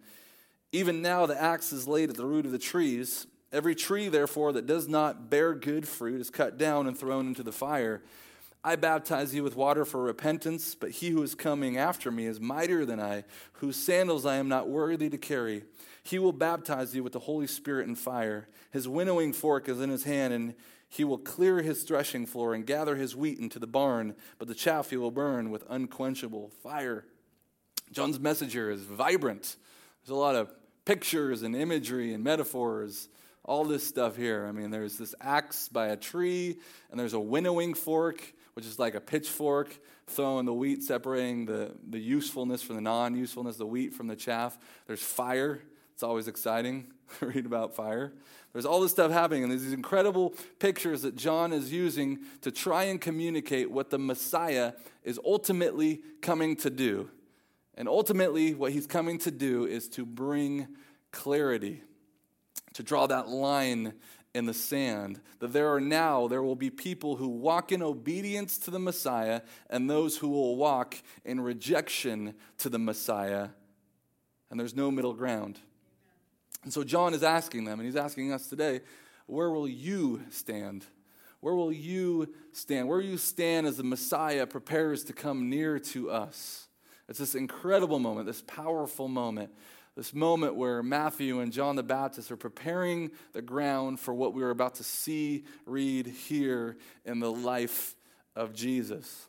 Even 0.71 1.01
now 1.01 1.25
the 1.25 1.39
axe 1.39 1.73
is 1.73 1.87
laid 1.87 2.09
at 2.09 2.15
the 2.15 2.25
root 2.25 2.45
of 2.45 2.51
the 2.51 2.59
trees. 2.59 3.27
Every 3.51 3.75
tree, 3.75 4.07
therefore, 4.07 4.53
that 4.53 4.65
does 4.65 4.87
not 4.87 5.29
bear 5.29 5.53
good 5.53 5.87
fruit 5.87 6.21
is 6.21 6.29
cut 6.29 6.57
down 6.57 6.87
and 6.87 6.97
thrown 6.97 7.27
into 7.27 7.43
the 7.43 7.51
fire. 7.51 8.01
I 8.63 8.75
baptize 8.75 9.33
you 9.33 9.43
with 9.43 9.55
water 9.55 9.85
for 9.85 10.03
repentance, 10.03 10.75
but 10.75 10.91
he 10.91 11.11
who 11.11 11.23
is 11.23 11.33
coming 11.33 11.77
after 11.77 12.11
me 12.11 12.25
is 12.25 12.41
mightier 12.41 12.83
than 12.85 12.99
I, 12.99 13.23
whose 13.53 13.77
sandals 13.77 14.25
I 14.25 14.35
am 14.35 14.49
not 14.49 14.67
worthy 14.67 15.09
to 15.09 15.17
carry. 15.17 15.63
He 16.03 16.19
will 16.19 16.33
baptize 16.33 16.93
you 16.93 17.03
with 17.03 17.13
the 17.13 17.19
Holy 17.19 17.47
Spirit 17.47 17.87
and 17.87 17.97
fire. 17.97 18.49
His 18.71 18.87
winnowing 18.87 19.31
fork 19.31 19.69
is 19.69 19.79
in 19.79 19.89
his 19.89 20.03
hand, 20.03 20.33
and 20.33 20.55
he 20.89 21.05
will 21.05 21.17
clear 21.17 21.61
his 21.61 21.83
threshing 21.83 22.25
floor 22.25 22.53
and 22.53 22.65
gather 22.65 22.95
his 22.95 23.15
wheat 23.15 23.39
into 23.39 23.59
the 23.59 23.67
barn, 23.67 24.15
but 24.39 24.47
the 24.47 24.55
chaff 24.55 24.89
he 24.89 24.97
will 24.97 25.11
burn 25.11 25.51
with 25.51 25.63
unquenchable 25.69 26.49
fire. 26.61 27.05
John's 27.91 28.19
message 28.19 28.53
here 28.53 28.69
is 28.69 28.81
vibrant. 28.81 29.55
There's 30.01 30.15
a 30.15 30.19
lot 30.19 30.35
of 30.35 30.51
pictures 30.83 31.43
and 31.43 31.55
imagery 31.55 32.13
and 32.13 32.23
metaphors, 32.23 33.07
all 33.45 33.63
this 33.63 33.87
stuff 33.87 34.17
here. 34.17 34.45
I 34.47 34.51
mean, 34.51 34.69
there's 34.69 34.97
this 34.97 35.15
axe 35.21 35.69
by 35.69 35.87
a 35.87 35.95
tree, 35.95 36.57
and 36.91 36.99
there's 36.99 37.13
a 37.13 37.19
winnowing 37.19 37.73
fork, 37.73 38.33
which 38.59 38.67
is 38.67 38.77
like 38.77 38.93
a 38.93 38.99
pitchfork 38.99 39.79
throwing 40.05 40.45
the 40.45 40.53
wheat, 40.53 40.83
separating 40.83 41.45
the, 41.45 41.71
the 41.91 41.97
usefulness 41.97 42.61
from 42.61 42.75
the 42.75 42.81
non 42.81 43.15
usefulness, 43.15 43.55
the 43.55 43.65
wheat 43.65 43.93
from 43.93 44.07
the 44.07 44.17
chaff. 44.17 44.59
There's 44.85 45.01
fire. 45.01 45.61
It's 45.93 46.03
always 46.03 46.27
exciting. 46.27 46.87
Read 47.21 47.45
about 47.45 47.73
fire. 47.73 48.11
There's 48.51 48.65
all 48.65 48.81
this 48.81 48.91
stuff 48.91 49.13
happening, 49.13 49.43
and 49.43 49.51
there's 49.51 49.63
these 49.63 49.71
incredible 49.71 50.33
pictures 50.59 51.03
that 51.03 51.15
John 51.15 51.53
is 51.53 51.71
using 51.71 52.19
to 52.41 52.51
try 52.51 52.83
and 52.83 52.99
communicate 52.99 53.71
what 53.71 53.91
the 53.91 53.97
Messiah 53.97 54.73
is 55.05 55.17
ultimately 55.25 56.01
coming 56.21 56.57
to 56.57 56.69
do. 56.69 57.09
And 57.75 57.87
ultimately, 57.87 58.55
what 58.55 58.73
he's 58.73 58.87
coming 58.87 59.19
to 59.19 59.31
do 59.31 59.67
is 59.67 59.87
to 59.89 60.05
bring 60.05 60.67
clarity, 61.13 61.81
to 62.73 62.83
draw 62.83 63.07
that 63.07 63.29
line 63.29 63.93
in 64.33 64.45
the 64.45 64.53
sand. 64.53 65.21
That 65.39 65.53
there 65.53 65.73
are 65.73 65.81
now, 65.81 66.27
there 66.27 66.43
will 66.43 66.55
be 66.55 66.69
people 66.69 67.15
who 67.15 67.27
walk 67.27 67.71
in 67.71 67.81
obedience 67.81 68.57
to 68.59 68.71
the 68.71 68.79
Messiah 68.79 69.41
and 69.69 69.89
those 69.89 70.17
who 70.17 70.29
will 70.29 70.55
walk 70.55 70.97
in 71.25 71.41
rejection 71.41 72.35
to 72.59 72.69
the 72.69 72.79
Messiah. 72.79 73.49
And 74.49 74.59
there's 74.59 74.75
no 74.75 74.91
middle 74.91 75.13
ground. 75.13 75.59
And 76.63 76.73
so 76.73 76.83
John 76.83 77.13
is 77.13 77.23
asking 77.23 77.65
them, 77.65 77.79
and 77.79 77.85
he's 77.85 77.95
asking 77.95 78.33
us 78.33 78.47
today, 78.47 78.81
where 79.27 79.49
will 79.49 79.67
you 79.67 80.23
stand? 80.29 80.85
Where 81.39 81.55
will 81.55 81.71
you 81.71 82.33
stand? 82.51 82.87
Where 82.87 82.97
will 82.97 83.05
you 83.05 83.17
stand 83.17 83.65
as 83.65 83.77
the 83.77 83.83
Messiah 83.83 84.45
prepares 84.45 85.03
to 85.05 85.13
come 85.13 85.49
near 85.49 85.79
to 85.79 86.11
us? 86.11 86.67
It's 87.07 87.19
this 87.19 87.33
incredible 87.33 87.99
moment, 87.99 88.27
this 88.27 88.43
powerful 88.45 89.07
moment, 89.07 89.51
this 89.99 90.13
moment 90.13 90.55
where 90.55 90.81
Matthew 90.81 91.41
and 91.41 91.51
John 91.51 91.75
the 91.75 91.83
Baptist 91.83 92.31
are 92.31 92.37
preparing 92.37 93.11
the 93.33 93.41
ground 93.41 93.99
for 93.99 94.13
what 94.13 94.33
we 94.33 94.41
are 94.43 94.49
about 94.49 94.75
to 94.75 94.83
see, 94.85 95.43
read, 95.65 96.07
hear 96.07 96.77
in 97.03 97.19
the 97.19 97.29
life 97.29 97.97
of 98.33 98.53
Jesus. 98.53 99.27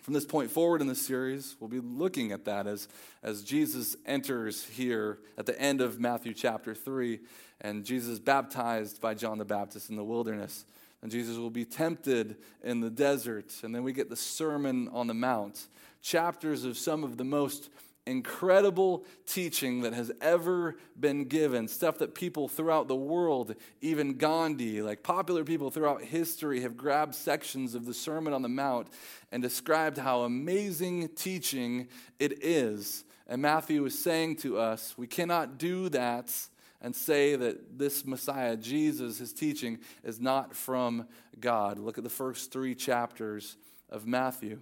From 0.00 0.14
this 0.14 0.24
point 0.24 0.50
forward 0.50 0.80
in 0.80 0.86
the 0.86 0.94
series, 0.94 1.56
we'll 1.60 1.68
be 1.68 1.80
looking 1.80 2.32
at 2.32 2.46
that 2.46 2.66
as, 2.66 2.88
as 3.22 3.42
Jesus 3.42 3.96
enters 4.06 4.64
here 4.64 5.18
at 5.36 5.44
the 5.44 5.60
end 5.60 5.82
of 5.82 6.00
Matthew 6.00 6.32
chapter 6.32 6.74
3, 6.74 7.20
and 7.60 7.84
Jesus 7.84 8.12
is 8.12 8.18
baptized 8.18 9.02
by 9.02 9.12
John 9.12 9.36
the 9.36 9.44
Baptist 9.44 9.90
in 9.90 9.96
the 9.96 10.04
wilderness. 10.04 10.64
And 11.02 11.12
Jesus 11.12 11.36
will 11.36 11.50
be 11.50 11.66
tempted 11.66 12.36
in 12.64 12.80
the 12.80 12.88
desert, 12.88 13.52
and 13.62 13.74
then 13.74 13.82
we 13.82 13.92
get 13.92 14.08
the 14.08 14.16
Sermon 14.16 14.88
on 14.94 15.06
the 15.06 15.12
Mount 15.12 15.66
chapters 16.00 16.64
of 16.64 16.78
some 16.78 17.04
of 17.04 17.18
the 17.18 17.24
most 17.24 17.68
incredible 18.06 19.04
teaching 19.26 19.82
that 19.82 19.92
has 19.92 20.12
ever 20.20 20.76
been 20.98 21.24
given. 21.24 21.66
Stuff 21.66 21.98
that 21.98 22.14
people 22.14 22.48
throughout 22.48 22.88
the 22.88 22.96
world, 22.96 23.54
even 23.80 24.16
Gandhi, 24.16 24.80
like 24.80 25.02
popular 25.02 25.44
people 25.44 25.70
throughout 25.70 26.02
history, 26.02 26.60
have 26.60 26.76
grabbed 26.76 27.14
sections 27.14 27.74
of 27.74 27.84
the 27.84 27.94
Sermon 27.94 28.32
on 28.32 28.42
the 28.42 28.48
Mount 28.48 28.88
and 29.32 29.42
described 29.42 29.98
how 29.98 30.22
amazing 30.22 31.08
teaching 31.16 31.88
it 32.18 32.44
is. 32.44 33.04
And 33.26 33.42
Matthew 33.42 33.84
is 33.84 33.98
saying 33.98 34.36
to 34.36 34.58
us, 34.58 34.94
we 34.96 35.08
cannot 35.08 35.58
do 35.58 35.88
that 35.88 36.32
and 36.80 36.94
say 36.94 37.34
that 37.34 37.78
this 37.78 38.06
Messiah, 38.06 38.56
Jesus, 38.56 39.18
his 39.18 39.32
teaching, 39.32 39.78
is 40.04 40.20
not 40.20 40.54
from 40.54 41.08
God. 41.40 41.78
Look 41.78 41.98
at 41.98 42.04
the 42.04 42.10
first 42.10 42.52
three 42.52 42.74
chapters 42.74 43.56
of 43.90 44.06
Matthew. 44.06 44.60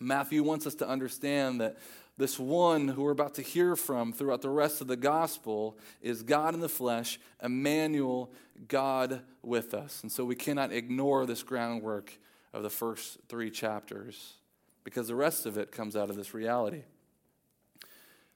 Matthew 0.00 0.42
wants 0.42 0.66
us 0.66 0.74
to 0.76 0.88
understand 0.88 1.60
that 1.60 1.76
this 2.16 2.38
one 2.38 2.88
who 2.88 3.02
we're 3.02 3.12
about 3.12 3.34
to 3.34 3.42
hear 3.42 3.76
from 3.76 4.12
throughout 4.12 4.42
the 4.42 4.50
rest 4.50 4.80
of 4.80 4.86
the 4.86 4.96
gospel 4.96 5.78
is 6.02 6.22
God 6.22 6.54
in 6.54 6.60
the 6.60 6.68
flesh, 6.68 7.20
Emmanuel, 7.42 8.30
God 8.68 9.22
with 9.42 9.74
us. 9.74 10.02
And 10.02 10.10
so 10.10 10.24
we 10.24 10.34
cannot 10.34 10.72
ignore 10.72 11.24
this 11.24 11.42
groundwork 11.42 12.12
of 12.52 12.62
the 12.62 12.70
first 12.70 13.18
three 13.28 13.50
chapters 13.50 14.34
because 14.84 15.08
the 15.08 15.14
rest 15.14 15.46
of 15.46 15.56
it 15.56 15.70
comes 15.70 15.96
out 15.96 16.10
of 16.10 16.16
this 16.16 16.34
reality. 16.34 16.82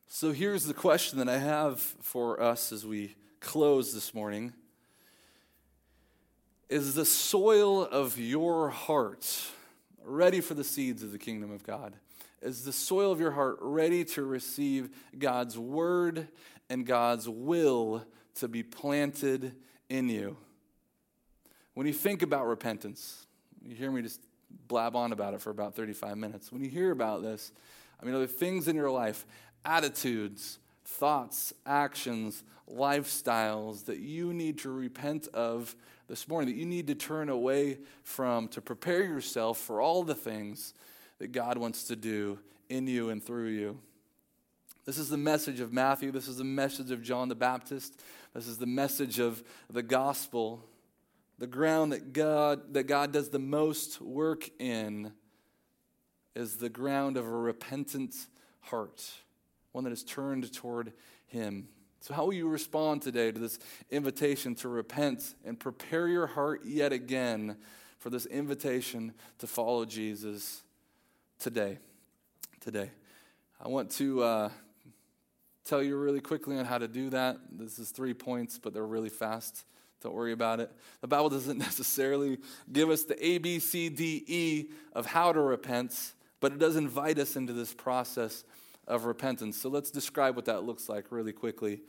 So 0.07 0.33
here's 0.33 0.65
the 0.65 0.75
question 0.75 1.19
that 1.19 1.29
I 1.29 1.39
have 1.39 1.81
for 1.81 2.41
us 2.41 2.73
as 2.73 2.87
we 2.87 3.17
close 3.41 3.93
this 3.93 4.15
morning 4.15 4.53
Is 6.69 6.95
the 6.95 7.05
soil 7.05 7.83
of 7.83 8.19
your 8.19 8.71
heart 8.71 9.51
ready 10.05 10.41
for 10.41 10.55
the 10.55 10.65
seeds 10.65 11.03
of 11.03 11.13
the 11.13 11.19
kingdom 11.19 11.51
of 11.51 11.65
God? 11.65 11.95
Is 12.43 12.65
the 12.65 12.73
soil 12.73 13.11
of 13.11 13.21
your 13.21 13.31
heart 13.31 13.57
ready 13.61 14.05
to 14.07 14.23
receive 14.23 14.91
God's 15.19 15.59
word 15.59 16.29
and 16.69 16.87
God's 16.87 17.29
will 17.29 18.05
to 18.37 18.49
be 18.49 18.63
planted 18.63 19.55
in 19.89 20.09
you? 20.09 20.37
When 21.75 21.87
you 21.87 21.93
think 21.93 22.23
about 22.23 22.47
repentance, 22.47 23.27
you 23.65 23.75
hear 23.75 23.91
me 23.91 24.03
just 24.03 24.21
blab 24.69 24.95
on 24.95 25.13
about 25.13 25.35
it 25.35 25.41
for 25.41 25.51
about 25.51 25.75
35 25.75 26.17
minutes. 26.17 26.53
When 26.53 26.63
you 26.63 26.71
hear 26.71 26.91
about 26.91 27.23
this, 27.23 27.53
I 28.01 28.05
mean, 28.05 28.15
are 28.15 28.19
there 28.19 28.27
things 28.27 28.69
in 28.69 28.77
your 28.77 28.91
life, 28.91 29.27
attitudes, 29.65 30.59
thoughts, 30.85 31.53
actions, 31.67 32.45
lifestyles 32.71 33.87
that 33.87 33.99
you 33.99 34.33
need 34.33 34.59
to 34.59 34.71
repent 34.71 35.29
of 35.29 35.75
this 36.09 36.29
morning, 36.29 36.55
that 36.55 36.59
you 36.59 36.67
need 36.67 36.87
to 36.89 36.95
turn 36.95 37.29
away 37.29 37.79
from 38.03 38.49
to 38.49 38.61
prepare 38.61 39.03
yourself 39.03 39.59
for 39.59 39.81
all 39.81 40.03
the 40.03 40.15
things 40.15 40.75
that 41.19 41.33
God 41.33 41.59
wants 41.59 41.85
to 41.85 41.97
do 41.97 42.39
in 42.69 42.87
you 42.87 43.11
and 43.11 43.23
through 43.23 43.49
you. 43.49 43.79
This 44.85 44.99
is 44.99 45.09
the 45.09 45.17
message 45.17 45.61
of 45.61 45.73
Matthew. 45.73 46.11
This 46.11 46.29
is 46.29 46.37
the 46.37 46.45
message 46.45 46.91
of 46.91 47.03
John 47.03 47.29
the 47.29 47.35
Baptist. 47.35 47.99
This 48.35 48.47
is 48.47 48.59
the 48.59 48.67
message 48.67 49.19
of 49.19 49.43
the 49.71 49.83
gospel. 49.83 50.63
The 51.39 51.47
ground 51.47 51.93
that 51.93 52.13
God, 52.13 52.75
that 52.75 52.85
God 52.85 53.13
does 53.13 53.31
the 53.31 53.39
most 53.39 54.01
work 54.03 54.51
in 54.59 55.13
is 56.35 56.57
the 56.57 56.69
ground 56.69 57.17
of 57.17 57.27
a 57.27 57.31
repentant 57.31 58.15
heart, 58.61 59.11
one 59.73 59.85
that 59.85 59.93
is 59.93 60.05
turned 60.05 60.53
toward 60.53 60.93
Him. 61.27 61.69
So, 62.05 62.13
how 62.13 62.27
will 62.27 62.35
you 62.35 62.51
respond 62.51 63.01
today 63.01 63.33
to 63.33 63.39
this 63.39 63.59
invitation 63.91 64.55
to 64.57 64.69
repent 64.69 65.37
and 65.43 65.59
prepare 65.59 66.07
your 66.07 66.27
heart 66.27 66.61
yet 66.67 66.93
again 66.93 67.57
for 67.99 68.11
this 68.11 68.27
invitation 68.27 69.15
to 69.39 69.47
follow 69.47 69.87
Jesus 69.87 70.65
today? 71.39 71.79
Today. 72.61 72.91
I 73.59 73.69
want 73.69 73.91
to 73.93 74.23
uh, 74.23 74.51
tell 75.65 75.83
you 75.83 75.97
really 75.97 76.21
quickly 76.21 76.59
on 76.59 76.67
how 76.67 76.77
to 76.77 76.89
do 76.89 77.09
that. 77.09 77.39
This 77.51 77.79
is 77.79 77.89
three 77.89 78.13
points, 78.13 78.59
but 78.59 78.75
they're 78.75 78.85
really 78.87 79.09
fast. 79.09 79.65
Don't 80.03 80.15
worry 80.15 80.33
about 80.33 80.61
it. 80.61 80.71
The 81.01 81.09
Bible 81.09 81.31
doesn't 81.31 81.57
necessarily 81.57 82.37
give 82.71 82.91
us 82.91 83.05
the 83.05 83.27
A, 83.27 83.39
B, 83.39 83.59
C, 83.59 83.89
D, 83.89 84.23
E 84.27 84.67
of 84.93 85.07
how 85.07 85.33
to 85.33 85.41
repent, 85.41 86.13
but 86.41 86.53
it 86.53 86.59
does 86.59 86.77
invite 86.77 87.19
us 87.19 87.35
into 87.35 87.55
this 87.55 87.73
process 87.73 88.45
of 88.87 89.05
repentance. 89.05 89.57
So 89.61 89.69
let's 89.69 89.91
describe 89.91 90.37
what 90.37 90.45
that 90.47 90.65
looks 90.65 90.89
like 90.89 91.07
really 91.11 91.33
quickly. 91.33 91.81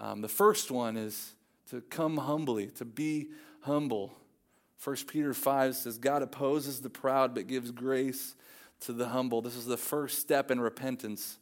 Um, 0.00 0.20
the 0.20 0.28
first 0.28 0.70
one 0.70 0.96
is 0.96 1.34
to 1.70 1.80
come 1.80 2.18
humbly, 2.18 2.66
to 2.72 2.84
be 2.84 3.28
humble. 3.62 4.14
1 4.82 4.96
Peter 5.08 5.34
5 5.34 5.74
says, 5.74 5.98
God 5.98 6.22
opposes 6.22 6.80
the 6.80 6.90
proud 6.90 7.34
but 7.34 7.46
gives 7.46 7.70
grace 7.70 8.34
to 8.80 8.92
the 8.92 9.08
humble. 9.08 9.42
This 9.42 9.56
is 9.56 9.66
the 9.66 9.76
first 9.76 10.18
step 10.18 10.50
in 10.50 10.60
repentance. 10.60 11.38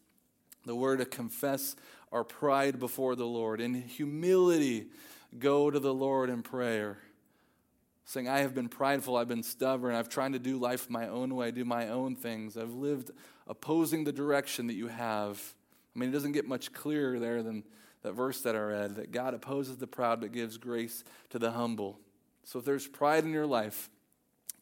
The 0.65 0.75
word 0.75 1.01
to 1.01 1.05
confess 1.05 1.77
our 2.13 2.25
pride 2.25 2.79
before 2.79 3.17
the 3.17 3.27
Lord. 3.27 3.61
In 3.61 3.75
humility, 3.75 4.87
go 5.39 5.71
to 5.71 5.79
the 5.79 5.93
Lord 5.93 6.31
in 6.31 6.43
prayer 6.43 6.99
saying, 8.05 8.29
I 8.29 8.41
have 8.41 8.55
been 8.55 8.69
prideful, 8.69 9.17
I've 9.17 9.29
been 9.29 9.43
stubborn, 9.43 9.95
I've 9.95 10.09
tried 10.09 10.35
to 10.35 10.39
do 10.39 10.59
life 10.59 10.91
my 10.91 11.09
own 11.09 11.35
way, 11.35 11.51
do 11.51 11.65
my 11.65 11.89
own 11.89 12.17
things, 12.17 12.57
I've 12.57 12.75
lived 12.75 13.11
opposing 13.47 14.05
the 14.05 14.13
direction 14.13 14.67
that 14.67 14.75
you 14.75 14.89
have. 14.89 15.41
I 15.95 15.99
mean, 15.99 16.11
it 16.11 16.13
doesn't 16.13 16.33
get 16.33 16.47
much 16.47 16.73
clearer 16.73 17.19
there 17.19 17.43
than 17.43 17.65
that 18.03 18.13
verse 18.13 18.43
that 18.43 18.55
I 18.55 18.61
read 18.61 18.97
that 18.97 19.13
God 19.13 19.33
opposes 19.35 19.79
the 19.79 19.87
proud 19.87 20.21
but 20.21 20.33
gives 20.33 20.59
grace 20.59 21.05
to 21.31 21.39
the 21.39 21.51
humble. 21.51 21.99
So 22.45 22.59
if 22.59 22.65
there's 22.65 22.87
pride 22.87 23.25
in 23.25 23.33
your 23.33 23.47
life, 23.47 23.89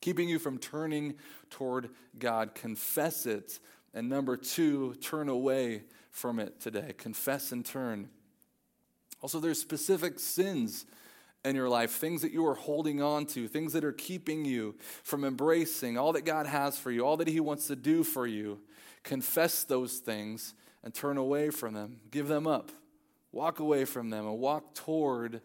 keeping 0.00 0.28
you 0.28 0.38
from 0.38 0.58
turning 0.58 1.14
toward 1.50 1.90
God, 2.18 2.54
confess 2.54 3.26
it. 3.26 3.58
And 3.94 4.08
number 4.08 4.36
two, 4.36 4.94
turn 5.00 5.28
away 5.28 5.82
from 6.10 6.38
it 6.38 6.60
today. 6.60 6.94
Confess 6.96 7.50
and 7.50 7.64
turn. 7.64 8.08
Also, 9.20 9.40
there's 9.40 9.60
specific 9.60 10.18
sins 10.18 10.86
in 11.44 11.56
your 11.56 11.68
life, 11.68 11.92
things 11.92 12.22
that 12.22 12.32
you 12.32 12.46
are 12.46 12.54
holding 12.54 13.02
on 13.02 13.26
to, 13.26 13.48
things 13.48 13.72
that 13.72 13.84
are 13.84 13.92
keeping 13.92 14.44
you 14.44 14.76
from 15.02 15.24
embracing 15.24 15.98
all 15.98 16.12
that 16.12 16.24
God 16.24 16.46
has 16.46 16.78
for 16.78 16.90
you, 16.90 17.04
all 17.04 17.16
that 17.16 17.28
He 17.28 17.40
wants 17.40 17.66
to 17.66 17.76
do 17.76 18.04
for 18.04 18.26
you. 18.26 18.60
Confess 19.02 19.64
those 19.64 19.98
things 19.98 20.54
and 20.84 20.94
turn 20.94 21.16
away 21.16 21.50
from 21.50 21.74
them. 21.74 21.98
Give 22.10 22.28
them 22.28 22.46
up. 22.46 22.70
Walk 23.32 23.60
away 23.60 23.84
from 23.84 24.10
them 24.10 24.26
and 24.26 24.38
walk 24.38 24.74
toward 24.74 25.40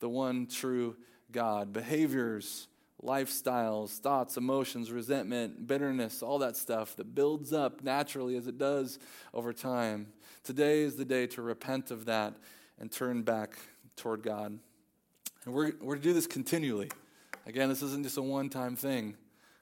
the 0.00 0.08
one 0.08 0.46
true 0.46 0.96
God. 1.30 1.72
Behaviors, 1.72 2.68
lifestyles, 3.02 3.98
thoughts, 3.98 4.36
emotions, 4.36 4.90
resentment, 4.90 5.66
bitterness, 5.66 6.22
all 6.22 6.38
that 6.38 6.56
stuff 6.56 6.96
that 6.96 7.14
builds 7.14 7.52
up 7.52 7.82
naturally 7.82 8.36
as 8.36 8.46
it 8.46 8.58
does 8.58 8.98
over 9.34 9.52
time. 9.52 10.06
Today 10.44 10.82
is 10.82 10.96
the 10.96 11.04
day 11.04 11.26
to 11.28 11.42
repent 11.42 11.90
of 11.90 12.06
that 12.06 12.34
and 12.78 12.90
turn 12.90 13.22
back 13.22 13.58
toward 13.96 14.22
God. 14.22 14.58
And 15.44 15.54
we're, 15.54 15.72
we're 15.80 15.96
to 15.96 16.02
do 16.02 16.12
this 16.12 16.26
continually. 16.26 16.90
Again, 17.46 17.68
this 17.68 17.82
isn't 17.82 18.04
just 18.04 18.16
a 18.16 18.22
one 18.22 18.48
time 18.48 18.76
thing, 18.76 19.16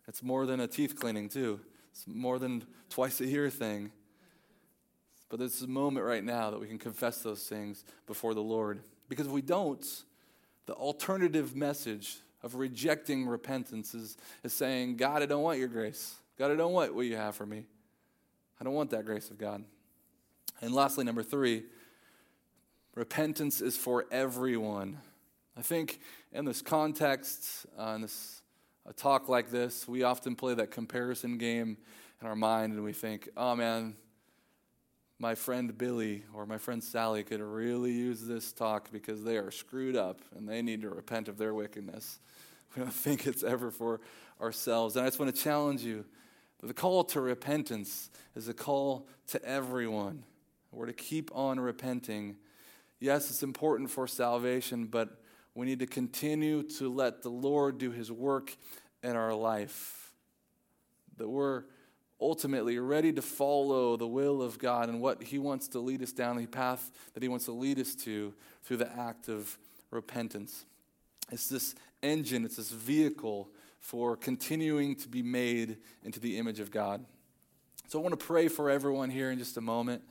it's 0.07 0.23
more 0.23 0.47
than 0.47 0.61
a 0.61 0.67
teeth 0.67 0.99
cleaning, 0.99 1.29
too. 1.29 1.61
It's 1.93 2.05
more 2.07 2.39
than 2.39 2.65
twice 2.89 3.21
a 3.21 3.27
year 3.27 3.51
thing. 3.51 3.91
But 5.29 5.39
there's 5.39 5.63
a 5.63 5.69
moment 5.69 6.05
right 6.05 6.25
now 6.25 6.51
that 6.51 6.61
we 6.61 6.67
can 6.67 6.79
confess 6.79 7.19
those 7.23 7.45
things 7.45 7.85
before 8.07 8.35
the 8.35 8.43
Lord. 8.43 8.81
Because 9.09 9.27
if 9.27 9.33
we 9.33 9.43
don't, 9.43 9.85
the 10.67 10.73
alternative 10.75 11.55
message 11.55 12.17
of 12.43 12.57
rejecting 12.57 13.27
repentance 13.27 13.95
is, 13.95 14.17
is 14.43 14.53
saying, 14.53 14.97
God, 14.97 15.23
I 15.23 15.27
don't 15.27 15.43
want 15.43 15.59
your 15.59 15.69
grace. 15.69 16.15
God, 16.39 16.51
I 16.51 16.57
don't 16.57 16.73
want 16.73 16.95
what 16.95 17.07
you 17.07 17.17
have 17.17 17.37
for 17.37 17.47
me. 17.47 17.65
I 18.61 18.65
don't 18.65 18.75
want 18.75 18.91
that 18.91 19.05
grace 19.05 19.31
of 19.31 19.39
God. 19.39 19.65
And 20.61 20.75
lastly, 20.75 21.05
number 21.05 21.23
three, 21.23 21.65
repentance 22.95 23.61
is 23.61 23.77
for 23.77 24.07
everyone. 24.11 24.99
I 25.61 25.63
think 25.63 26.01
in 26.33 26.47
this 26.47 26.63
context, 26.63 27.67
uh, 27.79 27.91
in 27.91 28.01
this 28.01 28.41
a 28.87 28.95
talk 28.95 29.29
like 29.29 29.51
this, 29.51 29.87
we 29.87 30.05
often 30.05 30.35
play 30.35 30.55
that 30.55 30.71
comparison 30.71 31.37
game 31.37 31.77
in 32.19 32.27
our 32.27 32.35
mind 32.35 32.73
and 32.73 32.83
we 32.83 32.95
think, 32.95 33.29
oh 33.37 33.55
man, 33.55 33.95
my 35.19 35.35
friend 35.35 35.77
Billy 35.77 36.25
or 36.33 36.47
my 36.47 36.57
friend 36.57 36.83
Sally 36.83 37.23
could 37.25 37.43
really 37.43 37.93
use 37.93 38.27
this 38.27 38.55
talk 38.55 38.91
because 38.91 39.23
they 39.23 39.37
are 39.37 39.51
screwed 39.51 39.97
up 39.97 40.23
and 40.35 40.49
they 40.49 40.63
need 40.63 40.81
to 40.81 40.89
repent 40.89 41.29
of 41.29 41.37
their 41.37 41.53
wickedness. 41.53 42.21
We 42.75 42.83
don't 42.83 42.95
think 42.95 43.27
it's 43.27 43.43
ever 43.43 43.71
for 43.71 44.01
ourselves. 44.41 44.97
And 44.97 45.05
I 45.05 45.09
just 45.09 45.19
want 45.19 45.35
to 45.35 45.43
challenge 45.43 45.83
you 45.83 46.07
the 46.63 46.73
call 46.73 47.05
to 47.05 47.21
repentance 47.21 48.09
is 48.35 48.49
a 48.49 48.55
call 48.55 49.09
to 49.27 49.45
everyone. 49.45 50.23
We're 50.73 50.87
to 50.87 50.95
keep 50.95 51.31
on 51.35 51.61
repenting. 51.61 52.37
Yes, 52.99 53.29
it's 53.29 53.43
important 53.43 53.91
for 53.91 54.07
salvation, 54.07 54.87
but 54.87 55.21
we 55.55 55.67
need 55.67 55.81
to 55.81 55.87
continue 55.87 56.63
to 56.63 56.93
let 56.93 57.23
the 57.23 57.29
Lord 57.29 57.79
do 57.79 57.91
his 57.91 58.11
work 58.11 58.57
in 59.03 59.17
our 59.17 59.35
life. 59.35 60.13
That 61.17 61.29
we're 61.29 61.65
ultimately 62.21 62.79
ready 62.79 63.13
to 63.13 63.23
follow 63.23 63.97
the 63.97 64.07
will 64.07 64.43
of 64.43 64.59
God 64.59 64.89
and 64.89 65.01
what 65.01 65.23
he 65.23 65.39
wants 65.39 65.69
to 65.69 65.81
lead 65.81 66.03
us 66.03 66.13
down 66.13 66.37
the 66.37 66.47
path 66.47 66.91
that 67.15 67.23
he 67.23 67.29
wants 67.29 67.47
to 67.47 67.53
lead 67.53 67.79
us 67.79 67.95
to 67.95 68.35
through 68.63 68.77
the 68.77 68.99
act 68.99 69.29
of 69.29 69.57
repentance. 69.91 70.67
It's 71.33 71.49
this 71.49 71.75
engine, 72.03 72.45
it's 72.45 72.57
this 72.57 72.71
vehicle 72.71 73.49
for 73.79 74.17
continuing 74.17 74.95
to 74.97 75.09
be 75.09 75.23
made 75.23 75.79
into 76.05 76.21
the 76.21 76.37
image 76.39 76.61
of 76.61 76.71
God. 76.71 77.05
So 77.89 77.99
I 77.99 78.03
want 78.03 78.19
to 78.19 78.25
pray 78.25 78.49
for 78.49 78.71
everyone 78.71 79.11
here 79.11 79.31
in 79.31 79.39
just 79.39 79.57
a 79.57 79.61
moment. 79.61 80.03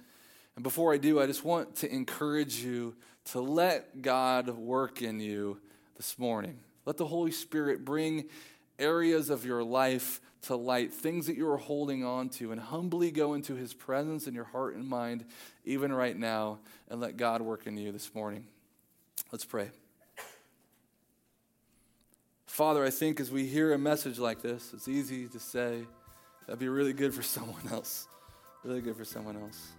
And 0.56 0.64
before 0.64 0.94
I 0.94 0.98
do, 0.98 1.22
I 1.22 1.28
just 1.28 1.46
want 1.46 1.76
to 1.78 1.94
encourage 1.94 2.62
you 2.62 2.96
to 3.32 3.42
let 3.42 4.02
God 4.02 4.50
work 4.50 5.02
in 5.02 5.20
you 5.20 5.60
this 5.98 6.18
morning. 6.18 6.60
Let 6.86 6.98
the 6.98 7.06
Holy 7.06 7.32
Spirit 7.32 7.86
bring 7.86 8.26
areas 8.80 9.30
of 9.30 9.46
your 9.46 9.64
life 9.64 10.22
to 10.44 10.56
light, 10.56 10.94
things 10.94 11.28
that 11.28 11.36
you 11.36 11.50
are 11.50 11.58
holding 11.58 12.04
on 12.06 12.30
to, 12.30 12.52
and 12.52 12.60
humbly 12.60 13.12
go 13.12 13.34
into 13.34 13.56
His 13.56 13.74
presence 13.74 14.26
in 14.26 14.34
your 14.34 14.46
heart 14.46 14.76
and 14.76 14.88
mind, 14.88 15.26
even 15.66 15.92
right 15.92 16.18
now, 16.18 16.60
and 16.90 17.00
let 17.02 17.18
God 17.18 17.42
work 17.42 17.68
in 17.68 17.78
you 17.78 17.92
this 17.92 18.16
morning. 18.16 18.46
Let's 19.32 19.46
pray. 19.46 19.70
Father, 22.48 22.84
I 22.84 22.90
think 22.90 23.20
as 23.20 23.32
we 23.32 23.46
hear 23.46 23.74
a 23.74 23.78
message 23.78 24.18
like 24.18 24.42
this, 24.42 24.72
it's 24.74 24.88
easy 24.88 25.28
to 25.28 25.40
say, 25.40 25.86
that'd 26.46 26.60
be 26.60 26.70
really 26.70 26.94
good 26.94 27.14
for 27.14 27.22
someone 27.24 27.68
else. 27.72 28.08
Really 28.64 28.82
good 28.82 28.96
for 28.96 29.06
someone 29.06 29.38
else. 29.38 29.72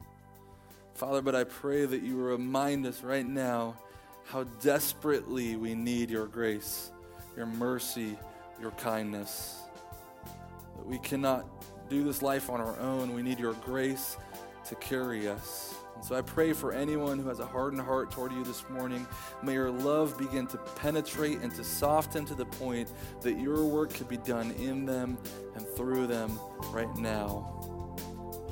Father, 1.01 1.23
but 1.23 1.35
I 1.35 1.45
pray 1.45 1.87
that 1.87 2.03
you 2.03 2.19
remind 2.19 2.85
us 2.85 3.03
right 3.03 3.27
now 3.27 3.75
how 4.27 4.45
desperately 4.61 5.57
we 5.57 5.75
need 5.75 6.11
your 6.11 6.27
grace, 6.27 6.93
your 7.35 7.47
mercy, 7.47 8.19
your 8.61 8.73
kindness. 8.73 9.63
That 10.77 10.87
we 10.87 10.99
cannot 10.99 11.47
do 11.89 12.05
this 12.05 12.21
life 12.21 12.51
on 12.51 12.61
our 12.61 12.79
own. 12.81 13.15
We 13.15 13.23
need 13.23 13.39
your 13.39 13.55
grace 13.55 14.19
to 14.67 14.75
carry 14.75 15.27
us. 15.27 15.75
And 15.95 16.05
so 16.05 16.17
I 16.17 16.21
pray 16.21 16.53
for 16.53 16.71
anyone 16.71 17.19
who 17.19 17.31
has 17.31 17.41
a 17.41 17.47
hardened 17.47 17.81
heart 17.81 18.11
toward 18.11 18.33
you 18.33 18.45
this 18.45 18.69
morning. 18.69 19.07
May 19.43 19.55
your 19.55 19.71
love 19.71 20.19
begin 20.19 20.47
to 20.49 20.59
penetrate 20.59 21.39
and 21.39 21.51
to 21.55 21.65
soften 21.65 22.27
to 22.27 22.35
the 22.35 22.45
point 22.45 22.93
that 23.23 23.41
your 23.41 23.65
work 23.65 23.95
could 23.95 24.09
be 24.09 24.19
done 24.19 24.51
in 24.51 24.85
them 24.85 25.17
and 25.55 25.67
through 25.67 26.09
them 26.09 26.39
right 26.73 26.95
now. 26.97 27.80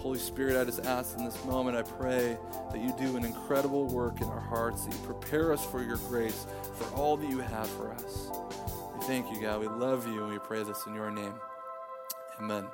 Holy 0.09 0.19
Spirit, 0.19 0.59
I 0.59 0.65
just 0.65 0.87
ask 0.87 1.19
in 1.19 1.25
this 1.27 1.45
moment, 1.45 1.77
I 1.77 1.83
pray 1.83 2.39
that 2.73 2.81
you 2.81 2.95
do 2.99 3.19
an 3.19 3.27
incredible 3.27 3.85
work 3.89 4.23
in 4.23 4.27
our 4.29 4.41
hearts, 4.41 4.87
that 4.87 4.95
you 4.95 5.01
prepare 5.01 5.53
us 5.53 5.63
for 5.63 5.83
your 5.83 5.99
grace, 6.09 6.47
for 6.77 6.87
all 6.95 7.19
that 7.19 7.29
you 7.29 7.41
have 7.41 7.69
for 7.69 7.93
us. 7.93 8.31
We 8.95 9.05
thank 9.05 9.31
you, 9.31 9.39
God. 9.39 9.61
We 9.61 9.69
love 9.69 10.07
you, 10.07 10.23
and 10.23 10.33
we 10.33 10.39
pray 10.39 10.63
this 10.63 10.87
in 10.87 10.95
your 10.95 11.11
name. 11.11 11.35
Amen. 12.41 12.65